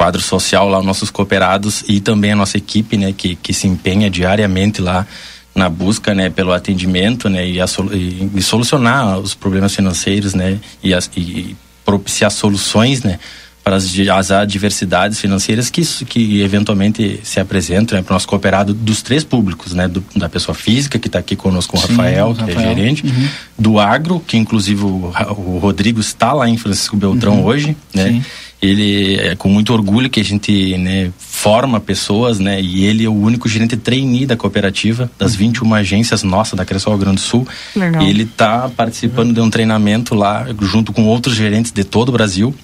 quadro 0.00 0.22
social 0.22 0.66
lá, 0.66 0.78
os 0.78 0.84
nossos 0.86 1.10
cooperados 1.10 1.84
e 1.86 2.00
também 2.00 2.32
a 2.32 2.36
nossa 2.36 2.56
equipe, 2.56 2.96
né, 2.96 3.12
que, 3.14 3.36
que 3.36 3.52
se 3.52 3.66
empenha 3.66 4.08
diariamente 4.08 4.80
lá 4.80 5.06
na 5.54 5.68
busca, 5.68 6.14
né, 6.14 6.30
pelo 6.30 6.52
atendimento, 6.54 7.28
né, 7.28 7.46
e, 7.46 7.60
a 7.60 7.66
e, 7.92 8.30
e 8.34 8.40
solucionar 8.42 9.18
os 9.18 9.34
problemas 9.34 9.74
financeiros, 9.74 10.32
né, 10.32 10.58
e, 10.82 10.94
as, 10.94 11.10
e 11.14 11.54
propiciar 11.84 12.30
soluções, 12.30 13.02
né, 13.02 13.18
para 13.62 13.76
as, 13.76 13.84
as 14.16 14.30
adversidades 14.30 15.20
financeiras 15.20 15.68
que, 15.68 15.82
que 16.06 16.40
eventualmente 16.40 17.20
se 17.22 17.38
apresentam 17.38 17.98
né, 17.98 18.02
para 18.02 18.12
o 18.12 18.14
nosso 18.14 18.26
cooperado 18.26 18.72
dos 18.72 19.02
três 19.02 19.22
públicos, 19.22 19.74
né, 19.74 19.86
do- 19.86 20.02
da 20.16 20.30
pessoa 20.30 20.54
física 20.54 20.98
que 20.98 21.08
está 21.08 21.18
aqui 21.18 21.36
conosco, 21.36 21.76
o 21.76 21.80
Sim, 21.80 21.88
Rafael, 21.88 22.34
que 22.34 22.40
é 22.40 22.54
Rafael. 22.54 22.68
gerente, 22.74 23.04
Uhum. 23.06 23.28
do 23.58 23.78
agro, 23.78 24.18
que 24.26 24.38
inclusive 24.38 24.82
o, 24.82 25.12
o 25.36 25.58
Rodrigo 25.58 26.00
está 26.00 26.32
lá 26.32 26.48
em 26.48 26.56
Francisco 26.56 26.96
Beltrão 26.96 27.40
Uhum. 27.40 27.44
hoje, 27.44 27.76
né? 27.92 28.08
Sim. 28.08 28.24
Ele 28.62 29.14
é 29.16 29.34
com 29.36 29.48
muito 29.48 29.72
orgulho 29.72 30.10
que 30.10 30.20
a 30.20 30.24
gente 30.24 30.76
né, 30.76 31.10
forma 31.18 31.80
pessoas, 31.80 32.38
né? 32.38 32.60
E 32.60 32.84
ele 32.84 33.04
é 33.04 33.08
o 33.08 33.14
único 33.14 33.48
gerente 33.48 33.74
trainee 33.76 34.26
da 34.26 34.36
cooperativa, 34.36 35.10
das 35.18 35.34
21 35.34 35.72
agências 35.74 36.22
nossas 36.22 36.58
da 36.58 36.64
Cressol 36.66 36.98
Grande 36.98 37.16
do 37.16 37.20
Sul. 37.22 37.48
Legal. 37.74 38.02
E 38.02 38.10
ele 38.10 38.24
está 38.24 38.68
participando 38.68 39.32
de 39.32 39.40
um 39.40 39.48
treinamento 39.48 40.14
lá 40.14 40.46
junto 40.60 40.92
com 40.92 41.04
outros 41.06 41.34
gerentes 41.34 41.72
de 41.72 41.84
todo 41.84 42.10
o 42.10 42.12
Brasil. 42.12 42.54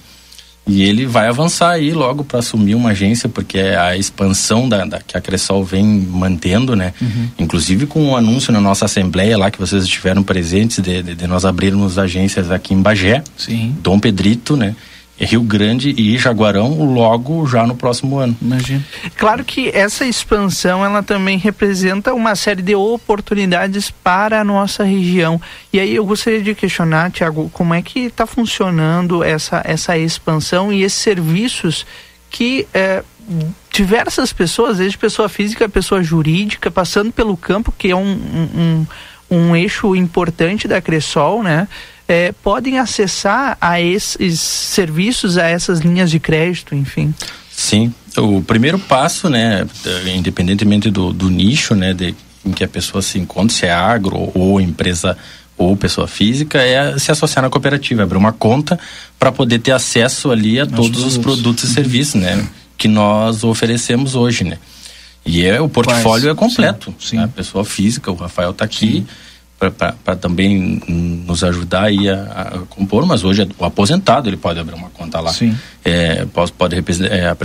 E 0.69 0.83
ele 0.83 1.05
vai 1.05 1.29
avançar 1.29 1.71
aí 1.71 1.93
logo 1.93 2.25
para 2.25 2.39
assumir 2.39 2.75
uma 2.75 2.89
agência, 2.89 3.29
porque 3.29 3.57
é 3.57 3.77
a 3.77 3.95
expansão 3.97 4.67
da, 4.67 4.83
da- 4.83 4.99
que 4.99 5.17
a 5.17 5.21
Cressol 5.21 5.63
vem 5.63 5.83
mantendo, 5.85 6.75
né? 6.75 6.93
Inclusive 7.39 7.87
com 7.87 8.03
um 8.03 8.17
anúncio 8.17 8.51
na 8.51 8.59
nossa 8.59 8.83
assembleia 8.85 9.37
lá 9.37 9.49
que 9.49 9.57
vocês 9.57 9.83
estiveram 9.83 10.21
presentes 10.23 10.79
de, 10.83 11.01
de, 11.01 11.15
de 11.15 11.25
nós 11.25 11.45
abrirmos 11.45 11.97
agências 11.97 12.51
aqui 12.51 12.73
em 12.73 12.81
Bagé, 12.81 13.23
Sim. 13.37 13.75
Dom 13.81 13.97
Pedrito, 13.97 14.57
né? 14.57 14.75
Rio 15.19 15.41
Grande 15.41 15.93
e 15.97 16.17
Jaguarão 16.17 16.93
logo 16.93 17.45
já 17.47 17.65
no 17.65 17.75
próximo 17.75 18.17
ano. 18.19 18.37
Imagina. 18.41 18.85
Claro 19.15 19.43
que 19.43 19.69
essa 19.69 20.05
expansão 20.05 20.85
ela 20.85 21.01
também 21.01 21.37
representa 21.37 22.13
uma 22.13 22.35
série 22.35 22.61
de 22.61 22.75
oportunidades 22.75 23.89
para 23.89 24.41
a 24.41 24.43
nossa 24.43 24.83
região. 24.83 25.41
E 25.73 25.79
aí 25.79 25.95
eu 25.95 26.05
gostaria 26.05 26.41
de 26.41 26.53
questionar, 26.53 27.11
Tiago, 27.11 27.49
como 27.51 27.73
é 27.73 27.81
que 27.81 28.01
está 28.01 28.27
funcionando 28.27 29.23
essa, 29.23 29.61
essa 29.65 29.97
expansão 29.97 30.71
e 30.71 30.83
esses 30.83 30.99
serviços 30.99 31.85
que 32.29 32.67
eh, 32.73 33.03
diversas 33.71 34.31
pessoas, 34.31 34.77
desde 34.77 34.97
pessoa 34.97 35.29
física, 35.29 35.67
pessoa 35.67 36.01
jurídica, 36.01 36.71
passando 36.71 37.11
pelo 37.11 37.35
campo, 37.35 37.73
que 37.77 37.91
é 37.91 37.95
um, 37.95 38.11
um, 38.11 38.85
um, 39.29 39.37
um 39.37 39.55
eixo 39.55 39.95
importante 39.95 40.67
da 40.67 40.81
Cressol, 40.81 41.43
né? 41.43 41.67
Eh, 42.07 42.33
podem 42.43 42.79
acessar 42.79 43.57
a 43.59 43.81
esses 43.81 44.39
serviços, 44.39 45.37
a 45.37 45.47
essas 45.47 45.79
linhas 45.79 46.09
de 46.09 46.19
crédito, 46.19 46.73
enfim. 46.73 47.13
Sim, 47.51 47.93
o 48.17 48.41
primeiro 48.41 48.77
passo, 48.79 49.29
né, 49.29 49.65
independentemente 50.15 50.89
do, 50.91 51.11
do 51.11 51.29
nicho, 51.29 51.75
né, 51.75 51.93
de, 51.93 52.15
em 52.45 52.51
que 52.51 52.63
a 52.63 52.67
pessoa 52.67 53.01
se 53.01 53.17
encontra, 53.17 53.55
se 53.55 53.65
é 53.65 53.71
agro 53.71 54.31
ou 54.33 54.61
empresa 54.61 55.17
ou 55.57 55.75
pessoa 55.75 56.07
física, 56.07 56.61
é 56.61 56.97
se 56.99 57.11
associar 57.11 57.43
na 57.43 57.49
cooperativa, 57.49 58.03
abrir 58.03 58.17
uma 58.17 58.31
conta 58.31 58.79
para 59.17 59.31
poder 59.31 59.59
ter 59.59 59.71
acesso 59.71 60.29
ali 60.31 60.59
a 60.59 60.67
todos 60.67 61.03
os 61.03 61.17
produtos. 61.17 61.63
e 61.63 61.73
serviços, 61.73 62.21
né, 62.21 62.47
que 62.77 62.87
nós 62.87 63.43
oferecemos 63.43 64.15
hoje, 64.15 64.43
né. 64.43 64.59
E 65.25 65.45
é 65.45 65.59
o 65.59 65.67
portfólio 65.67 66.03
Quais? 66.03 66.25
é 66.25 66.33
completo. 66.33 66.95
Sim, 66.99 67.17
né? 67.17 67.25
A 67.25 67.27
pessoa 67.27 67.65
física, 67.65 68.09
o 68.09 68.15
Rafael 68.15 68.51
está 68.51 68.63
aqui 68.63 69.05
para 69.57 70.15
também 70.15 70.81
nos 71.25 71.43
ajudar 71.43 71.85
aí 71.85 72.09
a, 72.09 72.15
a 72.53 72.59
compor, 72.69 73.05
mas 73.05 73.23
hoje 73.23 73.41
é 73.41 73.47
o 73.57 73.65
aposentado 73.65 74.29
ele 74.29 74.37
pode 74.37 74.59
abrir 74.59 74.75
uma 74.75 74.89
conta 74.89 75.19
lá. 75.19 75.33
Sim. 75.33 75.57
É, 75.83 76.25
pode 76.25 76.51
pode 76.53 76.75
é, 76.75 77.35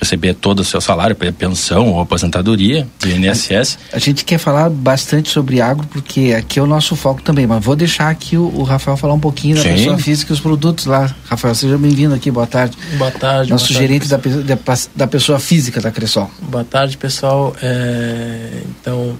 receber 0.00 0.34
todo 0.34 0.60
o 0.60 0.64
seu 0.64 0.80
salário, 0.80 1.14
pensão 1.14 1.88
ou 1.92 2.00
aposentadoria 2.00 2.86
do 3.00 3.08
INSS. 3.08 3.78
A 3.92 3.98
gente 3.98 4.24
quer 4.24 4.38
falar 4.38 4.68
bastante 4.68 5.28
sobre 5.30 5.60
agro, 5.60 5.86
porque 5.86 6.34
aqui 6.36 6.58
é 6.58 6.62
o 6.62 6.66
nosso 6.66 6.96
foco 6.96 7.22
também, 7.22 7.46
mas 7.46 7.64
vou 7.64 7.76
deixar 7.76 8.10
aqui 8.10 8.36
o, 8.36 8.42
o 8.54 8.62
Rafael 8.64 8.96
falar 8.96 9.14
um 9.14 9.20
pouquinho 9.20 9.56
da 9.56 9.62
Sim. 9.62 9.70
pessoa 9.70 9.98
física 9.98 10.32
e 10.32 10.34
os 10.34 10.40
produtos 10.40 10.86
lá. 10.86 11.14
Rafael, 11.26 11.54
seja 11.54 11.78
bem-vindo 11.78 12.14
aqui, 12.14 12.30
boa 12.30 12.46
tarde. 12.46 12.76
Boa 12.98 13.10
tarde. 13.10 13.50
Nosso 13.50 13.72
boa 13.72 13.78
tarde, 13.78 13.88
gerente 13.88 14.08
da, 14.08 14.18
pe- 14.18 14.42
da, 14.42 14.58
da 14.96 15.06
pessoa 15.06 15.38
física 15.38 15.80
da 15.80 15.90
Cressol. 15.90 16.30
Boa 16.42 16.64
tarde, 16.64 16.96
pessoal. 16.96 17.54
É, 17.62 18.62
então, 18.80 19.16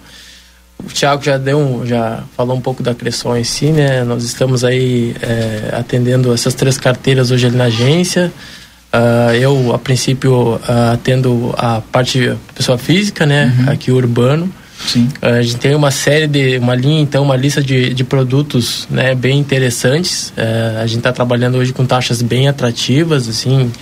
o 0.86 0.92
Thiago 0.92 1.22
já 1.22 1.38
deu, 1.38 1.58
um- 1.58 1.86
já 1.86 2.22
falou 2.36 2.56
um 2.56 2.60
pouco 2.60 2.82
da 2.82 2.94
Cressol 2.94 3.36
em 3.36 3.44
si, 3.44 3.66
né? 3.66 4.04
Nós 4.04 4.24
estamos 4.24 4.64
aí 4.64 5.14
é, 5.22 5.74
atendendo 5.76 6.32
essas 6.32 6.54
três 6.54 6.78
carteiras 6.78 7.30
hoje 7.30 7.46
ali 7.46 7.56
na 7.56 7.64
agência. 7.64 8.32
Uh, 8.94 9.34
eu, 9.34 9.74
a 9.74 9.78
princípio, 9.78 10.54
uh, 10.54 10.60
atendo 10.92 11.52
a 11.58 11.80
parte 11.80 12.32
pessoa 12.54 12.78
física, 12.78 13.26
né? 13.26 13.52
Uhum. 13.58 13.72
Aqui 13.72 13.90
urbano. 13.90 14.48
Sim. 14.86 15.08
Uh, 15.20 15.26
a 15.26 15.42
gente 15.42 15.56
tem 15.56 15.74
uma 15.74 15.90
série 15.90 16.28
de, 16.28 16.58
uma 16.58 16.76
linha, 16.76 17.02
então, 17.02 17.24
uma 17.24 17.34
lista 17.34 17.60
de, 17.60 17.92
de 17.92 18.04
produtos, 18.04 18.86
né? 18.88 19.12
Bem 19.16 19.36
interessantes. 19.40 20.32
a 20.80 20.86
gente 20.86 20.98
está 20.98 21.12
trabalhando 21.12 21.58
hoje 21.58 21.72
com 21.72 21.84
taxas 21.84 22.22
bem 22.22 22.46
atrativas, 22.46 23.28
assim. 23.28 23.72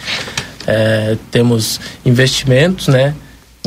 temos 1.30 1.78
investimentos, 2.06 2.88
né? 2.88 3.14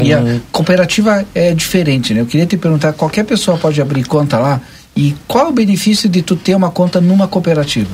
E 0.02 0.14
a 0.14 0.40
cooperativa 0.52 1.26
é 1.34 1.54
diferente, 1.54 2.14
né? 2.14 2.22
Eu 2.22 2.26
queria 2.26 2.46
te 2.46 2.58
perguntar, 2.58 2.94
qualquer 2.94 3.24
pessoa 3.24 3.58
pode 3.58 3.82
abrir 3.82 4.04
conta 4.04 4.38
lá? 4.38 4.62
E 4.96 5.16
qual 5.28 5.48
é 5.48 5.50
o 5.50 5.54
benefício 5.54 6.10
de 6.10 6.22
tu 6.22 6.36
ter 6.36 6.56
uma 6.56 6.70
conta 6.70 7.00
numa 7.00 7.28
cooperativa? 7.28 7.90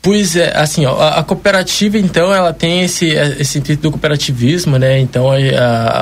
Pois 0.00 0.36
é, 0.36 0.56
assim, 0.56 0.86
ó, 0.86 0.96
a, 0.96 1.18
a, 1.18 1.22
cooperativa, 1.24 1.98
então, 1.98 2.32
ela 2.32 2.52
tem 2.52 2.82
esse, 2.82 3.06
esse 3.08 3.58
intuito 3.58 3.82
do 3.82 3.90
cooperativismo, 3.90 4.78
né? 4.78 4.98
Então, 4.98 5.28
a, 5.30 5.36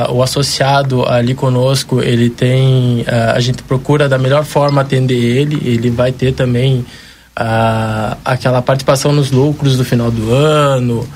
a, 0.04 0.12
o 0.12 0.22
associado 0.22 1.06
ali 1.06 1.34
conosco, 1.34 2.00
ele 2.00 2.30
tem... 2.30 3.04
A, 3.34 3.40
gente 3.40 3.62
procura 3.62 4.08
da 4.08 4.18
melhor 4.18 4.44
forma 4.44 4.82
atender 4.82 5.18
ele, 5.18 5.60
ele 5.64 5.90
vai 5.90 6.12
ter 6.12 6.32
também 6.32 6.84
aquela 8.24 8.62
participação 8.62 9.12
nos 9.12 9.30
lucros 9.30 9.76
do 9.76 9.84
final 9.84 10.10
do 10.10 10.32
ano, 10.32 11.06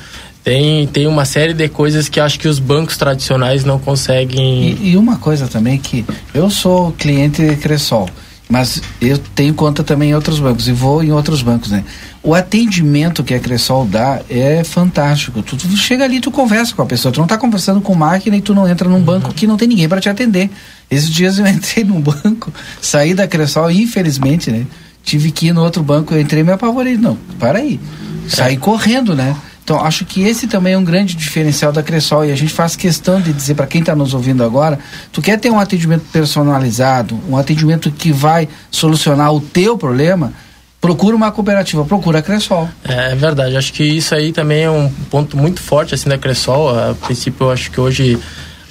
tem, 0.42 0.86
tem 0.86 1.06
uma 1.06 1.24
série 1.24 1.52
de 1.52 1.68
coisas 1.68 2.08
que 2.08 2.18
acho 2.18 2.38
que 2.38 2.48
os 2.48 2.58
bancos 2.58 2.96
tradicionais 2.96 3.64
não 3.64 3.78
conseguem. 3.78 4.70
E, 4.80 4.90
e 4.90 4.96
uma 4.96 5.16
coisa 5.16 5.46
também 5.46 5.78
que 5.78 6.04
eu 6.32 6.48
sou 6.48 6.92
cliente 6.92 7.46
de 7.46 7.56
Cressol, 7.56 8.08
mas 8.48 8.82
eu 9.00 9.18
tenho 9.18 9.52
conta 9.52 9.84
também 9.84 10.10
em 10.10 10.14
outros 10.14 10.40
bancos 10.40 10.66
e 10.66 10.72
vou 10.72 11.04
em 11.04 11.12
outros 11.12 11.42
bancos, 11.42 11.70
né? 11.70 11.84
O 12.22 12.34
atendimento 12.34 13.22
que 13.22 13.34
a 13.34 13.38
Cressol 13.38 13.86
dá 13.86 14.20
é 14.28 14.64
fantástico. 14.64 15.42
Tu, 15.42 15.56
tu 15.56 15.76
chega 15.76 16.04
ali, 16.04 16.20
tu 16.20 16.30
conversa 16.30 16.74
com 16.74 16.82
a 16.82 16.86
pessoa, 16.86 17.12
tu 17.12 17.18
não 17.18 17.26
está 17.26 17.38
conversando 17.38 17.80
com 17.80 17.94
máquina 17.94 18.36
e 18.36 18.40
tu 18.40 18.54
não 18.54 18.66
entra 18.66 18.88
num 18.88 18.96
uhum. 18.96 19.02
banco 19.02 19.32
que 19.32 19.46
não 19.46 19.56
tem 19.56 19.68
ninguém 19.68 19.88
para 19.88 20.00
te 20.00 20.08
atender. 20.08 20.50
Esses 20.90 21.10
dias 21.10 21.38
eu 21.38 21.46
entrei 21.48 21.84
num 21.84 22.00
banco, 22.00 22.52
saí 22.80 23.14
da 23.14 23.28
Cressol, 23.28 23.70
infelizmente, 23.70 24.50
né? 24.50 24.66
Tive 25.02 25.30
que 25.30 25.46
ir 25.46 25.52
no 25.52 25.62
outro 25.62 25.82
banco, 25.82 26.14
eu 26.14 26.20
entrei 26.20 26.40
e 26.42 26.44
me 26.44 26.52
apavorei. 26.52 26.96
Não, 26.96 27.16
para 27.38 27.58
aí. 27.58 27.78
Saí 28.26 28.54
é. 28.54 28.58
correndo, 28.58 29.14
né? 29.14 29.34
Então, 29.70 29.84
acho 29.84 30.04
que 30.04 30.22
esse 30.24 30.48
também 30.48 30.72
é 30.72 30.76
um 30.76 30.82
grande 30.82 31.14
diferencial 31.14 31.70
da 31.70 31.80
Cressol 31.80 32.24
e 32.24 32.32
a 32.32 32.34
gente 32.34 32.52
faz 32.52 32.74
questão 32.74 33.20
de 33.20 33.32
dizer 33.32 33.54
para 33.54 33.68
quem 33.68 33.82
está 33.82 33.94
nos 33.94 34.14
ouvindo 34.14 34.42
agora, 34.42 34.80
tu 35.12 35.22
quer 35.22 35.38
ter 35.38 35.48
um 35.48 35.60
atendimento 35.60 36.02
personalizado, 36.12 37.16
um 37.28 37.36
atendimento 37.36 37.88
que 37.88 38.10
vai 38.10 38.48
solucionar 38.68 39.32
o 39.32 39.40
teu 39.40 39.78
problema, 39.78 40.32
procura 40.80 41.14
uma 41.14 41.30
cooperativa, 41.30 41.84
procura 41.84 42.18
a 42.18 42.22
Cressol. 42.22 42.68
É, 42.84 43.12
é, 43.12 43.14
verdade, 43.14 43.56
acho 43.56 43.72
que 43.72 43.84
isso 43.84 44.12
aí 44.12 44.32
também 44.32 44.64
é 44.64 44.70
um 44.72 44.90
ponto 45.08 45.36
muito 45.36 45.60
forte 45.60 45.94
assim 45.94 46.08
da 46.08 46.18
Cressol. 46.18 46.76
A 46.76 46.92
princípio, 46.92 47.46
eu 47.46 47.52
acho 47.52 47.70
que 47.70 47.80
hoje 47.80 48.18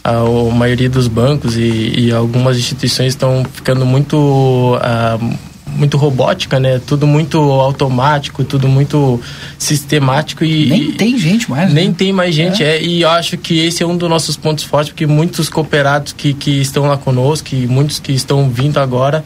a, 0.03 0.17
a 0.17 0.53
maioria 0.53 0.89
dos 0.89 1.07
bancos 1.07 1.55
e, 1.55 1.93
e 1.97 2.11
algumas 2.11 2.57
instituições 2.57 3.13
estão 3.13 3.45
ficando 3.53 3.85
muito 3.85 4.77
muito 5.76 5.97
robótica, 5.97 6.59
né? 6.59 6.80
Tudo 6.86 7.05
muito 7.07 7.38
automático, 7.38 8.43
tudo 8.43 8.67
muito 8.67 9.20
sistemático 9.57 10.43
e 10.43 10.67
nem 10.67 10.91
tem 10.91 11.17
gente 11.17 11.49
mais. 11.49 11.74
Nem 11.74 11.89
né? 11.89 11.95
tem 11.97 12.13
mais 12.13 12.34
gente, 12.34 12.63
é. 12.63 12.78
é. 12.78 12.84
E 12.84 13.01
eu 13.01 13.09
acho 13.09 13.38
que 13.38 13.59
esse 13.59 13.84
é 13.84 13.86
um 13.86 13.97
dos 13.97 14.09
nossos 14.09 14.36
pontos 14.36 14.63
fortes, 14.63 14.91
porque 14.91 15.05
muitos 15.05 15.49
cooperados 15.49 16.13
que, 16.13 16.34
que 16.34 16.61
estão 16.61 16.86
lá 16.86 16.97
conosco, 16.97 17.49
e 17.53 17.67
muitos 17.67 17.99
que 17.99 18.11
estão 18.11 18.49
vindo 18.49 18.80
agora, 18.80 19.24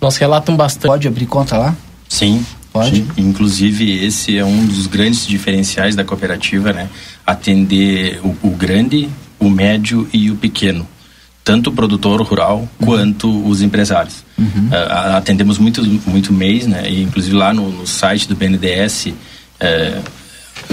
nós 0.00 0.16
relatam 0.16 0.56
bastante. 0.56 0.86
Pode 0.86 1.08
abrir 1.08 1.26
conta 1.26 1.56
lá? 1.56 1.76
Sim. 2.08 2.44
Pode. 2.72 2.96
Sim. 2.96 3.08
Inclusive 3.18 4.04
esse 4.04 4.38
é 4.38 4.44
um 4.44 4.64
dos 4.64 4.86
grandes 4.86 5.26
diferenciais 5.26 5.94
da 5.94 6.04
cooperativa, 6.04 6.72
né? 6.72 6.88
Atender 7.26 8.20
o, 8.24 8.36
o 8.42 8.50
grande, 8.50 9.08
o 9.38 9.50
médio 9.50 10.08
e 10.12 10.30
o 10.30 10.36
pequeno 10.36 10.86
tanto 11.44 11.70
o 11.70 11.72
produtor 11.72 12.20
rural 12.22 12.68
uhum. 12.80 12.86
quanto 12.86 13.48
os 13.48 13.62
empresários. 13.62 14.24
Uhum. 14.38 14.68
Uh, 14.68 15.16
atendemos 15.16 15.58
muito, 15.58 15.82
muito 16.06 16.32
mês, 16.32 16.66
né? 16.66 16.88
E, 16.88 17.02
inclusive 17.02 17.34
lá 17.34 17.52
no, 17.52 17.70
no 17.70 17.86
site 17.86 18.28
do 18.28 18.36
BNDES, 18.36 19.06
uh, 19.06 19.14
eh, 19.60 20.00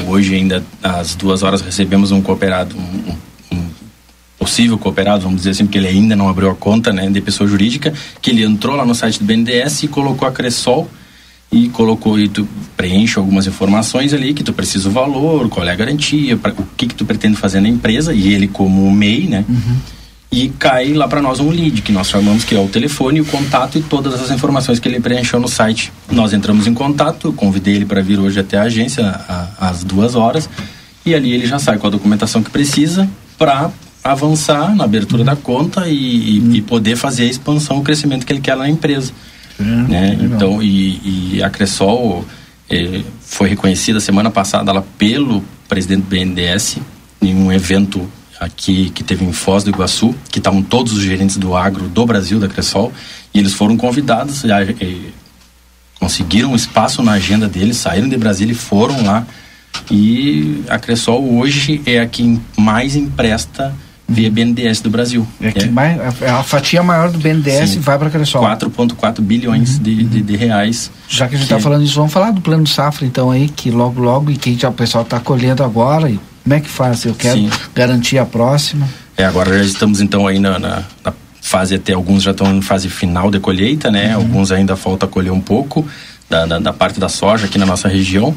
hoje 0.06 0.36
ainda 0.36 0.64
às 0.84 1.16
duas 1.16 1.44
horas 1.44 1.62
recebemos 1.62 2.12
um 2.12 2.22
cooperado, 2.22 2.76
um, 2.78 3.16
um, 3.56 3.66
possível 4.38 4.78
cooperado, 4.78 5.24
vamos 5.24 5.38
dizer 5.38 5.52
assim, 5.52 5.66
porque 5.66 5.78
ele 5.78 5.88
ainda 5.88 6.16
não 6.16 6.30
abriu 6.30 6.50
a 6.50 6.56
conta, 6.56 6.94
né? 6.94 7.10
De 7.10 7.20
pessoa 7.20 7.50
jurídica, 7.50 7.92
que 8.22 8.30
ele 8.30 8.44
entrou 8.44 8.76
lá 8.76 8.86
no 8.86 8.94
site 8.94 9.20
do 9.20 9.26
BNDES 9.26 9.84
e 9.84 9.88
colocou 9.88 10.28
a 10.28 10.32
Cressol 10.32 10.90
e 11.52 11.68
colocou 11.70 12.20
e 12.20 12.28
tu 12.28 12.48
preenche 12.78 13.18
algumas 13.18 13.48
informações 13.48 14.14
ali 14.14 14.36
que 14.36 14.44
tu 14.44 14.54
precisa 14.54 14.88
o 14.88 14.92
valor, 14.92 15.50
qual 15.50 15.68
é 15.68 15.72
a 15.72 15.76
garantia, 15.76 16.38
pra, 16.38 16.52
o 16.52 16.64
que 16.78 16.86
que 16.86 16.94
tu 16.94 17.06
pretende 17.06 17.38
fazer 17.38 17.60
na 17.60 17.68
empresa 17.68 18.14
e 18.14 18.32
ele 18.32 18.48
como 18.48 18.92
MEI, 18.92 19.28
né? 19.28 19.46
Uhum 19.50 19.99
e 20.32 20.50
cai 20.50 20.94
lá 20.94 21.08
para 21.08 21.22
nós 21.22 21.40
um 21.40 21.50
lead, 21.50 21.82
que 21.82 21.92
nós 21.92 22.08
chamamos 22.08 22.44
que 22.44 22.56
é 22.56 22.60
o 22.60 22.68
telefone, 22.68 23.20
o 23.20 23.26
contato 23.26 23.80
e 23.80 23.82
todas 23.82 24.14
as 24.14 24.30
informações 24.30 24.80
que 24.80 24.88
ele 24.88 25.00
preencheu 25.00 25.40
no 25.40 25.48
site. 25.48 25.92
Nós 26.12 26.34
entramos 26.34 26.68
em 26.68 26.74
contato, 26.74 27.34
convidei 27.34 27.76
ele 27.76 27.86
para 27.86 28.02
vir 28.02 28.20
hoje 28.20 28.40
até 28.40 28.58
a 28.58 28.64
agência 28.64 29.06
a, 29.08 29.70
às 29.70 29.84
duas 29.84 30.16
horas 30.16 30.48
e 31.04 31.16
ali 31.16 31.34
ele 31.34 31.48
já 31.48 31.58
sai 31.58 31.80
com 31.80 31.88
a 31.88 31.90
documentação 31.90 32.44
que 32.44 32.52
precisa 32.52 33.10
para 33.38 33.72
avançar 34.04 34.76
na 34.76 34.84
abertura 34.84 35.24
da 35.24 35.36
conta 35.36 35.88
e, 35.88 35.94
e, 35.94 36.58
e, 36.58 36.62
poder 36.62 36.96
fazer 36.96 37.24
a 37.24 37.28
expansão, 37.28 37.80
o 37.80 37.84
crescimento 37.84 38.26
que 38.26 38.32
ele 38.32 38.42
quer 38.42 38.56
na 38.56 38.70
empresa. 38.70 39.12
É, 39.60 39.64
né? 39.64 40.18
Então, 40.22 40.62
e, 40.62 41.36
e 41.36 41.44
a 41.44 41.50
Cressol 41.50 42.24
eh, 42.70 43.02
foi 43.20 43.50
reconhecida 43.50 44.00
semana 44.00 44.30
passada 44.30 44.72
lá 44.72 44.84
pelo 44.98 45.44
presidente 45.68 46.04
do 46.04 46.08
BNDES 46.08 46.78
em 47.22 47.36
um 47.36 47.52
evento 47.52 48.10
aqui 48.40 48.90
que 48.90 49.04
teve 49.04 49.26
em 49.26 49.34
Foz 49.34 49.64
do 49.64 49.70
Iguaçu, 49.70 50.16
que 50.32 50.40
estavam 50.40 50.62
todos 50.62 50.94
os 50.94 51.04
gerentes 51.04 51.38
do 51.38 51.56
agro 51.56 51.88
do 51.90 52.06
Brasil, 52.06 52.40
da 52.40 52.48
Cressol, 52.48 52.92
e 53.34 53.40
eles 53.40 53.54
foram 53.54 53.76
convidados, 53.76 54.42
já, 54.42 54.64
e, 54.64 55.14
conseguiram 56.00 56.54
um 56.54 56.56
espaço 56.56 57.04
na 57.04 57.14
agenda 57.14 57.48
deles, 57.48 57.78
saíram 57.78 58.08
de 58.08 58.18
Brasília 58.18 58.54
e 58.54 58.56
foram 58.56 59.04
lá. 59.04 59.28
E 59.92 60.64
a 60.70 60.80
Cressol 60.80 61.38
hoje 61.38 61.82
é 61.86 62.00
a 62.00 62.08
que 62.08 62.40
mais 62.58 62.96
empresta 62.96 63.76
via 64.08 64.32
BNDES 64.32 64.82
do 64.82 64.90
Brasil. 64.90 65.28
É, 65.40 65.52
que 65.52 65.66
é. 65.66 65.68
Mais, 65.70 66.00
a, 66.24 66.40
a, 66.40 66.44
fatia 66.44 66.82
maior 66.82 67.12
do 67.12 67.20
BNDES 67.20 67.72
Sim. 67.72 67.80
vai 67.80 67.98
para 67.98 68.08
a 68.08 68.12
Cressol. 68.12 68.42
4,4 68.42 69.22
bilhões 69.22 69.78
uhum. 69.78 69.84
de, 69.84 70.04
de, 70.04 70.22
de, 70.22 70.36
reais. 70.36 70.90
Já 71.08 71.28
que 71.28 71.36
a 71.36 71.38
gente 71.38 71.46
está 71.46 71.58
é... 71.58 71.60
falando 71.60 71.84
isso, 71.84 71.96
vamos 71.96 72.12
falar 72.12 72.32
do 72.32 72.42
plano 72.42 72.66
safra 72.66 73.06
então 73.06 73.30
aí, 73.30 73.48
que 73.50 73.70
logo, 73.70 74.02
logo, 74.02 74.32
e 74.32 74.38
que 74.38 74.58
já, 74.58 74.70
o 74.70 74.74
pessoal 74.74 75.04
está 75.04 75.20
colhendo 75.20 75.64
agora, 75.64 76.10
e 76.10 76.20
como 76.50 76.58
é 76.58 76.62
que 76.62 76.70
faz? 76.70 77.06
Eu 77.06 77.14
quero 77.14 77.38
Sim. 77.38 77.50
garantir 77.76 78.18
a 78.18 78.26
próxima. 78.26 78.90
É, 79.16 79.24
agora 79.24 79.56
já 79.60 79.64
estamos 79.64 80.02
então 80.02 80.26
aí 80.26 80.40
na, 80.40 80.58
na, 80.58 80.84
na 81.06 81.14
fase 81.40 81.76
até, 81.76 81.94
alguns 81.94 82.24
já 82.24 82.32
estão 82.32 82.52
em 82.56 82.60
fase 82.60 82.90
final 82.90 83.30
de 83.30 83.40
colheita, 83.40 83.92
né? 83.92 84.16
Uhum. 84.18 84.24
Alguns 84.24 84.52
ainda 84.52 84.76
falta 84.76 85.06
colher 85.06 85.32
um 85.32 85.40
pouco 85.40 85.88
da, 86.28 86.48
da, 86.48 86.58
da, 86.58 86.74
parte 86.74 87.00
da 87.00 87.08
soja 87.08 87.46
aqui 87.46 87.60
na 87.60 87.68
nossa 87.68 87.88
região. 87.88 88.36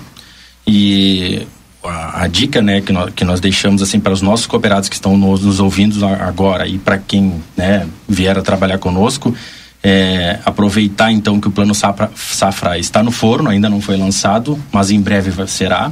E 0.66 1.46
a, 1.82 2.24
a 2.24 2.26
dica, 2.26 2.60
né, 2.60 2.82
que 2.82 2.92
nós, 2.92 3.14
que 3.14 3.24
nós 3.24 3.40
deixamos 3.40 3.80
assim 3.80 3.98
para 3.98 4.12
os 4.12 4.20
nossos 4.20 4.46
cooperados 4.46 4.90
que 4.90 4.94
estão 4.94 5.16
nos, 5.16 5.40
nos 5.40 5.58
ouvindo 5.58 6.04
agora 6.04 6.66
e 6.66 6.76
para 6.76 6.98
quem, 6.98 7.42
né, 7.56 7.86
vier 8.06 8.36
a 8.36 8.42
trabalhar 8.42 8.76
conosco, 8.76 9.34
é, 9.82 10.38
aproveitar 10.44 11.10
então 11.10 11.40
que 11.40 11.48
o 11.48 11.50
plano 11.50 11.74
safra, 11.74 12.10
safra, 12.14 12.78
está 12.78 13.02
no 13.02 13.10
forno, 13.10 13.50
ainda 13.50 13.68
não 13.68 13.80
foi 13.80 13.96
lançado, 13.96 14.58
mas 14.70 14.90
em 14.90 15.00
breve 15.00 15.32
será. 15.48 15.90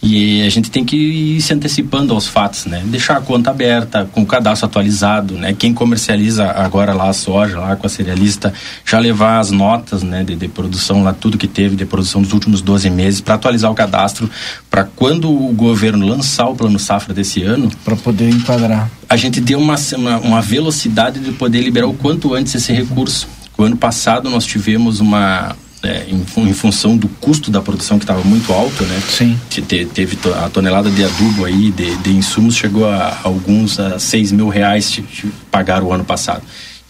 E 0.00 0.42
a 0.42 0.48
gente 0.50 0.70
tem 0.70 0.84
que 0.84 0.96
ir 0.96 1.40
se 1.40 1.52
antecipando 1.52 2.14
aos 2.14 2.28
fatos, 2.28 2.66
né? 2.66 2.82
Deixar 2.86 3.16
a 3.16 3.20
conta 3.20 3.50
aberta, 3.50 4.08
com 4.12 4.22
o 4.22 4.26
cadastro 4.26 4.66
atualizado, 4.66 5.34
né? 5.34 5.52
Quem 5.52 5.74
comercializa 5.74 6.50
agora 6.50 6.92
lá 6.92 7.08
a 7.08 7.12
soja, 7.12 7.58
lá 7.58 7.74
com 7.74 7.86
a 7.86 7.90
cerealista, 7.90 8.52
já 8.84 8.98
levar 8.98 9.40
as 9.40 9.50
notas, 9.50 10.02
né, 10.02 10.22
de, 10.22 10.36
de 10.36 10.46
produção 10.46 11.02
lá, 11.02 11.12
tudo 11.12 11.38
que 11.38 11.48
teve 11.48 11.74
de 11.74 11.84
produção 11.84 12.22
dos 12.22 12.32
últimos 12.32 12.62
12 12.62 12.88
meses, 12.90 13.20
para 13.20 13.34
atualizar 13.34 13.70
o 13.70 13.74
cadastro, 13.74 14.30
para 14.70 14.84
quando 14.84 15.30
o 15.30 15.52
governo 15.52 16.06
lançar 16.06 16.46
o 16.46 16.54
plano 16.54 16.78
safra 16.78 17.12
desse 17.12 17.42
ano. 17.42 17.70
Para 17.84 17.96
poder 17.96 18.28
enquadrar 18.28 18.90
a 19.08 19.16
gente 19.16 19.40
deu 19.40 19.58
uma, 19.58 19.76
uma, 19.96 20.18
uma, 20.18 20.42
velocidade 20.42 21.20
de 21.20 21.32
poder 21.32 21.60
liberar 21.60 21.86
o 21.86 21.94
quanto 21.94 22.34
antes 22.34 22.54
esse 22.54 22.72
recurso. 22.72 23.23
O 23.56 23.62
ano 23.62 23.76
passado 23.76 24.28
nós 24.30 24.44
tivemos 24.44 25.00
uma. 25.00 25.56
É, 25.82 26.06
em, 26.08 26.48
em, 26.48 26.52
função 26.54 26.96
do 26.96 27.06
custo 27.08 27.50
da 27.50 27.60
produção 27.60 27.98
que 27.98 28.04
estava 28.04 28.24
muito 28.24 28.50
alto, 28.54 28.84
né? 28.84 29.02
Sim. 29.06 29.38
Te, 29.50 29.60
teve 29.60 30.16
a 30.42 30.48
tonelada 30.48 30.90
de 30.90 31.04
adubo 31.04 31.44
aí, 31.44 31.70
de, 31.70 31.94
de 31.96 32.10
insumos, 32.10 32.56
chegou 32.56 32.88
a, 32.88 32.96
a 32.96 33.18
alguns 33.24 33.78
a 33.78 33.98
6 33.98 34.32
mil 34.32 34.48
reais 34.48 34.90
de, 34.90 35.02
de 35.02 35.26
pagar 35.50 35.82
o 35.82 35.92
ano 35.92 36.02
passado. 36.02 36.42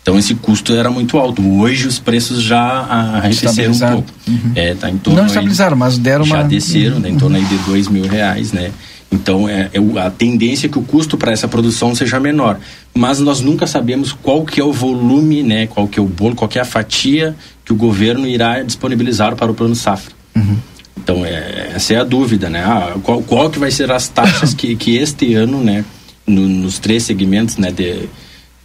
Então 0.04 0.18
esse 0.18 0.34
custo 0.34 0.74
era 0.74 0.90
muito 0.90 1.18
alto. 1.18 1.42
Hoje 1.42 1.88
os 1.88 1.98
preços 1.98 2.42
já 2.42 2.60
arrefeceram 2.60 3.72
um 3.72 3.78
pouco. 3.78 4.12
Uhum. 4.28 4.52
É, 4.54 4.74
tá 4.74 4.90
em 4.90 4.98
torno 4.98 5.18
Não 5.18 5.26
estabilizaram, 5.26 5.72
aí, 5.72 5.78
mas 5.80 5.98
deram 5.98 6.24
já 6.24 6.34
uma... 6.34 6.42
Já 6.42 6.48
desceram, 6.48 6.96
uhum. 6.96 7.02
né, 7.02 7.08
em 7.08 7.16
torno 7.16 7.36
aí 7.36 7.44
de 7.44 7.56
2 7.56 7.88
mil 7.88 8.06
reais, 8.06 8.52
né? 8.52 8.70
Então, 9.14 9.48
é, 9.48 9.70
é, 9.72 10.00
a 10.00 10.10
tendência 10.10 10.66
é 10.66 10.68
que 10.68 10.78
o 10.78 10.82
custo 10.82 11.16
para 11.16 11.30
essa 11.30 11.46
produção 11.46 11.94
seja 11.94 12.18
menor. 12.18 12.58
Mas 12.92 13.20
nós 13.20 13.40
nunca 13.40 13.64
sabemos 13.64 14.12
qual 14.12 14.44
que 14.44 14.60
é 14.60 14.64
o 14.64 14.72
volume, 14.72 15.42
né, 15.42 15.68
qual 15.68 15.86
que 15.86 16.00
é 16.00 16.02
o 16.02 16.06
bolo, 16.06 16.34
qual 16.34 16.48
que 16.48 16.58
é 16.58 16.62
a 16.62 16.64
fatia 16.64 17.34
que 17.64 17.72
o 17.72 17.76
governo 17.76 18.26
irá 18.26 18.60
disponibilizar 18.62 19.36
para 19.36 19.50
o 19.50 19.54
plano 19.54 19.74
safra. 19.74 20.12
Uhum. 20.34 20.56
Então, 20.98 21.24
é, 21.24 21.70
essa 21.74 21.94
é 21.94 21.96
a 21.98 22.04
dúvida, 22.04 22.50
né? 22.50 22.64
Ah, 22.64 22.96
qual, 23.02 23.22
qual 23.22 23.50
que 23.50 23.58
vai 23.58 23.70
ser 23.70 23.90
as 23.92 24.08
taxas 24.08 24.52
que, 24.52 24.74
que 24.74 24.96
este 24.96 25.34
ano, 25.34 25.62
né, 25.62 25.84
no, 26.26 26.48
nos 26.48 26.80
três 26.80 27.04
segmentos, 27.04 27.56
né, 27.56 27.70
de, 27.70 28.08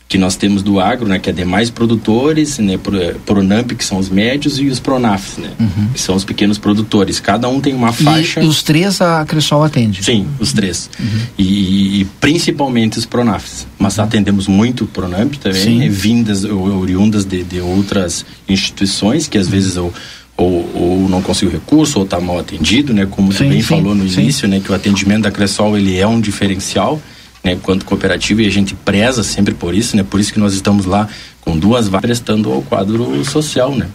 que 0.09 0.17
nós 0.17 0.35
temos 0.35 0.63
do 0.63 0.79
agro, 0.79 1.07
né, 1.07 1.19
que 1.19 1.29
é 1.29 1.33
demais 1.33 1.69
produtores, 1.69 2.57
né, 2.57 2.79
Pronamp, 3.27 3.73
que 3.73 3.85
são 3.85 3.99
os 3.99 4.09
médios, 4.09 4.57
e 4.57 4.65
os 4.65 4.79
Pronafs, 4.79 5.37
né, 5.37 5.51
uhum. 5.59 5.89
que 5.93 6.01
são 6.01 6.15
os 6.15 6.25
pequenos 6.25 6.57
produtores. 6.57 7.19
Cada 7.19 7.47
um 7.47 7.61
tem 7.61 7.75
uma 7.75 7.93
faixa. 7.93 8.41
E, 8.41 8.47
os 8.47 8.63
três 8.63 8.99
a 9.01 9.23
Cressol 9.23 9.63
atende? 9.63 10.03
Sim, 10.03 10.25
os 10.39 10.51
três. 10.51 10.89
Uhum. 10.99 11.05
E, 11.37 12.01
e, 12.01 12.05
principalmente 12.19 12.97
os 12.97 13.05
Pronafs. 13.05 13.67
Mas 13.77 13.99
uhum. 13.99 14.05
atendemos 14.05 14.47
muito 14.47 14.87
Pronamp 14.87 15.35
também, 15.35 15.77
né, 15.77 15.87
vindas 15.87 16.43
ou 16.43 16.79
oriundas 16.79 17.23
de, 17.23 17.43
de 17.43 17.61
outras 17.61 18.25
instituições 18.47 19.27
que 19.27 19.37
às 19.37 19.45
uhum. 19.45 19.51
vezes 19.51 19.77
ou, 19.77 19.93
ou, 20.35 20.71
ou, 20.73 21.07
não 21.07 21.21
conseguiu 21.21 21.53
recurso 21.53 21.99
ou 21.99 22.05
está 22.05 22.19
mal 22.19 22.39
atendido, 22.39 22.95
né, 22.95 23.05
como 23.05 23.31
sim, 23.31 23.43
também 23.43 23.61
sim, 23.61 23.67
falou 23.67 23.93
no 23.93 24.09
sim. 24.09 24.21
início, 24.21 24.47
né, 24.47 24.59
que 24.59 24.71
o 24.71 24.73
atendimento 24.73 25.21
da 25.21 25.31
Cressol 25.31 25.77
ele 25.77 25.99
é 25.99 26.07
um 26.07 26.19
diferencial 26.19 26.99
né, 27.43 27.57
quanto 27.61 27.85
cooperativa 27.85 28.41
e 28.41 28.47
a 28.47 28.51
gente 28.51 28.75
preza 28.75 29.23
sempre 29.23 29.53
por 29.53 29.73
isso, 29.73 29.95
né? 29.95 30.03
Por 30.03 30.19
isso 30.19 30.33
que 30.33 30.39
nós 30.39 30.53
estamos 30.53 30.85
lá 30.85 31.07
com 31.41 31.57
duas 31.57 31.87
vagas 31.87 32.01
prestando 32.01 32.51
ao 32.51 32.61
quadro 32.61 33.23
social, 33.25 33.75
né? 33.75 33.87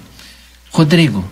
Rodrigo, 0.70 1.24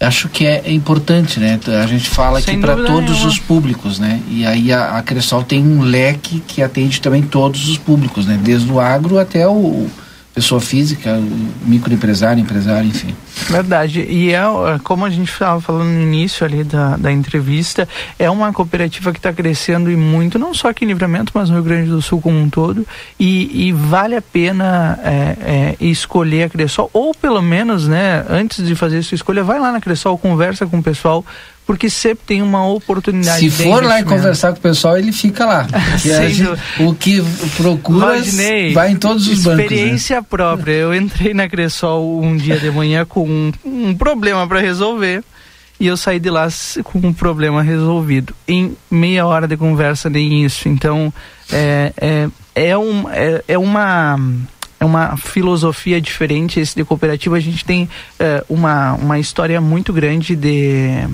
acho 0.00 0.28
que 0.28 0.46
é 0.46 0.70
importante, 0.70 1.40
né? 1.40 1.58
A 1.82 1.86
gente 1.86 2.08
fala 2.08 2.40
Sem 2.40 2.54
aqui 2.54 2.60
para 2.60 2.76
todos 2.76 3.10
nenhuma. 3.10 3.28
os 3.28 3.38
públicos, 3.38 3.98
né? 3.98 4.20
E 4.28 4.44
aí 4.44 4.72
a, 4.72 4.98
a 4.98 5.02
Cressol 5.02 5.42
tem 5.42 5.62
um 5.62 5.82
leque 5.82 6.40
que 6.46 6.62
atende 6.62 7.00
também 7.00 7.22
todos 7.22 7.68
os 7.68 7.78
públicos, 7.78 8.26
né? 8.26 8.38
Desde 8.42 8.70
o 8.70 8.78
agro 8.78 9.18
até 9.18 9.46
o 9.48 9.88
pessoa 10.36 10.60
física, 10.60 11.18
microempresário, 11.64 12.42
empresário, 12.42 12.86
enfim. 12.86 13.16
Verdade. 13.48 14.02
E 14.02 14.34
é, 14.34 14.42
é 14.42 14.78
como 14.84 15.06
a 15.06 15.08
gente 15.08 15.32
estava 15.32 15.58
falando 15.62 15.88
no 15.88 16.02
início 16.02 16.44
ali 16.44 16.62
da, 16.62 16.94
da 16.98 17.10
entrevista, 17.10 17.88
é 18.18 18.28
uma 18.28 18.52
cooperativa 18.52 19.12
que 19.12 19.18
está 19.18 19.32
crescendo 19.32 19.90
e 19.90 19.96
muito, 19.96 20.38
não 20.38 20.52
só 20.52 20.68
aqui 20.68 20.84
em 20.84 20.88
Livramento, 20.88 21.32
mas 21.34 21.48
no 21.48 21.54
Rio 21.54 21.64
Grande 21.64 21.88
do 21.88 22.02
Sul 22.02 22.20
como 22.20 22.38
um 22.38 22.50
todo. 22.50 22.86
E, 23.18 23.68
e 23.68 23.72
vale 23.72 24.14
a 24.14 24.20
pena 24.20 25.00
é, 25.02 25.10
é, 25.10 25.76
escolher 25.80 26.42
a 26.42 26.48
Cressol, 26.50 26.90
ou 26.92 27.14
pelo 27.14 27.40
menos, 27.40 27.88
né, 27.88 28.22
antes 28.28 28.62
de 28.62 28.74
fazer 28.74 29.02
sua 29.02 29.14
escolha, 29.14 29.42
vai 29.42 29.58
lá 29.58 29.72
na 29.72 29.80
Cressol, 29.80 30.18
conversa 30.18 30.66
com 30.66 30.80
o 30.80 30.82
pessoal 30.82 31.24
porque 31.66 31.90
sempre 31.90 32.24
tem 32.24 32.42
uma 32.42 32.66
oportunidade. 32.66 33.50
Se 33.50 33.64
for 33.64 33.82
lá 33.82 34.00
e 34.00 34.04
conversar 34.04 34.52
com 34.52 34.58
o 34.58 34.62
pessoal, 34.62 34.96
ele 34.96 35.12
fica 35.12 35.44
lá. 35.44 35.66
gente, 35.98 36.44
o 36.80 36.94
que 36.94 37.22
procura 37.56 38.22
vai 38.72 38.92
em 38.92 38.96
todos 38.96 39.26
os 39.26 39.42
bancos. 39.42 39.58
Né? 39.58 39.64
Experiência 39.64 40.16
né? 40.16 40.26
própria. 40.28 40.72
Eu 40.72 40.94
entrei 40.94 41.34
na 41.34 41.48
Cressol 41.48 42.22
um 42.22 42.36
dia 42.36 42.58
de 42.58 42.70
manhã 42.70 43.04
com 43.04 43.28
um, 43.28 43.52
um 43.64 43.94
problema 43.94 44.46
para 44.46 44.60
resolver 44.60 45.24
e 45.78 45.86
eu 45.86 45.96
saí 45.96 46.18
de 46.18 46.30
lá 46.30 46.48
com 46.84 46.98
um 47.00 47.12
problema 47.12 47.62
resolvido. 47.62 48.34
Em 48.46 48.76
meia 48.90 49.26
hora 49.26 49.48
de 49.48 49.56
conversa, 49.56 50.08
nem 50.08 50.44
isso. 50.44 50.68
Então, 50.68 51.12
é, 51.52 51.92
é, 51.96 52.28
é, 52.54 52.78
um, 52.78 53.10
é, 53.10 53.42
é 53.48 53.58
uma 53.58 54.18
é 54.78 54.84
uma 54.84 55.16
filosofia 55.16 56.00
diferente 56.00 56.60
esse 56.60 56.76
de 56.76 56.84
cooperativa. 56.84 57.36
A 57.36 57.40
gente 57.40 57.64
tem 57.64 57.88
é, 58.18 58.44
uma, 58.48 58.92
uma 58.94 59.18
história 59.18 59.60
muito 59.60 59.92
grande 59.92 60.36
de 60.36 61.06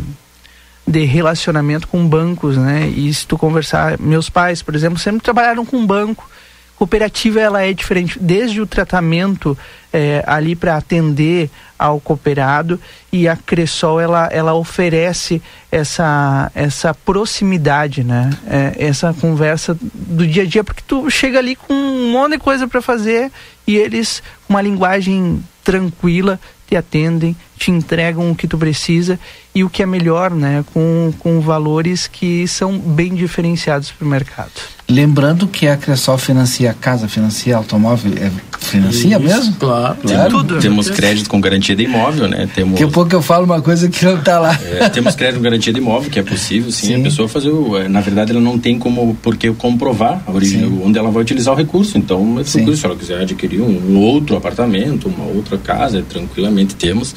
de 0.87 1.05
relacionamento 1.05 1.87
com 1.89 2.07
bancos, 2.07 2.57
né? 2.57 2.89
E 2.89 3.13
se 3.13 3.27
tu 3.27 3.39
conversar, 3.39 3.99
meus 3.99 4.29
pais, 4.29 4.63
por 4.63 4.75
exemplo, 4.75 4.99
sempre 4.99 5.23
trabalharam 5.23 5.65
com 5.65 5.87
banco. 5.87 6.29
Cooperativa 6.77 7.41
ela 7.41 7.63
é 7.63 7.73
diferente, 7.73 8.19
desde 8.19 8.61
o 8.61 8.67
tratamento 8.67 9.57
é, 9.93 10.25
ali 10.27 10.57
para 10.57 10.77
atender 10.77 11.49
ao 11.79 12.01
cooperado 12.01 12.81
e 13.13 13.29
a 13.29 13.37
Cressol 13.37 14.01
ela, 14.01 14.29
ela 14.33 14.55
oferece 14.55 15.41
essa, 15.71 16.51
essa 16.55 16.93
proximidade, 16.93 18.03
né? 18.03 18.31
É, 18.49 18.75
essa 18.79 19.15
conversa 19.15 19.77
do 19.81 20.27
dia 20.27 20.43
a 20.43 20.47
dia, 20.47 20.65
porque 20.65 20.83
tu 20.85 21.09
chega 21.09 21.39
ali 21.39 21.55
com 21.55 21.73
um 21.73 22.11
monte 22.11 22.33
de 22.33 22.39
coisa 22.39 22.67
para 22.67 22.83
fazer 22.83 23.31
e 23.65 23.77
eles, 23.77 24.21
com 24.47 24.55
uma 24.55 24.63
linguagem 24.63 25.43
tranquila, 25.63 26.41
te 26.67 26.75
atendem, 26.75 27.37
te 27.63 27.71
entregam 27.71 28.29
o 28.29 28.35
que 28.35 28.49
tu 28.49 28.59
precisa 28.59 29.21
e 29.55 29.63
o 29.63 29.71
que 29.71 29.85
é 29.85 29.87
melhor, 29.87 30.33
né, 30.33 30.65
com, 30.73 31.13
com 31.21 31.41
valores 31.41 32.09
que 32.09 32.49
são 32.49 32.77
bem 32.77 33.15
diferenciados 33.15 33.93
para 33.93 34.05
o 34.05 34.09
mercado. 34.09 34.51
Lembrando 34.89 35.47
que 35.47 35.69
a 35.69 35.77
Cressol 35.77 36.19
financia 36.19 36.75
casa, 36.79 37.07
financia 37.07 37.57
automóvel, 37.57 38.13
é, 38.17 38.31
financia 38.59 39.17
Isso, 39.17 39.21
mesmo? 39.21 39.55
Claro, 39.55 39.97
claro. 40.03 40.31
Tudo. 40.31 40.59
Temos 40.59 40.91
crédito 40.91 41.31
com 41.31 41.41
garantia 41.41 41.77
de 41.77 41.85
imóvel, 41.85 42.29
né? 42.29 42.49
Temos... 42.53 42.73
Daqui 42.73 42.85
a 42.85 42.89
pouco 42.89 43.15
eu 43.15 43.23
falo 43.23 43.45
uma 43.45 43.63
coisa 43.63 43.89
que 43.89 44.05
não 44.05 44.19
está 44.19 44.41
lá. 44.41 44.59
É, 44.81 44.89
temos 44.89 45.15
crédito 45.15 45.37
com 45.37 45.45
garantia 45.45 45.73
de 45.73 45.79
imóvel, 45.79 46.11
que 46.11 46.19
é 46.19 46.23
possível, 46.23 46.71
sim, 46.73 46.87
sim, 46.89 47.01
a 47.01 47.05
pessoa 47.05 47.29
fazer, 47.29 47.51
o, 47.51 47.79
é, 47.79 47.89
na 47.89 48.01
verdade 48.01 48.33
ela 48.33 48.41
não 48.41 48.59
tem 48.59 48.77
como, 48.77 49.17
porque 49.23 49.53
comprovar 49.53 50.21
a 50.27 50.33
origem, 50.33 50.65
onde 50.85 50.99
ela 50.99 51.13
vai 51.13 51.23
utilizar 51.23 51.55
o 51.55 51.57
recurso, 51.57 51.97
então 51.97 52.41
é 52.41 52.43
tranquilo, 52.43 52.77
se 52.77 52.85
ela 52.85 52.97
quiser 52.97 53.21
adquirir 53.21 53.61
um 53.61 53.97
outro 53.99 54.37
apartamento, 54.37 55.09
uma 55.09 55.25
outra 55.25 55.57
casa, 55.57 56.03
tranquilamente 56.03 56.75
temos 56.75 57.15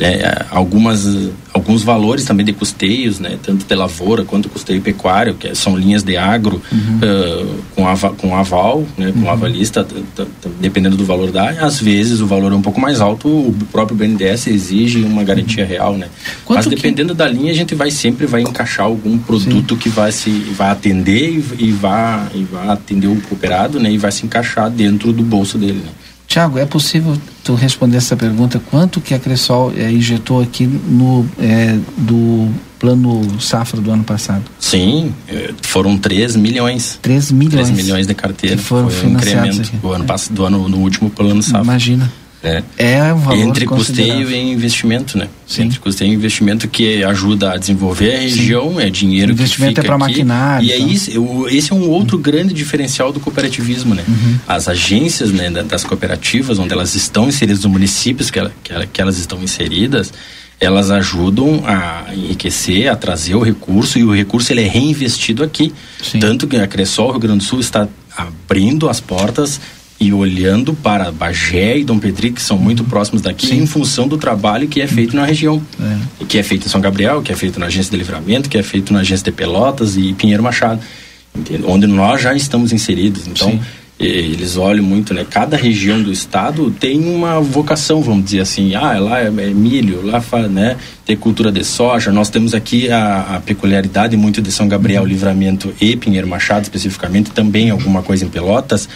é, 0.00 0.46
algumas, 0.50 1.06
alguns 1.52 1.82
valores 1.82 2.24
também 2.24 2.44
de 2.44 2.52
custeios, 2.52 3.20
né, 3.20 3.38
tanto 3.42 3.66
de 3.66 3.74
lavoura 3.74 4.24
quanto 4.24 4.48
custeio 4.48 4.80
pecuário, 4.80 5.34
que 5.34 5.54
são 5.54 5.76
linhas 5.76 6.02
de 6.02 6.16
agro 6.16 6.60
uhum. 6.72 6.98
uh, 6.98 7.54
com, 7.74 7.86
ava, 7.86 8.10
com 8.10 8.34
aval, 8.34 8.84
né, 8.96 9.12
com 9.12 9.20
uhum. 9.20 9.30
avalista, 9.30 9.86
dependendo 10.58 10.96
do 10.96 11.04
valor 11.04 11.30
da 11.30 11.44
área. 11.44 11.64
Às 11.64 11.80
vezes 11.80 12.20
o 12.20 12.26
valor 12.26 12.52
é 12.52 12.54
um 12.54 12.62
pouco 12.62 12.80
mais 12.80 13.00
alto, 13.00 13.28
o 13.28 13.54
próprio 13.70 13.96
BNDES 13.96 14.46
exige 14.46 15.02
uma 15.02 15.22
garantia 15.22 15.64
uhum. 15.64 15.70
real, 15.70 15.96
né. 15.96 16.08
Quanto 16.44 16.58
Mas 16.58 16.66
dependendo 16.66 17.12
que... 17.12 17.18
da 17.18 17.28
linha, 17.28 17.52
a 17.52 17.54
gente 17.54 17.74
vai 17.74 17.90
sempre 17.90 18.26
vai 18.26 18.42
encaixar 18.42 18.86
algum 18.86 19.18
produto 19.18 19.74
Sim. 19.74 19.80
que 19.80 19.88
vai 19.88 20.12
se 20.12 20.30
vai 20.30 20.70
atender 20.70 21.30
e, 21.58 21.66
e, 21.66 21.72
vai, 21.72 22.26
e 22.34 22.44
vai 22.44 22.68
atender 22.68 23.06
o 23.06 23.20
cooperado, 23.22 23.78
né, 23.78 23.92
e 23.92 23.98
vai 23.98 24.10
se 24.10 24.24
encaixar 24.24 24.70
dentro 24.70 25.12
do 25.12 25.22
bolso 25.22 25.58
dele, 25.58 25.82
né. 25.84 25.90
Tiago, 26.30 26.60
é 26.60 26.64
possível 26.64 27.18
tu 27.42 27.56
responder 27.56 27.96
essa 27.96 28.16
pergunta? 28.16 28.62
Quanto 28.70 29.00
que 29.00 29.12
a 29.12 29.18
Cressol 29.18 29.72
é, 29.76 29.90
injetou 29.90 30.40
aqui 30.40 30.64
no 30.64 31.26
é, 31.40 31.76
do 31.98 32.48
plano 32.78 33.40
safra 33.40 33.80
do 33.80 33.90
ano 33.90 34.04
passado? 34.04 34.44
Sim, 34.60 35.12
eh, 35.28 35.52
foram 35.60 35.98
3 35.98 36.36
milhões. 36.36 37.00
3 37.02 37.32
milhões. 37.32 37.66
3 37.66 37.70
milhões 37.70 38.06
de 38.06 38.14
carteira. 38.14 38.56
Que 38.56 38.62
foram 38.62 38.88
Foi 38.88 39.08
um 39.08 39.14
incremento 39.14 39.72
do 39.76 39.90
ano, 39.90 40.06
do 40.30 40.44
ano 40.44 40.68
no 40.68 40.78
último 40.78 41.10
plano 41.10 41.42
safra. 41.42 41.62
Imagina. 41.62 42.12
É, 42.42 42.62
é 42.78 43.12
um 43.12 43.18
valor 43.18 43.48
Entre 43.48 43.66
custeio 43.66 44.30
e 44.30 44.52
investimento, 44.52 45.18
né? 45.18 45.28
Sim. 45.46 45.64
Entre 45.64 45.78
custeio 45.78 46.10
e 46.10 46.14
investimento 46.14 46.68
que 46.68 47.04
ajuda 47.04 47.52
a 47.52 47.56
desenvolver 47.58 48.14
a 48.14 48.20
região, 48.20 48.76
Sim. 48.76 48.82
é 48.82 48.90
dinheiro 48.90 49.32
investimento 49.32 49.74
que 49.74 49.80
fica 49.80 49.80
é 49.82 49.84
para 49.84 49.98
maquinário. 49.98 50.66
E 50.66 50.72
é 50.72 50.78
isso, 50.78 51.46
esse 51.48 51.70
é 51.70 51.74
um 51.74 51.88
outro 51.90 52.16
uhum. 52.16 52.22
grande 52.22 52.54
diferencial 52.54 53.12
do 53.12 53.20
cooperativismo, 53.20 53.94
né? 53.94 54.02
Uhum. 54.08 54.38
As 54.48 54.68
agências 54.68 55.30
né, 55.30 55.50
das 55.50 55.84
cooperativas, 55.84 56.58
onde 56.58 56.72
elas 56.72 56.94
estão 56.94 57.28
inseridas, 57.28 57.62
nos 57.62 57.72
municípios 57.72 58.30
que, 58.30 58.38
ela, 58.38 58.52
que 58.90 59.02
elas 59.02 59.18
estão 59.18 59.42
inseridas, 59.42 60.10
elas 60.58 60.90
ajudam 60.90 61.62
a 61.66 62.06
enriquecer, 62.14 62.88
a 62.88 62.96
trazer 62.96 63.34
o 63.34 63.42
recurso 63.42 63.98
e 63.98 64.04
o 64.04 64.14
recurso 64.14 64.50
ele 64.50 64.62
é 64.62 64.68
reinvestido 64.68 65.42
aqui. 65.42 65.74
Sim. 66.02 66.20
Tanto 66.20 66.46
que 66.46 66.56
a 66.56 66.66
Cressol 66.66 67.10
Rio 67.10 67.20
Grande 67.20 67.38
do 67.38 67.44
Sul 67.44 67.60
está 67.60 67.86
abrindo 68.16 68.88
as 68.88 69.00
portas 69.00 69.60
e 70.00 70.14
olhando 70.14 70.72
para 70.72 71.12
Bagé 71.12 71.76
e 71.76 71.84
Dom 71.84 71.98
Pedro, 71.98 72.32
que 72.32 72.40
são 72.40 72.56
muito 72.56 72.82
próximos 72.84 73.20
daqui, 73.20 73.48
Sim. 73.48 73.58
em 73.58 73.66
função 73.66 74.08
do 74.08 74.16
trabalho 74.16 74.66
que 74.66 74.80
é 74.80 74.86
feito 74.86 75.14
na 75.14 75.26
região. 75.26 75.62
É. 75.78 76.24
Que 76.24 76.38
é 76.38 76.42
feito 76.42 76.66
em 76.66 76.70
São 76.70 76.80
Gabriel, 76.80 77.20
que 77.20 77.30
é 77.30 77.36
feito 77.36 77.60
na 77.60 77.66
Agência 77.66 77.90
de 77.90 77.98
Livramento, 77.98 78.48
que 78.48 78.56
é 78.56 78.62
feito 78.62 78.94
na 78.94 79.00
Agência 79.00 79.24
de 79.24 79.32
Pelotas 79.32 79.98
e 79.98 80.14
Pinheiro 80.14 80.42
Machado, 80.42 80.80
onde 81.66 81.86
nós 81.86 82.22
já 82.22 82.34
estamos 82.34 82.72
inseridos. 82.72 83.26
Então, 83.26 83.50
Sim. 83.50 83.60
eles 83.98 84.56
olham 84.56 84.82
muito, 84.82 85.12
né? 85.12 85.26
Cada 85.28 85.54
região 85.54 86.02
do 86.02 86.10
estado 86.10 86.70
tem 86.70 87.04
uma 87.04 87.38
vocação, 87.38 88.00
vamos 88.00 88.24
dizer 88.24 88.40
assim. 88.40 88.74
Ah, 88.74 88.98
lá 88.98 89.20
é, 89.20 89.26
é 89.26 89.30
milho, 89.30 90.00
lá 90.02 90.22
né? 90.48 90.78
tem 91.04 91.14
cultura 91.14 91.52
de 91.52 91.62
soja. 91.62 92.10
Nós 92.10 92.30
temos 92.30 92.54
aqui 92.54 92.90
a, 92.90 93.36
a 93.36 93.40
peculiaridade 93.40 94.16
muito 94.16 94.40
de 94.40 94.50
São 94.50 94.66
Gabriel, 94.66 95.02
uhum. 95.02 95.08
Livramento 95.08 95.74
e 95.78 95.94
Pinheiro 95.94 96.26
Machado, 96.26 96.62
especificamente, 96.62 97.32
também 97.32 97.68
alguma 97.68 98.02
coisa 98.02 98.24
em 98.24 98.30
Pelotas 98.30 98.88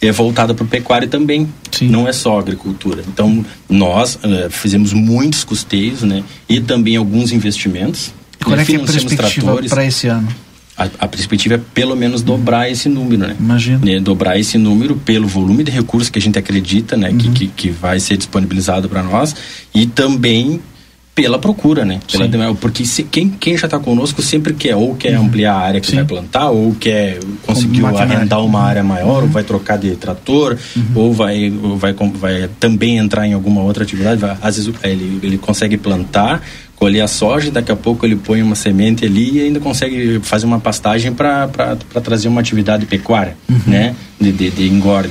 é 0.00 0.12
voltada 0.12 0.54
para 0.54 0.64
o 0.64 0.68
pecuário 0.68 1.08
também, 1.08 1.48
Sim. 1.72 1.88
não 1.88 2.06
é 2.06 2.12
só 2.12 2.38
agricultura. 2.38 3.02
Então, 3.06 3.44
nós 3.68 4.16
uh, 4.16 4.50
fizemos 4.50 4.92
muitos 4.92 5.44
custeios, 5.44 6.02
né? 6.02 6.22
E 6.48 6.60
também 6.60 6.96
alguns 6.96 7.32
investimentos. 7.32 8.12
Qual 8.42 8.56
é, 8.56 8.64
que 8.64 8.76
é 8.76 8.76
a 8.76 8.84
perspectiva 8.84 9.60
para 9.68 9.84
esse 9.84 10.06
ano? 10.06 10.28
A, 10.76 10.84
a, 11.00 11.08
perspectiva 11.08 11.56
é 11.56 11.60
pelo 11.74 11.96
menos 11.96 12.22
dobrar 12.22 12.66
uhum. 12.66 12.72
esse 12.72 12.88
número, 12.88 13.26
né? 13.26 13.36
Imagina. 13.38 13.84
Né? 13.84 13.98
Dobrar 13.98 14.38
esse 14.38 14.56
número 14.56 14.94
pelo 14.94 15.26
volume 15.26 15.64
de 15.64 15.72
recursos 15.72 16.08
que 16.08 16.20
a 16.20 16.22
gente 16.22 16.38
acredita, 16.38 16.96
né? 16.96 17.10
Uhum. 17.10 17.18
Que, 17.18 17.30
que, 17.30 17.46
que 17.48 17.70
vai 17.70 17.98
ser 17.98 18.16
disponibilizado 18.16 18.88
para 18.88 19.02
nós 19.02 19.34
e 19.74 19.86
também 19.86 20.60
pela 21.20 21.36
procura, 21.36 21.84
né? 21.84 21.98
Pela 22.10 22.28
demanda, 22.28 22.54
porque 22.54 22.86
se, 22.86 23.02
quem, 23.02 23.28
quem 23.28 23.58
já 23.58 23.66
está 23.66 23.76
conosco 23.80 24.22
sempre 24.22 24.54
quer 24.54 24.76
ou 24.76 24.94
quer 24.94 25.18
uhum. 25.18 25.26
ampliar 25.26 25.52
a 25.52 25.58
área 25.58 25.80
que 25.80 25.88
Sim. 25.88 25.96
vai 25.96 26.04
plantar, 26.04 26.50
ou 26.50 26.76
quer 26.78 27.18
conseguir 27.44 27.84
arrendar 27.84 28.44
uma 28.44 28.62
área 28.62 28.84
maior, 28.84 29.18
uhum. 29.18 29.22
ou 29.24 29.28
vai 29.28 29.42
trocar 29.42 29.78
de 29.78 29.96
trator, 29.96 30.56
uhum. 30.76 30.84
ou 30.94 31.12
vai, 31.12 31.52
ou 31.60 31.76
vai, 31.76 31.92
vai 31.92 32.48
também 32.60 32.98
entrar 32.98 33.26
em 33.26 33.32
alguma 33.32 33.62
outra 33.62 33.82
atividade. 33.82 34.20
Vai, 34.20 34.36
às 34.40 34.56
vezes 34.56 34.72
ele, 34.84 35.18
ele 35.20 35.38
consegue 35.38 35.76
plantar 35.76 36.40
colher 36.76 37.00
a 37.00 37.08
soja, 37.08 37.50
daqui 37.50 37.72
a 37.72 37.76
pouco 37.76 38.06
ele 38.06 38.14
põe 38.14 38.40
uma 38.40 38.54
semente 38.54 39.04
ali 39.04 39.38
e 39.38 39.40
ainda 39.40 39.58
consegue 39.58 40.20
fazer 40.22 40.46
uma 40.46 40.60
pastagem 40.60 41.12
para 41.12 41.48
trazer 42.04 42.28
uma 42.28 42.40
atividade 42.40 42.86
pecuária, 42.86 43.36
uhum. 43.50 43.58
né? 43.66 43.96
De, 44.20 44.30
de, 44.30 44.50
de, 44.50 44.68
engorde. 44.68 45.10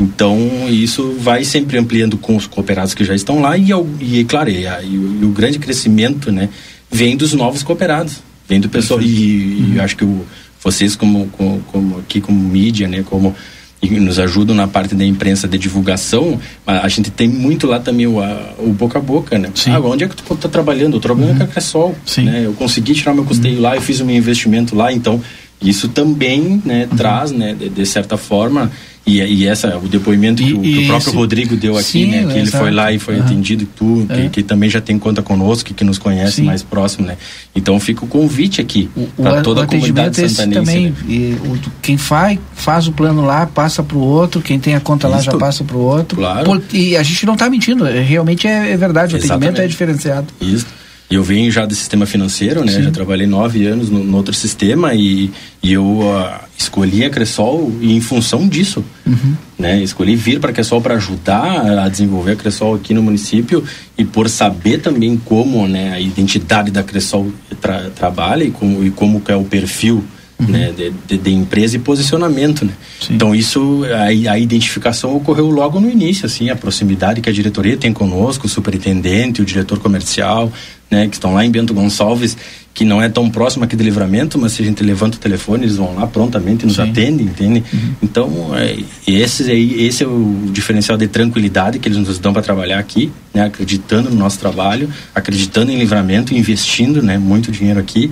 Então, 0.00 0.38
isso 0.68 1.16
vai 1.18 1.44
sempre 1.44 1.76
ampliando 1.76 2.16
com 2.16 2.36
os 2.36 2.46
cooperados 2.46 2.94
que 2.94 3.04
já 3.04 3.14
estão 3.14 3.40
lá 3.40 3.58
e, 3.58 3.70
e 4.00 4.24
claro, 4.24 4.48
e, 4.48 4.64
e, 4.64 4.98
o, 4.98 5.22
e 5.22 5.24
o 5.24 5.30
grande 5.30 5.58
crescimento, 5.58 6.30
né? 6.30 6.48
Vem 6.90 7.16
dos 7.16 7.32
novos 7.32 7.62
cooperados, 7.62 8.22
vem 8.48 8.60
do 8.60 8.68
pessoal. 8.68 9.02
E, 9.02 9.74
uhum. 9.74 9.82
acho 9.82 9.96
que 9.96 10.04
o, 10.04 10.24
vocês, 10.62 10.94
como, 10.94 11.26
como, 11.28 11.60
como, 11.72 11.98
aqui, 11.98 12.20
como 12.20 12.38
mídia, 12.38 12.86
né? 12.86 13.04
Como 13.04 13.34
e 13.80 13.88
nos 14.00 14.18
ajudam 14.18 14.56
na 14.56 14.66
parte 14.66 14.94
da 14.94 15.04
imprensa 15.04 15.46
de 15.46 15.56
divulgação, 15.56 16.38
a, 16.66 16.88
gente 16.88 17.10
tem 17.10 17.28
muito 17.28 17.66
lá 17.66 17.78
também 17.78 18.08
o, 18.08 18.20
a, 18.20 18.54
o 18.58 18.72
boca 18.72 18.98
a 18.98 19.02
boca, 19.02 19.38
né? 19.38 19.50
Sim. 19.54 19.70
Ah, 19.70 19.78
onde 19.78 20.02
é 20.02 20.08
que 20.08 20.16
tu 20.16 20.34
está 20.34 20.48
trabalhando? 20.48 20.96
Eu 20.96 21.00
trabalho 21.00 21.28
uhum. 21.28 21.38
com 21.38 21.44
a 21.44 21.46
Cressol, 21.46 21.96
né? 22.18 22.42
Eu 22.44 22.52
consegui 22.54 22.92
tirar 22.94 23.14
meu 23.14 23.24
custeio 23.24 23.56
uhum. 23.56 23.62
lá, 23.62 23.76
eu 23.76 23.80
fiz 23.80 24.00
o 24.00 24.04
meu 24.04 24.16
investimento 24.16 24.74
lá, 24.74 24.92
então 24.92 25.22
isso 25.62 25.88
também, 25.88 26.60
né, 26.64 26.88
uhum. 26.90 26.96
traz, 26.96 27.30
né, 27.30 27.54
de, 27.54 27.68
de 27.68 27.86
certa 27.86 28.16
forma, 28.16 28.70
e, 29.06 29.20
e 29.22 29.46
essa, 29.46 29.78
o 29.78 29.88
depoimento 29.88 30.42
que, 30.42 30.52
o, 30.52 30.60
que 30.60 30.84
o 30.84 30.86
próprio 30.86 31.12
Rodrigo 31.14 31.56
deu 31.56 31.76
aqui, 31.76 31.84
Sim, 31.84 32.06
né? 32.06 32.26
Que 32.30 32.38
ele 32.38 32.50
foi 32.50 32.70
lá 32.70 32.92
e 32.92 32.98
foi 32.98 33.16
uhum. 33.16 33.24
atendido 33.24 33.66
tu, 33.74 34.06
é. 34.08 34.14
que, 34.14 34.28
que, 34.28 34.42
também 34.42 34.68
já 34.68 34.80
tem 34.80 34.98
conta 34.98 35.22
conosco, 35.22 35.72
que 35.72 35.84
nos 35.84 35.98
conhece 35.98 36.36
Sim. 36.36 36.44
mais 36.44 36.62
próximo, 36.62 37.06
né? 37.06 37.16
Então 37.54 37.78
fica 37.80 38.04
o 38.04 38.08
convite 38.08 38.60
aqui 38.60 38.90
para 39.16 39.40
toda 39.40 39.64
a 39.64 39.66
comunidade 39.66 40.16
santanense. 40.16 40.54
Também, 40.54 40.90
né? 40.90 40.96
e, 41.08 41.36
o, 41.44 41.58
quem 41.80 41.96
faz, 41.96 42.38
faz 42.54 42.86
o 42.86 42.92
plano 42.92 43.24
lá, 43.24 43.46
passa 43.46 43.82
para 43.82 43.96
o 43.96 44.00
outro, 44.00 44.42
quem 44.42 44.58
tem 44.58 44.74
a 44.74 44.80
conta 44.80 45.06
Isso. 45.06 45.16
lá 45.16 45.22
já 45.22 45.32
passa 45.36 45.64
para 45.64 45.76
o 45.76 45.80
outro. 45.80 46.18
Claro. 46.18 46.44
Por, 46.44 46.62
e 46.72 46.96
a 46.96 47.02
gente 47.02 47.24
não 47.24 47.32
está 47.32 47.48
mentindo, 47.48 47.86
é, 47.86 48.00
realmente 48.02 48.46
é, 48.46 48.72
é 48.72 48.76
verdade, 48.76 49.14
o 49.14 49.18
Exatamente. 49.18 49.44
atendimento 49.44 49.60
é 49.64 49.66
diferenciado. 49.66 50.26
Isso. 50.40 50.66
E 51.10 51.14
eu 51.14 51.22
venho 51.22 51.50
já 51.50 51.64
do 51.64 51.74
sistema 51.74 52.04
financeiro, 52.04 52.62
né? 52.64 52.72
Sim. 52.72 52.82
Já 52.82 52.90
trabalhei 52.90 53.26
nove 53.26 53.66
anos 53.66 53.88
no, 53.88 54.04
no 54.04 54.16
outro 54.16 54.34
sistema 54.34 54.94
e, 54.94 55.30
e 55.62 55.72
eu 55.72 55.84
uh, 55.84 56.38
escolhi 56.56 57.02
a 57.02 57.08
Cressol 57.08 57.72
em 57.80 57.98
função 58.00 58.46
disso, 58.46 58.84
uhum. 59.06 59.34
né? 59.58 59.82
Escolhi 59.82 60.14
vir 60.14 60.38
para 60.38 60.50
a 60.50 60.52
Cressol 60.52 60.82
para 60.82 60.96
ajudar 60.96 61.78
a 61.78 61.88
desenvolver 61.88 62.32
a 62.32 62.36
Cressol 62.36 62.74
aqui 62.74 62.92
no 62.92 63.02
município 63.02 63.64
e 63.96 64.04
por 64.04 64.28
saber 64.28 64.82
também 64.82 65.16
como, 65.16 65.66
né, 65.66 65.94
a 65.94 66.00
identidade 66.00 66.70
da 66.70 66.82
Cressol 66.82 67.32
tra 67.58 67.88
trabalha 67.90 68.44
e 68.44 68.50
como, 68.50 68.84
e 68.84 68.90
como 68.90 69.22
é 69.28 69.36
o 69.36 69.44
perfil 69.44 70.04
Uhum. 70.40 70.46
Né, 70.46 70.72
de, 70.72 70.92
de, 71.04 71.18
de, 71.18 71.32
empresa 71.32 71.74
e 71.74 71.80
posicionamento, 71.80 72.64
né? 72.64 72.72
Então 73.10 73.34
isso, 73.34 73.82
a, 73.92 74.04
a, 74.04 74.38
identificação 74.38 75.16
ocorreu 75.16 75.50
logo 75.50 75.80
no 75.80 75.90
início, 75.90 76.26
assim, 76.26 76.48
a 76.48 76.54
proximidade 76.54 77.20
que 77.20 77.28
a 77.28 77.32
diretoria 77.32 77.76
tem 77.76 77.92
conosco, 77.92 78.46
o 78.46 78.48
superintendente, 78.48 79.42
o 79.42 79.44
diretor 79.44 79.80
comercial, 79.80 80.52
né, 80.90 81.06
que 81.06 81.16
estão 81.16 81.34
lá 81.34 81.44
em 81.44 81.50
Bento 81.50 81.74
Gonçalves, 81.74 82.36
que 82.72 82.84
não 82.84 83.02
é 83.02 83.08
tão 83.08 83.28
próximo 83.28 83.64
aqui 83.64 83.74
do 83.74 83.82
livramento, 83.82 84.38
mas 84.38 84.52
se 84.52 84.62
a 84.62 84.64
gente 84.64 84.82
levanta 84.84 85.16
o 85.16 85.20
telefone, 85.20 85.64
eles 85.64 85.76
vão 85.76 85.96
lá 85.96 86.06
prontamente 86.06 86.64
nos 86.64 86.76
Sim. 86.76 86.82
atendem, 86.82 87.26
entende? 87.26 87.64
Uhum. 87.72 87.94
Então, 88.00 88.56
é, 88.56 88.78
esse, 89.06 89.50
aí, 89.50 89.84
esse 89.84 90.04
é 90.04 90.06
o 90.06 90.48
diferencial 90.52 90.96
de 90.96 91.08
tranquilidade 91.08 91.78
que 91.78 91.88
eles 91.88 91.98
nos 91.98 92.18
dão 92.18 92.32
para 92.32 92.40
trabalhar 92.40 92.78
aqui, 92.78 93.10
né, 93.34 93.46
acreditando 93.46 94.10
no 94.10 94.16
nosso 94.16 94.38
trabalho, 94.38 94.88
acreditando 95.14 95.72
em 95.72 95.76
livramento, 95.76 96.32
investindo 96.34 97.02
né, 97.02 97.18
muito 97.18 97.50
dinheiro 97.50 97.80
aqui. 97.80 98.10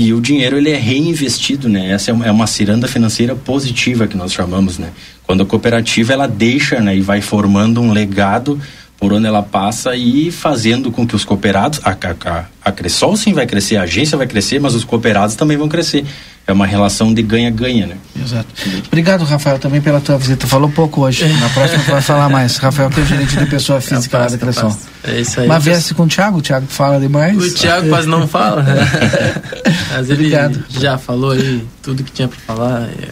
E 0.00 0.14
o 0.14 0.20
dinheiro 0.20 0.56
ele 0.56 0.70
é 0.70 0.76
reinvestido, 0.76 1.68
né? 1.68 1.90
Essa 1.90 2.12
é 2.12 2.14
uma, 2.14 2.24
é 2.24 2.30
uma 2.30 2.46
ciranda 2.46 2.86
financeira 2.86 3.34
positiva 3.34 4.06
que 4.06 4.16
nós 4.16 4.32
chamamos, 4.32 4.78
né? 4.78 4.90
Quando 5.24 5.42
a 5.42 5.44
cooperativa 5.44 6.12
ela 6.12 6.28
deixa, 6.28 6.78
né, 6.78 6.96
e 6.96 7.00
vai 7.00 7.20
formando 7.20 7.80
um 7.80 7.90
legado 7.90 8.60
por 8.98 9.12
onde 9.12 9.26
ela 9.26 9.42
passa 9.42 9.94
e 9.94 10.30
fazendo 10.30 10.90
com 10.90 11.06
que 11.06 11.14
os 11.14 11.24
cooperados, 11.24 11.80
a, 11.84 11.90
a, 11.90 12.44
a 12.64 12.72
Cressol 12.72 13.16
sim 13.16 13.32
vai 13.32 13.46
crescer, 13.46 13.76
a 13.76 13.82
agência 13.82 14.18
vai 14.18 14.26
crescer, 14.26 14.60
mas 14.60 14.74
os 14.74 14.84
cooperados 14.84 15.36
também 15.36 15.56
vão 15.56 15.68
crescer. 15.68 16.04
É 16.46 16.52
uma 16.52 16.66
relação 16.66 17.12
de 17.12 17.22
ganha-ganha, 17.22 17.86
né? 17.86 17.96
Exato. 18.18 18.46
Obrigado, 18.86 19.22
Rafael, 19.22 19.58
também 19.58 19.82
pela 19.82 20.00
tua 20.00 20.16
visita. 20.16 20.46
Falou 20.46 20.70
pouco 20.70 21.02
hoje. 21.02 21.28
Na 21.38 21.48
próxima 21.50 21.84
tu 21.84 21.90
vai 21.90 22.00
falar 22.00 22.30
mais. 22.30 22.56
Rafael, 22.56 22.88
que 22.88 22.98
é 22.98 23.02
o 23.02 23.06
gerente 23.06 23.36
de 23.36 23.44
pessoa 23.46 23.82
física 23.82 24.16
lá 24.16 24.28
da 24.28 24.38
Cressol. 24.38 24.74
É 25.04 25.20
isso 25.20 25.40
aí. 25.40 25.46
Mas 25.46 25.62
viesse 25.62 25.92
com 25.92 26.04
o 26.04 26.08
Thiago, 26.08 26.38
o 26.38 26.42
Thiago 26.42 26.66
fala 26.66 26.98
demais. 26.98 27.36
O 27.36 27.54
Thiago 27.54 27.90
quase 27.90 28.08
não 28.08 28.26
fala. 28.26 28.64
mas 29.92 30.08
ele 30.08 30.24
Obrigado. 30.24 30.64
já 30.70 30.96
falou 30.96 31.32
aí 31.32 31.62
tudo 31.82 32.02
que 32.02 32.10
tinha 32.10 32.28
para 32.28 32.38
falar. 32.38 32.88
É 32.98 33.08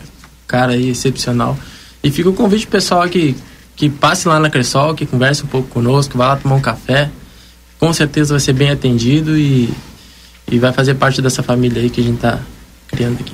cara 0.46 0.72
aí 0.72 0.90
excepcional. 0.90 1.58
E 2.02 2.10
fica 2.10 2.28
o 2.28 2.32
convite 2.32 2.66
pessoal 2.66 3.08
que 3.08 3.36
que 3.76 3.90
passe 3.90 4.26
lá 4.26 4.40
na 4.40 4.48
Cressol, 4.48 4.94
que 4.94 5.04
converse 5.04 5.44
um 5.44 5.46
pouco 5.46 5.68
conosco, 5.68 6.16
vá 6.16 6.28
lá 6.28 6.36
tomar 6.36 6.56
um 6.56 6.60
café. 6.60 7.10
Com 7.78 7.92
certeza 7.92 8.32
vai 8.32 8.40
ser 8.40 8.54
bem 8.54 8.70
atendido 8.70 9.36
e, 9.36 9.72
e 10.50 10.58
vai 10.58 10.72
fazer 10.72 10.94
parte 10.94 11.20
dessa 11.20 11.42
família 11.42 11.82
aí 11.82 11.90
que 11.90 12.00
a 12.00 12.04
gente 12.04 12.16
está 12.16 12.40
criando 12.88 13.20
aqui. 13.20 13.32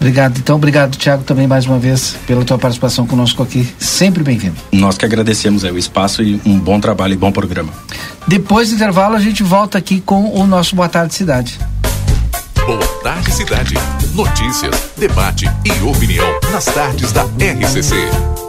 Obrigado. 0.00 0.38
Então, 0.38 0.56
obrigado, 0.56 0.96
Tiago, 0.96 1.22
também 1.22 1.46
mais 1.46 1.66
uma 1.66 1.78
vez 1.78 2.16
pela 2.26 2.44
tua 2.44 2.58
participação 2.58 3.06
conosco 3.06 3.42
aqui. 3.42 3.66
Sempre 3.78 4.22
bem-vindo. 4.22 4.56
Nós 4.72 4.98
que 4.98 5.04
agradecemos 5.04 5.64
aí, 5.64 5.70
o 5.70 5.78
espaço 5.78 6.22
e 6.22 6.40
um 6.44 6.58
bom 6.58 6.80
trabalho 6.80 7.14
e 7.14 7.16
bom 7.16 7.32
programa. 7.32 7.72
Depois 8.26 8.70
do 8.70 8.74
intervalo, 8.74 9.14
a 9.16 9.20
gente 9.20 9.42
volta 9.42 9.78
aqui 9.78 10.00
com 10.00 10.30
o 10.34 10.46
nosso 10.46 10.74
Boa 10.76 10.88
Tarde 10.88 11.14
Cidade. 11.14 11.58
Boa 12.66 12.86
Tarde 13.02 13.32
Cidade. 13.32 13.74
Notícias, 14.14 14.90
debate 14.96 15.46
e 15.64 15.82
opinião 15.82 16.26
nas 16.52 16.66
tardes 16.66 17.12
da 17.12 17.22
RCC. 17.22 18.43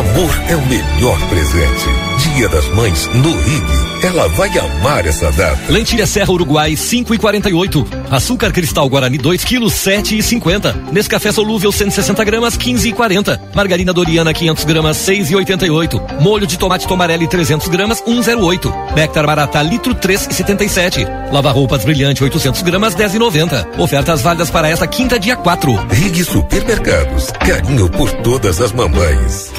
Amor 0.00 0.42
é 0.48 0.56
o 0.56 0.66
melhor 0.66 1.18
presente. 1.28 1.86
Dia 2.34 2.48
das 2.48 2.66
Mães 2.68 3.06
no 3.12 3.36
Rig. 3.42 3.64
Ela 4.02 4.28
vai 4.28 4.48
amar 4.58 5.06
essa 5.06 5.30
data. 5.30 5.60
Lentilha 5.68 6.06
Serra 6.06 6.32
Uruguai 6.32 6.74
5 6.74 7.12
e 7.12 7.18
48. 7.18 7.86
Açúcar 8.10 8.50
Cristal 8.50 8.88
Guarani 8.88 9.18
2 9.18 9.44
quilos 9.44 9.74
7 9.74 10.16
e 10.16 10.22
50. 10.22 10.72
Nescafé 10.90 11.30
solúvel 11.30 11.70
160 11.70 12.24
gramas 12.24 12.56
15 12.56 12.88
e 12.88 12.92
40. 12.94 13.42
Margarina 13.54 13.92
Doriana 13.92 14.32
500 14.32 14.64
gramas 14.64 14.96
6 14.96 15.32
e 15.32 15.36
88. 15.36 16.00
Molho 16.18 16.46
de 16.46 16.58
tomate 16.58 16.88
tomarelli 16.88 17.28
300 17.28 17.68
gramas 17.68 17.98
108. 17.98 18.72
Nectar 18.96 19.26
Maratá 19.26 19.62
litro 19.62 19.94
3 19.94 20.28
e 20.30 20.32
77. 20.34 21.06
Lava 21.30 21.50
roupas 21.50 21.84
brilhante 21.84 22.24
800 22.24 22.62
gramas 22.62 22.94
10 22.94 23.16
e 23.16 23.18
90. 23.18 23.68
Ofertas 23.76 24.22
válidas 24.22 24.48
para 24.48 24.70
esta 24.70 24.86
quinta 24.86 25.20
dia 25.20 25.36
4. 25.36 25.88
Rig 25.90 26.24
Supermercados. 26.24 27.30
Carinho 27.32 27.90
por 27.90 28.10
todas 28.22 28.62
as 28.62 28.72
mamães. 28.72 29.52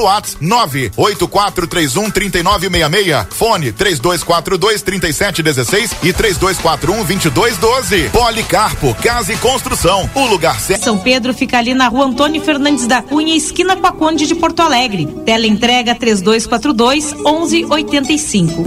pelo 0.00 0.04
WhatsApp 0.04 0.44
98431 0.44 2.10
3966. 2.10 3.26
Fone 3.30 3.72
3242 3.72 4.82
3716 4.82 5.90
e 6.02 6.12
3241 6.12 7.04
2212. 7.04 8.08
Policarpo, 8.10 8.94
Casa 8.94 9.32
e 9.32 9.36
Construção. 9.36 10.08
O 10.14 10.26
lugar 10.26 10.58
certo. 10.60 10.84
São 10.84 10.98
Pedro 10.98 11.34
fica 11.34 11.58
ali 11.58 11.74
na 11.74 11.88
rua 11.88 12.06
Antônio 12.06 12.42
Fernandes 12.42 12.86
da 12.86 13.02
Cunha, 13.02 13.36
esquina 13.36 13.76
com 13.76 13.86
a 13.86 13.92
Conde 13.92 14.26
de 14.26 14.34
Porto 14.34 14.60
Alegre. 14.60 15.06
Tela 15.26 15.46
entrega 15.46 15.94
3242 15.94 17.12
1185. 17.12 18.64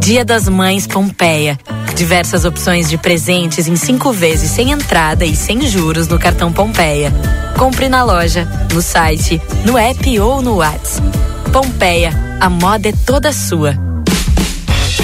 Dia 0.00 0.24
das 0.24 0.48
Mães 0.48 0.86
Pompeia 0.86 1.58
Diversas 1.94 2.44
opções 2.44 2.88
de 2.88 2.96
presentes 2.96 3.68
em 3.68 3.76
cinco 3.76 4.12
vezes 4.12 4.50
sem 4.50 4.70
entrada 4.70 5.24
e 5.24 5.36
sem 5.36 5.60
juros 5.66 6.08
no 6.08 6.18
cartão 6.18 6.52
Pompeia. 6.52 7.12
Compre 7.58 7.88
na 7.88 8.02
loja, 8.02 8.48
no 8.72 8.80
site, 8.80 9.40
no 9.64 9.76
app 9.76 10.18
ou 10.18 10.42
no 10.42 10.56
WhatsApp. 10.56 11.06
Pompeia, 11.52 12.10
a 12.40 12.48
moda 12.48 12.88
é 12.88 12.92
toda 13.04 13.32
sua. 13.32 13.91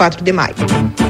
24 0.00 0.24
de 0.24 0.32
maio. 0.32 1.09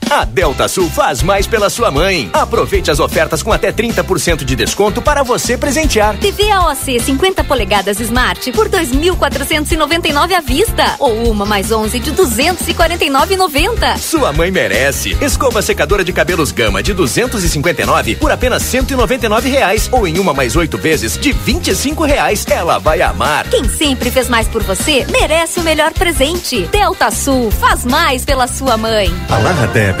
A 0.11 0.25
Delta 0.25 0.67
Sul 0.67 0.89
faz 0.89 1.23
mais 1.23 1.47
pela 1.47 1.69
sua 1.69 1.89
mãe. 1.89 2.29
Aproveite 2.33 2.91
as 2.91 2.99
ofertas 2.99 3.41
com 3.41 3.53
até 3.53 3.71
30% 3.71 4.43
de 4.43 4.57
desconto 4.57 5.01
para 5.01 5.23
você 5.23 5.57
presentear. 5.57 6.17
TV 6.17 6.51
AOC 6.51 6.99
50 6.99 7.45
polegadas 7.45 7.97
Smart 8.01 8.51
por 8.51 8.67
2.499 8.67 10.33
à 10.33 10.41
vista 10.41 10.83
ou 10.99 11.31
uma 11.31 11.45
mais 11.45 11.71
11 11.71 11.97
de 11.97 12.11
249,90. 12.11 13.97
Sua 13.99 14.33
mãe 14.33 14.51
merece. 14.51 15.15
Escova 15.21 15.61
secadora 15.61 16.03
de 16.03 16.11
cabelos 16.11 16.51
Gama 16.51 16.83
de 16.83 16.91
259 16.91 18.15
por 18.17 18.33
apenas 18.33 18.63
199 18.63 19.47
reais 19.47 19.87
ou 19.93 20.05
em 20.05 20.19
uma 20.19 20.33
mais 20.33 20.57
oito 20.57 20.77
vezes 20.77 21.17
de 21.17 21.31
25 21.31 22.03
reais. 22.03 22.45
Ela 22.49 22.79
vai 22.79 23.01
amar. 23.01 23.47
Quem 23.49 23.63
sempre 23.69 24.11
fez 24.11 24.27
mais 24.27 24.49
por 24.49 24.61
você 24.61 25.07
merece 25.09 25.61
o 25.61 25.63
melhor 25.63 25.93
presente. 25.93 26.67
Delta 26.67 27.09
Sul 27.11 27.49
faz 27.49 27.85
mais 27.85 28.25
pela 28.25 28.45
sua 28.45 28.75
mãe. 28.75 29.09
A 29.29 29.37
Larraté 29.37 30.00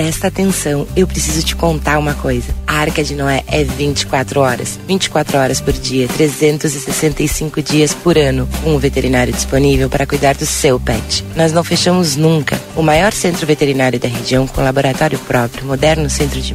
Presta 0.00 0.28
atenção, 0.28 0.88
eu 0.96 1.06
preciso 1.06 1.44
te 1.44 1.54
contar 1.54 1.98
uma 1.98 2.14
coisa. 2.14 2.54
A 2.66 2.76
Arca 2.76 3.04
de 3.04 3.14
Noé 3.14 3.44
é 3.46 3.62
24 3.62 4.40
horas, 4.40 4.80
24 4.88 5.36
horas 5.36 5.60
por 5.60 5.74
dia, 5.74 6.08
365 6.08 7.60
dias 7.60 7.92
por 7.92 8.16
ano, 8.16 8.48
um 8.64 8.78
veterinário 8.78 9.30
disponível 9.30 9.90
para 9.90 10.06
cuidar 10.06 10.34
do 10.36 10.46
seu 10.46 10.80
pet. 10.80 11.22
Nós 11.36 11.52
não 11.52 11.62
fechamos 11.62 12.16
nunca. 12.16 12.58
O 12.74 12.82
maior 12.82 13.12
centro 13.12 13.46
veterinário 13.46 14.00
da 14.00 14.08
região 14.08 14.46
com 14.46 14.62
laboratório 14.62 15.18
próprio, 15.18 15.66
moderno 15.66 16.08
centro 16.08 16.40
de. 16.40 16.54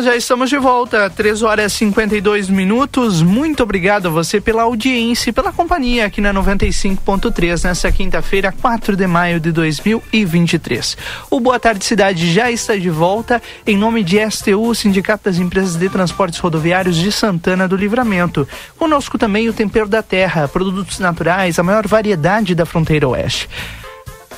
Nós 0.00 0.06
já 0.06 0.16
estamos 0.16 0.48
de 0.48 0.56
volta, 0.56 1.10
3 1.10 1.42
horas 1.42 1.74
e 1.74 1.76
52 1.76 2.48
minutos. 2.48 3.20
Muito 3.20 3.62
obrigado 3.62 4.06
a 4.06 4.10
você 4.10 4.40
pela 4.40 4.62
audiência 4.62 5.28
e 5.28 5.32
pela 5.32 5.52
companhia 5.52 6.06
aqui 6.06 6.22
na 6.22 6.32
95.3 6.32 7.64
nessa 7.64 7.92
quinta-feira, 7.92 8.50
4 8.50 8.96
de 8.96 9.06
maio 9.06 9.38
de 9.38 9.52
2023. 9.52 10.96
O 11.30 11.38
Boa 11.38 11.60
Tarde 11.60 11.84
Cidade 11.84 12.32
já 12.32 12.50
está 12.50 12.76
de 12.76 12.88
volta 12.88 13.42
em 13.66 13.76
nome 13.76 14.02
de 14.02 14.16
STU, 14.30 14.74
Sindicato 14.74 15.24
das 15.24 15.38
Empresas 15.38 15.76
de 15.76 15.90
Transportes 15.90 16.38
Rodoviários 16.38 16.96
de 16.96 17.12
Santana 17.12 17.68
do 17.68 17.76
Livramento. 17.76 18.48
Conosco 18.78 19.18
também 19.18 19.50
o 19.50 19.52
Tempero 19.52 19.86
da 19.86 20.02
Terra, 20.02 20.48
produtos 20.48 20.98
naturais, 20.98 21.58
a 21.58 21.62
maior 21.62 21.86
variedade 21.86 22.54
da 22.54 22.64
fronteira 22.64 23.06
oeste 23.06 23.50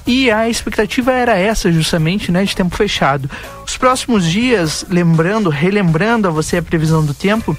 E 0.08 0.30
a 0.32 0.50
expectativa 0.50 1.12
era 1.12 1.38
essa, 1.38 1.72
justamente, 1.72 2.32
né? 2.32 2.44
De 2.44 2.56
tempo 2.56 2.76
fechado. 2.76 3.30
Os 3.66 3.78
próximos 3.78 4.26
dias, 4.26 4.84
lembrando, 4.90 5.50
relembrando 5.50 6.28
a 6.28 6.32
você 6.32 6.58
a 6.58 6.64
previsão 6.64 7.06
do 7.06 7.14
tempo, 7.14 7.56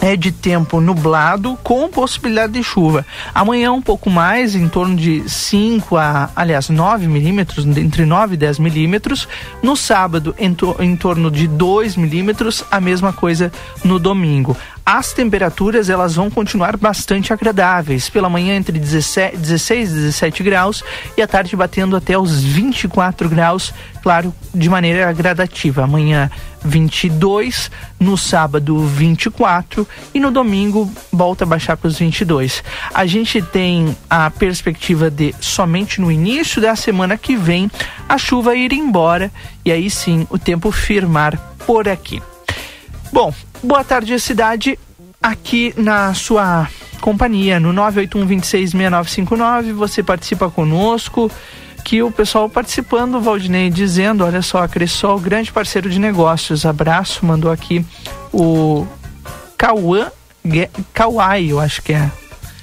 é 0.00 0.16
de 0.16 0.30
tempo 0.30 0.80
nublado 0.80 1.58
com 1.62 1.88
possibilidade 1.88 2.54
de 2.54 2.62
chuva. 2.62 3.06
Amanhã 3.34 3.72
um 3.72 3.82
pouco 3.82 4.10
mais, 4.10 4.54
em 4.54 4.68
torno 4.68 4.96
de 4.96 5.28
5 5.28 5.96
a, 5.96 6.30
aliás, 6.36 6.68
9 6.68 7.06
milímetros, 7.06 7.64
entre 7.66 8.04
9 8.04 8.34
e 8.34 8.36
10 8.36 8.58
milímetros. 8.58 9.28
No 9.62 9.76
sábado, 9.76 10.34
em, 10.38 10.54
to, 10.54 10.76
em 10.78 10.96
torno 10.96 11.30
de 11.30 11.46
2 11.46 11.96
milímetros, 11.96 12.64
a 12.70 12.80
mesma 12.80 13.12
coisa 13.12 13.52
no 13.84 13.98
domingo. 13.98 14.56
As 14.88 15.12
temperaturas 15.12 15.90
elas 15.90 16.14
vão 16.14 16.30
continuar 16.30 16.76
bastante 16.76 17.32
agradáveis. 17.32 18.08
Pela 18.08 18.28
manhã 18.28 18.54
entre 18.54 18.78
17, 18.78 19.36
16 19.36 19.90
e 19.90 19.94
17 19.94 20.42
graus 20.44 20.84
e 21.16 21.22
à 21.22 21.26
tarde 21.26 21.56
batendo 21.56 21.96
até 21.96 22.16
os 22.16 22.40
24 22.40 23.28
graus, 23.28 23.74
claro, 24.00 24.32
de 24.54 24.70
maneira 24.70 25.12
gradativa. 25.12 25.82
Amanhã 25.82 26.30
22, 26.64 27.68
no 27.98 28.16
sábado 28.16 28.78
24 28.86 29.88
e 30.14 30.20
no 30.20 30.30
domingo 30.30 30.88
volta 31.12 31.42
a 31.42 31.48
baixar 31.48 31.76
para 31.76 31.88
os 31.88 31.98
22. 31.98 32.62
A 32.94 33.06
gente 33.06 33.42
tem 33.42 33.96
a 34.08 34.30
perspectiva 34.30 35.10
de 35.10 35.34
somente 35.40 36.00
no 36.00 36.12
início 36.12 36.62
da 36.62 36.76
semana 36.76 37.18
que 37.18 37.36
vem 37.36 37.68
a 38.08 38.16
chuva 38.16 38.54
ir 38.54 38.72
embora 38.72 39.32
e 39.64 39.72
aí 39.72 39.90
sim 39.90 40.28
o 40.30 40.38
tempo 40.38 40.70
firmar 40.70 41.36
por 41.66 41.88
aqui. 41.88 42.22
Bom, 43.12 43.32
boa 43.66 43.82
tarde 43.82 44.18
cidade 44.20 44.78
aqui 45.20 45.74
na 45.76 46.14
sua 46.14 46.68
companhia 47.00 47.58
no 47.58 47.72
981 47.72 48.26
26 48.26 48.70
6959, 48.70 49.72
você 49.72 50.02
participa 50.02 50.48
conosco 50.48 51.30
aqui 51.78 52.02
o 52.02 52.10
pessoal 52.10 52.48
participando, 52.48 53.20
Valdinei, 53.20 53.70
dizendo, 53.70 54.24
olha 54.24 54.42
só, 54.42 54.62
a 54.62 54.68
Cressol, 54.68 55.20
grande 55.20 55.52
parceiro 55.52 55.88
de 55.88 56.00
negócios, 56.00 56.66
abraço, 56.66 57.24
mandou 57.24 57.50
aqui 57.50 57.84
o 58.32 58.86
Cauã, 59.56 60.10
Kauai, 60.92 61.46
eu 61.50 61.60
acho 61.60 61.82
que 61.82 61.92
é. 61.92 62.10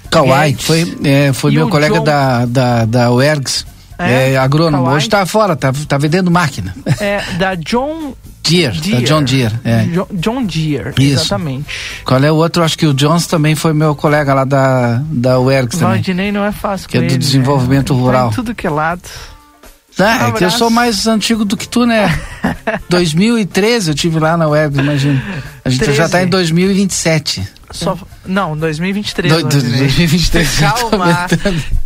Kauai, 0.09 0.55
foi, 0.59 0.97
é, 1.03 1.31
foi 1.31 1.51
meu 1.51 1.69
colega 1.69 1.95
John... 1.95 2.03
da, 2.03 2.45
da, 2.45 2.85
da 2.85 3.11
UERGS, 3.11 3.65
é, 3.97 4.33
é 4.33 4.37
agrônomo, 4.37 4.83
Kauai. 4.83 4.97
hoje 4.97 5.09
tá 5.09 5.25
fora, 5.25 5.55
tá, 5.55 5.71
tá 5.87 5.97
vendendo 5.97 6.29
máquina. 6.29 6.75
É, 6.99 7.21
da 7.37 7.55
John 7.55 8.13
Deere, 8.43 8.79
Deere. 8.79 9.01
da 9.01 9.07
John 9.07 9.23
Deere. 9.23 9.59
É. 9.63 9.87
John 10.13 10.43
Deere, 10.45 10.93
Isso. 10.99 11.21
exatamente. 11.21 11.65
Qual 12.03 12.21
é 12.23 12.31
o 12.31 12.35
outro? 12.35 12.61
Acho 12.63 12.77
que 12.77 12.85
o 12.85 12.93
Jones 12.93 13.25
também 13.25 13.55
foi 13.55 13.73
meu 13.73 13.95
colega 13.95 14.33
lá 14.33 14.43
da, 14.43 15.01
da 15.05 15.39
UERGS 15.39 15.77
também. 15.79 15.95
Valdinei 15.95 16.31
não 16.31 16.43
é 16.43 16.51
fácil 16.51 16.89
Que 16.89 16.97
é 16.97 17.01
do 17.01 17.05
ele, 17.05 17.17
desenvolvimento 17.17 17.93
né? 17.93 17.99
rural. 18.01 18.31
Tudo 18.31 18.53
que 18.53 18.67
é 18.67 18.69
lado. 18.69 19.01
Ah, 19.99 20.25
um 20.25 20.27
é 20.29 20.31
que 20.33 20.43
eu 20.43 20.51
sou 20.51 20.69
mais 20.69 21.05
antigo 21.07 21.45
do 21.45 21.55
que 21.55 21.67
tu, 21.67 21.85
né? 21.85 22.19
2013 22.89 23.91
eu 23.91 23.95
tive 23.95 24.19
lá 24.19 24.35
na 24.35 24.47
UERGS, 24.47 24.79
imagina. 24.79 25.23
A 25.63 25.69
gente 25.69 25.83
13. 25.83 25.97
já 25.97 26.09
tá 26.09 26.23
em 26.23 26.27
2027. 26.27 27.47
Só, 27.71 27.97
não, 28.25 28.55
2023. 28.57 29.33
Do, 29.33 29.43
2023. 29.49 30.59
Calma, 30.59 31.27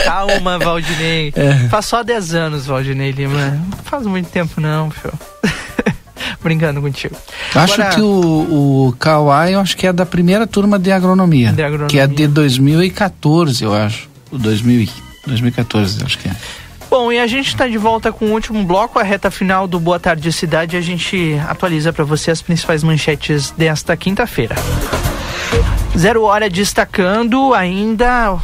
calma, 0.04 0.60
Valdinei. 0.60 1.32
É. 1.36 1.68
Faz 1.70 1.86
só 1.86 2.04
10 2.04 2.34
anos, 2.34 2.66
Valdinei 2.66 3.12
Lima. 3.12 3.52
Não 3.70 3.78
faz 3.84 4.06
muito 4.06 4.30
tempo, 4.30 4.60
não, 4.60 4.90
filho. 4.90 5.14
Brincando 6.42 6.82
contigo. 6.82 7.16
Acho 7.54 7.74
Agora, 7.74 7.96
que 7.96 8.02
o, 8.02 8.88
o 8.88 8.96
Kauai, 9.00 9.56
eu 9.56 9.60
acho 9.60 9.76
que 9.76 9.88
é 9.88 9.94
da 9.94 10.06
primeira 10.06 10.46
turma 10.46 10.78
de 10.78 10.92
agronomia, 10.92 11.52
de 11.52 11.64
agronomia. 11.64 11.90
Que 11.90 12.00
é 12.00 12.08
de 12.08 12.28
2014, 12.28 13.64
eu 13.64 13.74
acho. 13.74 14.10
O 14.32 14.38
2000, 14.38 14.90
2014, 15.26 16.04
acho 16.04 16.18
que 16.18 16.28
é. 16.28 16.36
Bom, 16.90 17.12
e 17.12 17.20
a 17.20 17.28
gente 17.28 17.48
está 17.48 17.68
de 17.68 17.78
volta 17.78 18.14
com 18.14 18.28
o 18.28 18.32
último 18.32 18.64
bloco, 18.64 18.98
a 18.98 19.04
reta 19.04 19.30
final 19.30 19.68
do 19.68 19.80
Boa 19.80 20.00
Tarde 20.00 20.32
Cidade. 20.32 20.78
A 20.78 20.82
gente 20.82 21.38
atualiza 21.48 21.92
para 21.92 22.06
você 22.06 22.32
as 22.32 22.42
principais 22.42 22.82
manchetes 22.82 23.52
desta 23.52 23.96
quinta-feira. 23.98 24.56
Zero 25.98 26.26
Hora 26.26 26.48
destacando 26.48 27.56
ainda 27.56 28.38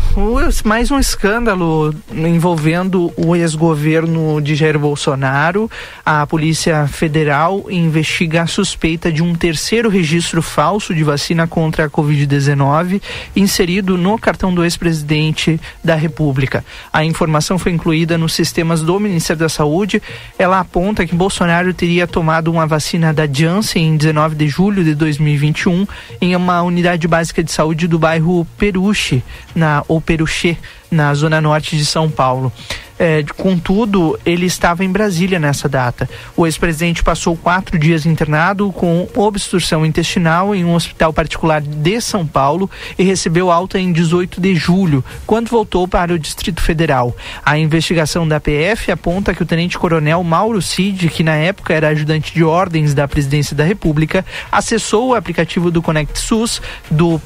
mais 0.66 0.90
um 0.90 0.98
escândalo 0.98 1.94
envolvendo 2.12 3.14
o 3.16 3.36
ex-governo 3.36 4.42
de 4.42 4.56
Jair 4.56 4.80
Bolsonaro. 4.80 5.70
A 6.04 6.26
Polícia 6.26 6.88
Federal 6.88 7.66
investiga 7.70 8.42
a 8.42 8.48
suspeita 8.48 9.12
de 9.12 9.22
um 9.22 9.36
terceiro 9.36 9.88
registro 9.88 10.42
falso 10.42 10.96
de 10.96 11.04
vacina 11.04 11.46
contra 11.46 11.86
a 11.86 11.90
Covid-19 11.90 13.00
inserido 13.36 14.00
no 14.00 14.18
cartão 14.18 14.52
do 14.52 14.64
ex-presidente 14.64 15.62
da 15.84 15.94
República. 15.94 16.66
A 16.92 17.06
informação 17.06 17.60
foi 17.60 17.72
incluída 17.72 18.18
nos 18.18 18.34
sistemas 18.34 18.82
do 18.82 19.00
Ministério 19.00 19.42
da 19.42 19.50
Saúde. 19.50 20.02
Ela 20.40 20.60
aponta 20.60 21.06
que 21.06 21.14
Bolsonaro 21.14 21.72
teria 21.72 22.08
tomado 22.08 22.50
uma 22.50 22.66
vacina 22.66 23.14
da 23.14 23.32
Janssen 23.32 23.90
em 23.90 23.96
19 23.96 24.36
de 24.36 24.48
julho 24.48 24.84
de 24.84 24.96
2021 24.96 25.86
em 26.20 26.36
uma 26.36 26.64
unidade 26.64 27.08
básica 27.08 27.43
de 27.44 27.52
saúde 27.52 27.88
do 27.88 28.00
bairro 28.00 28.46
Peruche, 28.58 29.24
na 29.56 29.84
ou 29.88 30.00
Peruche, 30.02 30.58
na 30.94 31.14
zona 31.14 31.42
norte 31.42 31.76
de 31.76 31.86
São 31.86 32.10
Paulo. 32.10 32.52
É, 32.98 33.24
contudo, 33.36 34.18
ele 34.26 34.46
estava 34.46 34.84
em 34.84 34.90
Brasília 34.90 35.40
nessa 35.40 35.68
data. 35.68 36.10
O 36.38 36.46
ex-presidente 36.46 37.04
passou 37.04 37.36
quatro 37.36 37.78
dias 37.78 38.06
internado 38.06 38.72
com 38.72 39.08
obstrução 39.16 39.86
intestinal 39.86 40.54
em 40.54 40.64
um 40.64 40.76
hospital 40.76 41.12
particular 41.12 41.60
de 41.60 42.00
São 42.00 42.26
Paulo 42.26 42.70
e 42.98 43.04
recebeu 43.04 43.52
alta 43.52 43.80
em 43.80 43.92
18 43.92 44.40
de 44.40 44.56
julho, 44.56 45.04
quando 45.26 45.50
voltou 45.50 45.88
para 45.88 46.14
o 46.14 46.20
Distrito 46.20 46.62
Federal. 46.62 47.16
A 47.44 47.58
investigação 47.58 48.28
da 48.28 48.40
PF 48.40 48.92
aponta 48.92 49.34
que 49.34 49.44
o 49.44 49.46
tenente-coronel 49.46 50.24
Mauro 50.24 50.62
Cid, 50.62 51.10
que 51.10 51.24
na 51.24 51.36
época 51.36 51.74
era 51.74 51.90
ajudante 51.90 52.34
de 52.34 52.44
ordens 52.44 52.94
da 52.94 53.08
presidência 53.08 53.56
da 53.56 53.64
República, 53.64 54.24
acessou 54.52 55.10
o 55.10 55.16
aplicativo 55.16 55.72
do 55.72 55.82
Conect 55.82 56.20
SUS 56.20 56.62
do, 56.90 57.20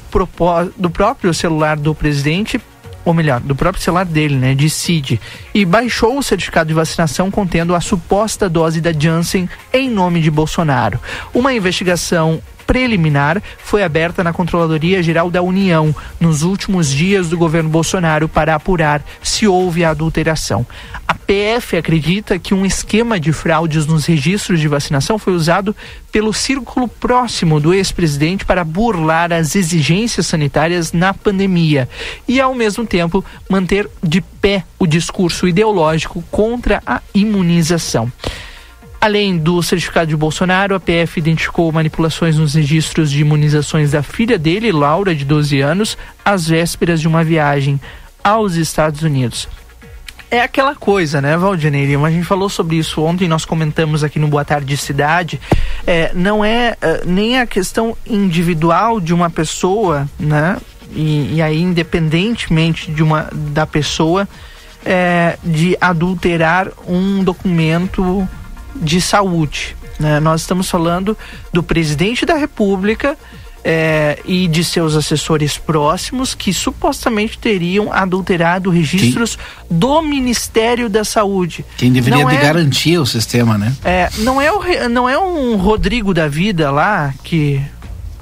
do 0.76 0.90
próprio 0.90 1.34
celular 1.34 1.76
do 1.76 1.94
presidente 1.94 2.60
ou 3.08 3.14
melhor, 3.14 3.40
do 3.40 3.56
próprio 3.56 3.82
celular 3.82 4.04
dele, 4.04 4.36
né, 4.36 4.54
de 4.54 4.68
CID, 4.68 5.18
e 5.54 5.64
baixou 5.64 6.18
o 6.18 6.22
certificado 6.22 6.68
de 6.68 6.74
vacinação 6.74 7.30
contendo 7.30 7.74
a 7.74 7.80
suposta 7.80 8.50
dose 8.50 8.82
da 8.82 8.92
Janssen 8.92 9.48
em 9.72 9.88
nome 9.88 10.20
de 10.20 10.30
Bolsonaro. 10.30 11.00
Uma 11.32 11.54
investigação 11.54 12.42
preliminar 12.68 13.42
foi 13.64 13.82
aberta 13.82 14.22
na 14.22 14.30
Controladoria 14.30 15.02
Geral 15.02 15.30
da 15.30 15.40
União 15.40 15.96
nos 16.20 16.42
últimos 16.42 16.92
dias 16.92 17.30
do 17.30 17.38
governo 17.38 17.70
Bolsonaro 17.70 18.28
para 18.28 18.54
apurar 18.54 19.02
se 19.22 19.48
houve 19.48 19.86
adulteração. 19.86 20.66
A 21.06 21.14
PF 21.14 21.78
acredita 21.78 22.38
que 22.38 22.52
um 22.52 22.66
esquema 22.66 23.18
de 23.18 23.32
fraudes 23.32 23.86
nos 23.86 24.04
registros 24.04 24.60
de 24.60 24.68
vacinação 24.68 25.18
foi 25.18 25.32
usado 25.32 25.74
pelo 26.12 26.30
círculo 26.34 26.86
próximo 26.86 27.58
do 27.58 27.72
ex-presidente 27.72 28.44
para 28.44 28.64
burlar 28.64 29.32
as 29.32 29.56
exigências 29.56 30.26
sanitárias 30.26 30.92
na 30.92 31.14
pandemia 31.14 31.88
e, 32.28 32.38
ao 32.38 32.54
mesmo 32.54 32.86
tempo, 32.86 33.24
manter 33.48 33.88
de 34.02 34.20
pé 34.20 34.62
o 34.78 34.86
discurso 34.86 35.48
ideológico 35.48 36.22
contra 36.30 36.82
a 36.86 37.00
imunização. 37.14 38.12
Além 39.00 39.38
do 39.38 39.62
certificado 39.62 40.08
de 40.08 40.16
Bolsonaro, 40.16 40.74
a 40.74 40.80
PF 40.80 41.20
identificou 41.20 41.70
manipulações 41.70 42.36
nos 42.36 42.54
registros 42.54 43.10
de 43.10 43.20
imunizações 43.20 43.92
da 43.92 44.02
filha 44.02 44.36
dele, 44.36 44.72
Laura, 44.72 45.14
de 45.14 45.24
12 45.24 45.60
anos, 45.60 45.96
às 46.24 46.48
vésperas 46.48 47.00
de 47.00 47.06
uma 47.06 47.22
viagem 47.22 47.80
aos 48.24 48.54
Estados 48.56 49.02
Unidos. 49.02 49.48
É 50.30 50.42
aquela 50.42 50.74
coisa, 50.74 51.22
né, 51.22 51.38
Valdinei 51.38 51.94
A 51.96 52.10
gente 52.10 52.24
falou 52.24 52.48
sobre 52.48 52.76
isso 52.76 53.00
ontem, 53.02 53.28
nós 53.28 53.44
comentamos 53.44 54.04
aqui 54.04 54.18
no 54.18 54.28
Boa 54.28 54.44
Tarde 54.44 54.76
Cidade. 54.76 55.40
É, 55.86 56.10
não 56.12 56.44
é 56.44 56.76
uh, 56.82 57.08
nem 57.08 57.38
a 57.38 57.46
questão 57.46 57.96
individual 58.06 59.00
de 59.00 59.14
uma 59.14 59.30
pessoa, 59.30 60.06
né? 60.18 60.58
E, 60.92 61.36
e 61.36 61.42
aí, 61.42 61.62
independentemente 61.62 62.90
de 62.90 63.02
uma, 63.02 63.28
da 63.32 63.66
pessoa, 63.66 64.28
é, 64.84 65.38
de 65.42 65.76
adulterar 65.80 66.68
um 66.86 67.22
documento 67.22 68.28
de 68.80 69.00
saúde. 69.00 69.76
Né? 69.98 70.20
Nós 70.20 70.42
estamos 70.42 70.70
falando 70.70 71.16
do 71.52 71.62
presidente 71.62 72.24
da 72.24 72.36
República 72.36 73.16
é, 73.64 74.18
e 74.24 74.46
de 74.46 74.62
seus 74.62 74.94
assessores 74.94 75.58
próximos 75.58 76.34
que 76.34 76.52
supostamente 76.54 77.38
teriam 77.38 77.92
adulterado 77.92 78.70
registros 78.70 79.36
Quem? 79.36 79.78
do 79.78 80.00
Ministério 80.02 80.88
da 80.88 81.04
Saúde. 81.04 81.64
Quem 81.76 81.92
deveria 81.92 82.22
não 82.22 82.30
de 82.30 82.36
é, 82.36 82.40
garantir 82.40 82.98
o 82.98 83.06
sistema, 83.06 83.58
né? 83.58 83.74
É, 83.84 84.08
não 84.18 84.40
é, 84.40 84.52
o, 84.52 84.88
não 84.88 85.08
é 85.08 85.18
um 85.18 85.56
Rodrigo 85.56 86.14
da 86.14 86.28
vida 86.28 86.70
lá 86.70 87.12
que 87.22 87.60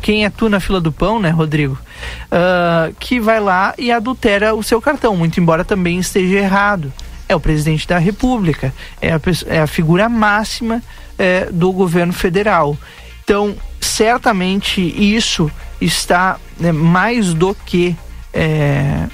quem 0.01 0.25
é 0.25 0.31
tu 0.31 0.49
na 0.49 0.61
fila 0.61 0.81
do 0.81 0.93
pão, 0.93 1.21
né, 1.21 1.31
Rodrigo? 1.31 1.79
Uh, 2.27 2.95
que 3.01 3.19
vai 3.19 3.41
lá 3.41 3.75
e 3.79 3.91
adultera 3.91 4.55
o 4.55 4.63
seu 4.63 4.81
cartão, 4.81 5.17
muito 5.17 5.41
embora 5.41 5.65
também 5.65 5.99
esteja 5.99 6.39
errado 6.39 6.93
é 7.29 7.35
o 7.35 7.41
presidente 7.41 7.87
da 7.87 7.99
República, 7.99 8.73
é 9.01 9.13
a, 9.13 9.21
é 9.47 9.61
a 9.61 9.67
figura 9.67 10.09
máxima 10.09 10.83
é, 11.19 11.47
do 11.51 11.73
governo 11.73 12.13
federal. 12.13 12.77
Então, 13.25 13.57
certamente 13.81 14.81
isso 14.81 15.51
está 15.81 16.39
né, 16.59 16.71
mais 16.71 17.35
do 17.35 17.55
que 17.55 17.97
é, 18.33 19.07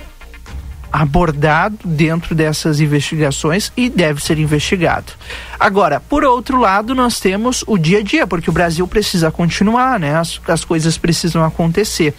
abordado 0.92 1.78
dentro 1.84 2.34
dessas 2.34 2.78
investigações 2.80 3.72
e 3.74 3.88
deve 3.88 4.22
ser 4.22 4.38
investigado. 4.38 5.12
Agora, 5.58 5.98
por 5.98 6.24
outro 6.24 6.60
lado, 6.60 6.94
nós 6.94 7.18
temos 7.18 7.64
o 7.66 7.78
dia 7.78 8.00
a 8.00 8.02
dia, 8.02 8.26
porque 8.26 8.50
o 8.50 8.52
Brasil 8.52 8.86
precisa 8.86 9.30
continuar, 9.30 9.98
né? 9.98 10.14
As, 10.14 10.38
as 10.46 10.64
coisas 10.64 10.98
precisam 10.98 11.42
acontecer. 11.42 12.14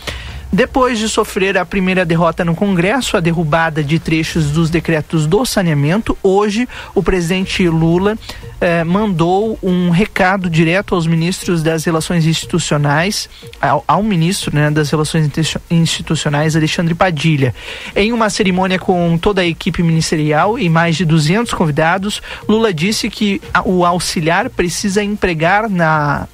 Depois 0.53 0.99
de 0.99 1.09
sofrer 1.09 1.57
a 1.57 1.65
primeira 1.65 2.05
derrota 2.05 2.45
no 2.45 2.53
Congresso, 2.53 3.17
a 3.17 3.19
derrubada 3.19 3.83
de 3.83 3.97
trechos 3.97 4.51
dos 4.51 4.69
decretos 4.69 5.25
do 5.25 5.43
saneamento, 5.47 6.15
hoje 6.21 6.69
o 6.93 7.01
presidente 7.01 7.67
Lula 7.67 8.15
eh, 8.61 8.83
mandou 8.83 9.57
um 9.63 9.89
recado 9.89 10.51
direto 10.51 10.93
aos 10.93 11.07
ministros 11.07 11.63
das 11.63 11.83
Relações 11.85 12.27
Institucionais, 12.27 13.27
ao, 13.59 13.83
ao 13.87 14.03
ministro 14.03 14.55
né, 14.55 14.69
das 14.69 14.91
Relações 14.91 15.27
Institucionais, 15.71 16.55
Alexandre 16.55 16.93
Padilha. 16.93 17.55
Em 17.95 18.13
uma 18.13 18.29
cerimônia 18.29 18.77
com 18.77 19.17
toda 19.17 19.41
a 19.41 19.45
equipe 19.47 19.81
ministerial 19.81 20.59
e 20.59 20.69
mais 20.69 20.95
de 20.95 21.03
200 21.03 21.51
convidados, 21.55 22.21
Lula 22.47 22.71
disse 22.71 23.09
que 23.09 23.41
o 23.65 23.83
auxiliar 23.83 24.51
precisa 24.51 25.03
empregar 25.03 25.67
na 25.67 26.27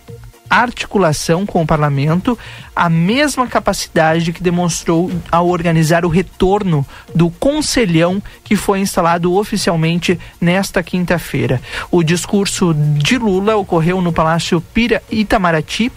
articulação 0.50 1.46
com 1.46 1.62
o 1.62 1.68
parlamento, 1.68 2.38
a 2.76 2.90
mesma 2.90 3.46
capacidade 3.48 4.34
que 4.34 4.42
demonstrou 4.42 5.12
ao 5.32 5.48
organizar 5.48 6.06
o 6.06 6.10
retorno 6.10 6.86
do 7.14 7.30
conselhão 7.30 8.22
que 8.44 8.56
foi 8.56 8.80
instalado 8.80 9.36
oficialmente 9.36 10.20
nesta 10.42 10.82
quinta-feira. 10.82 11.62
O 11.92 12.02
discurso 12.04 12.74
de 12.74 13.18
Lula 13.18 13.56
ocorreu 13.56 14.02
no 14.02 14.12
Palácio 14.12 14.60
Pira 14.62 15.04
Itamaraty, 15.12 15.92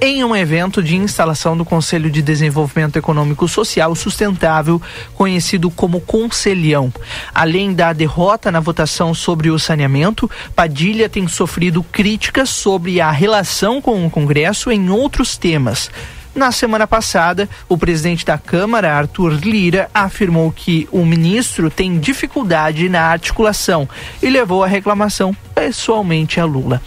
em 0.00 0.22
um 0.22 0.34
evento 0.34 0.82
de 0.82 0.96
instalação 0.96 1.56
do 1.56 1.64
Conselho 1.64 2.10
de 2.10 2.20
Desenvolvimento 2.20 2.96
Econômico 2.96 3.48
Social 3.48 3.94
Sustentável, 3.94 4.80
conhecido 5.14 5.70
como 5.70 6.00
Conselhão. 6.00 6.92
Além 7.34 7.72
da 7.72 7.92
derrota 7.92 8.52
na 8.52 8.60
votação 8.60 9.14
sobre 9.14 9.50
o 9.50 9.58
saneamento, 9.58 10.30
Padilha 10.54 11.08
tem 11.08 11.26
sofrido 11.26 11.82
críticas 11.82 12.50
sobre 12.50 13.00
a 13.00 13.10
relação 13.10 13.80
com 13.80 14.06
o 14.06 14.10
Congresso 14.10 14.70
em 14.70 14.90
outros 14.90 15.36
temas. 15.36 15.90
Na 16.34 16.52
semana 16.52 16.86
passada, 16.86 17.48
o 17.66 17.78
presidente 17.78 18.24
da 18.24 18.36
Câmara, 18.36 18.92
Arthur 18.92 19.32
Lira, 19.42 19.88
afirmou 19.94 20.52
que 20.52 20.86
o 20.92 21.04
ministro 21.04 21.70
tem 21.70 21.98
dificuldade 21.98 22.90
na 22.90 23.02
articulação 23.02 23.88
e 24.22 24.28
levou 24.28 24.62
a 24.62 24.66
reclamação 24.66 25.34
pessoalmente 25.54 26.38
a 26.38 26.44
Lula 26.44 26.82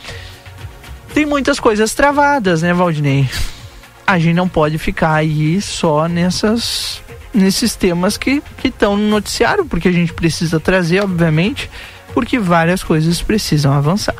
tem 1.14 1.26
muitas 1.26 1.60
coisas 1.60 1.94
travadas, 1.94 2.62
né, 2.62 2.74
Valdinei? 2.74 3.30
A 4.06 4.18
gente 4.18 4.36
não 4.36 4.48
pode 4.48 4.78
ficar 4.78 5.14
aí 5.14 5.62
só 5.62 6.08
nessas 6.08 7.02
nesses 7.32 7.76
temas 7.76 8.18
que 8.18 8.42
estão 8.64 8.98
no 8.98 9.08
noticiário, 9.08 9.64
porque 9.64 9.88
a 9.88 9.92
gente 9.92 10.14
precisa 10.14 10.60
trazer, 10.60 11.04
obviamente, 11.04 11.70
porque 12.14 12.40
várias 12.40 12.84
coisas 12.84 13.22
precisam 13.22 13.72
avançar. 13.72 14.16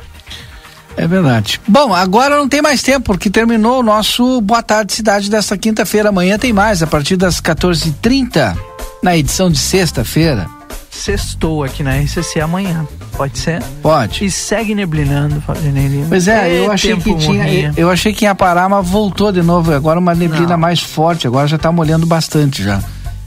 É 0.96 1.08
verdade. 1.08 1.60
Bom, 1.66 1.92
agora 1.92 2.36
não 2.36 2.48
tem 2.48 2.62
mais 2.62 2.82
tempo, 2.82 3.06
porque 3.06 3.28
terminou 3.28 3.80
o 3.80 3.82
nosso 3.82 4.40
Boa 4.40 4.62
Tarde 4.62 4.92
Cidade 4.92 5.28
desta 5.28 5.58
quinta-feira. 5.58 6.10
Amanhã 6.10 6.38
tem 6.38 6.52
mais, 6.52 6.82
a 6.82 6.86
partir 6.86 7.16
das 7.16 7.40
14h30, 7.40 8.56
na 9.02 9.16
edição 9.16 9.50
de 9.50 9.58
sexta-feira 9.58 10.59
sextou 10.90 11.62
aqui 11.62 11.82
na 11.82 11.96
RCC 11.96 12.40
amanhã. 12.40 12.86
Pode 13.16 13.38
ser? 13.38 13.62
Pode. 13.82 14.24
E 14.24 14.30
segue 14.30 14.74
neblinando, 14.74 15.42
Lima. 15.62 16.06
Pois 16.08 16.26
é, 16.26 16.64
eu 16.64 16.72
achei 16.72 16.96
que 16.96 17.14
tinha. 17.14 17.72
Eu 17.76 17.90
achei 17.90 18.12
que 18.12 18.24
ia 18.24 18.34
parar, 18.34 18.68
mas 18.68 18.86
voltou 18.88 19.30
de 19.30 19.42
novo. 19.42 19.72
Agora 19.72 19.98
uma 19.98 20.14
neblina 20.14 20.48
Não. 20.48 20.58
mais 20.58 20.80
forte, 20.80 21.26
agora 21.26 21.46
já 21.46 21.56
tá 21.56 21.70
molhando 21.70 22.06
bastante 22.06 22.62
já. 22.62 22.82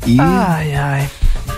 E... 0.06 0.19
Ai, 0.19 0.76
ai. 0.76 1.10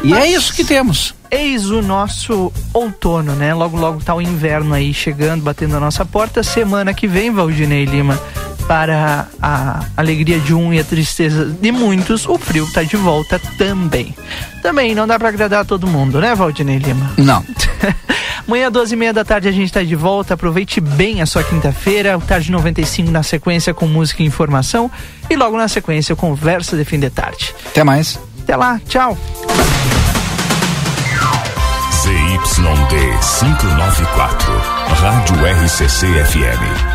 E 0.03 0.13
é 0.13 0.15
mas... 0.15 0.23
é 0.23 0.27
isso 0.29 0.53
que 0.53 0.63
temos. 0.63 1.15
Eis 1.31 1.69
o 1.69 1.81
nosso 1.81 2.51
outono, 2.73 3.33
né? 3.33 3.53
Logo, 3.53 3.77
logo 3.77 4.03
tá 4.03 4.13
o 4.13 4.21
inverno 4.21 4.73
aí 4.73 4.93
chegando, 4.93 5.43
batendo 5.43 5.75
a 5.75 5.79
nossa 5.79 6.05
porta. 6.05 6.43
Semana 6.43 6.93
que 6.93 7.07
vem, 7.07 7.31
Valdinei 7.31 7.85
Lima, 7.85 8.19
para 8.67 9.27
a 9.41 9.85
alegria 9.95 10.39
de 10.39 10.53
um 10.53 10.73
e 10.73 10.79
a 10.79 10.83
tristeza 10.83 11.45
de 11.45 11.71
muitos, 11.71 12.27
o 12.27 12.37
frio 12.37 12.67
tá 12.73 12.83
de 12.83 12.97
volta 12.97 13.39
também. 13.57 14.15
Também 14.61 14.95
não 14.95 15.07
dá 15.07 15.19
para 15.19 15.29
agradar 15.29 15.61
a 15.61 15.65
todo 15.65 15.87
mundo, 15.87 16.19
né, 16.19 16.33
Valdinei 16.33 16.77
Lima? 16.77 17.11
Não. 17.17 17.43
Amanhã, 18.47 18.71
12 18.71 18.93
e 18.93 18.97
meia 18.97 19.13
da 19.13 19.25
tarde, 19.25 19.47
a 19.47 19.51
gente 19.51 19.73
tá 19.73 19.81
de 19.81 19.95
volta. 19.95 20.35
Aproveite 20.35 20.79
bem 20.79 21.21
a 21.21 21.25
sua 21.25 21.43
quinta-feira. 21.43 22.15
O 22.15 22.21
Tarde 22.21 22.51
95 22.51 23.09
na 23.09 23.23
sequência 23.23 23.73
com 23.73 23.87
música 23.87 24.21
e 24.21 24.25
informação. 24.25 24.89
E 25.27 25.35
logo 25.35 25.57
na 25.57 25.67
sequência, 25.67 26.15
conversa 26.15 26.77
de 26.77 26.85
fim 26.85 26.99
de 26.99 27.09
tarde. 27.09 27.55
Até 27.65 27.83
mais. 27.83 28.19
Até 28.43 28.55
lá. 28.55 28.79
Tchau. 28.87 29.17
ZYD 32.03 32.95
594, 33.39 34.53
Rádio 35.01 35.35
RCC 35.65 36.05
FM. 36.25 36.94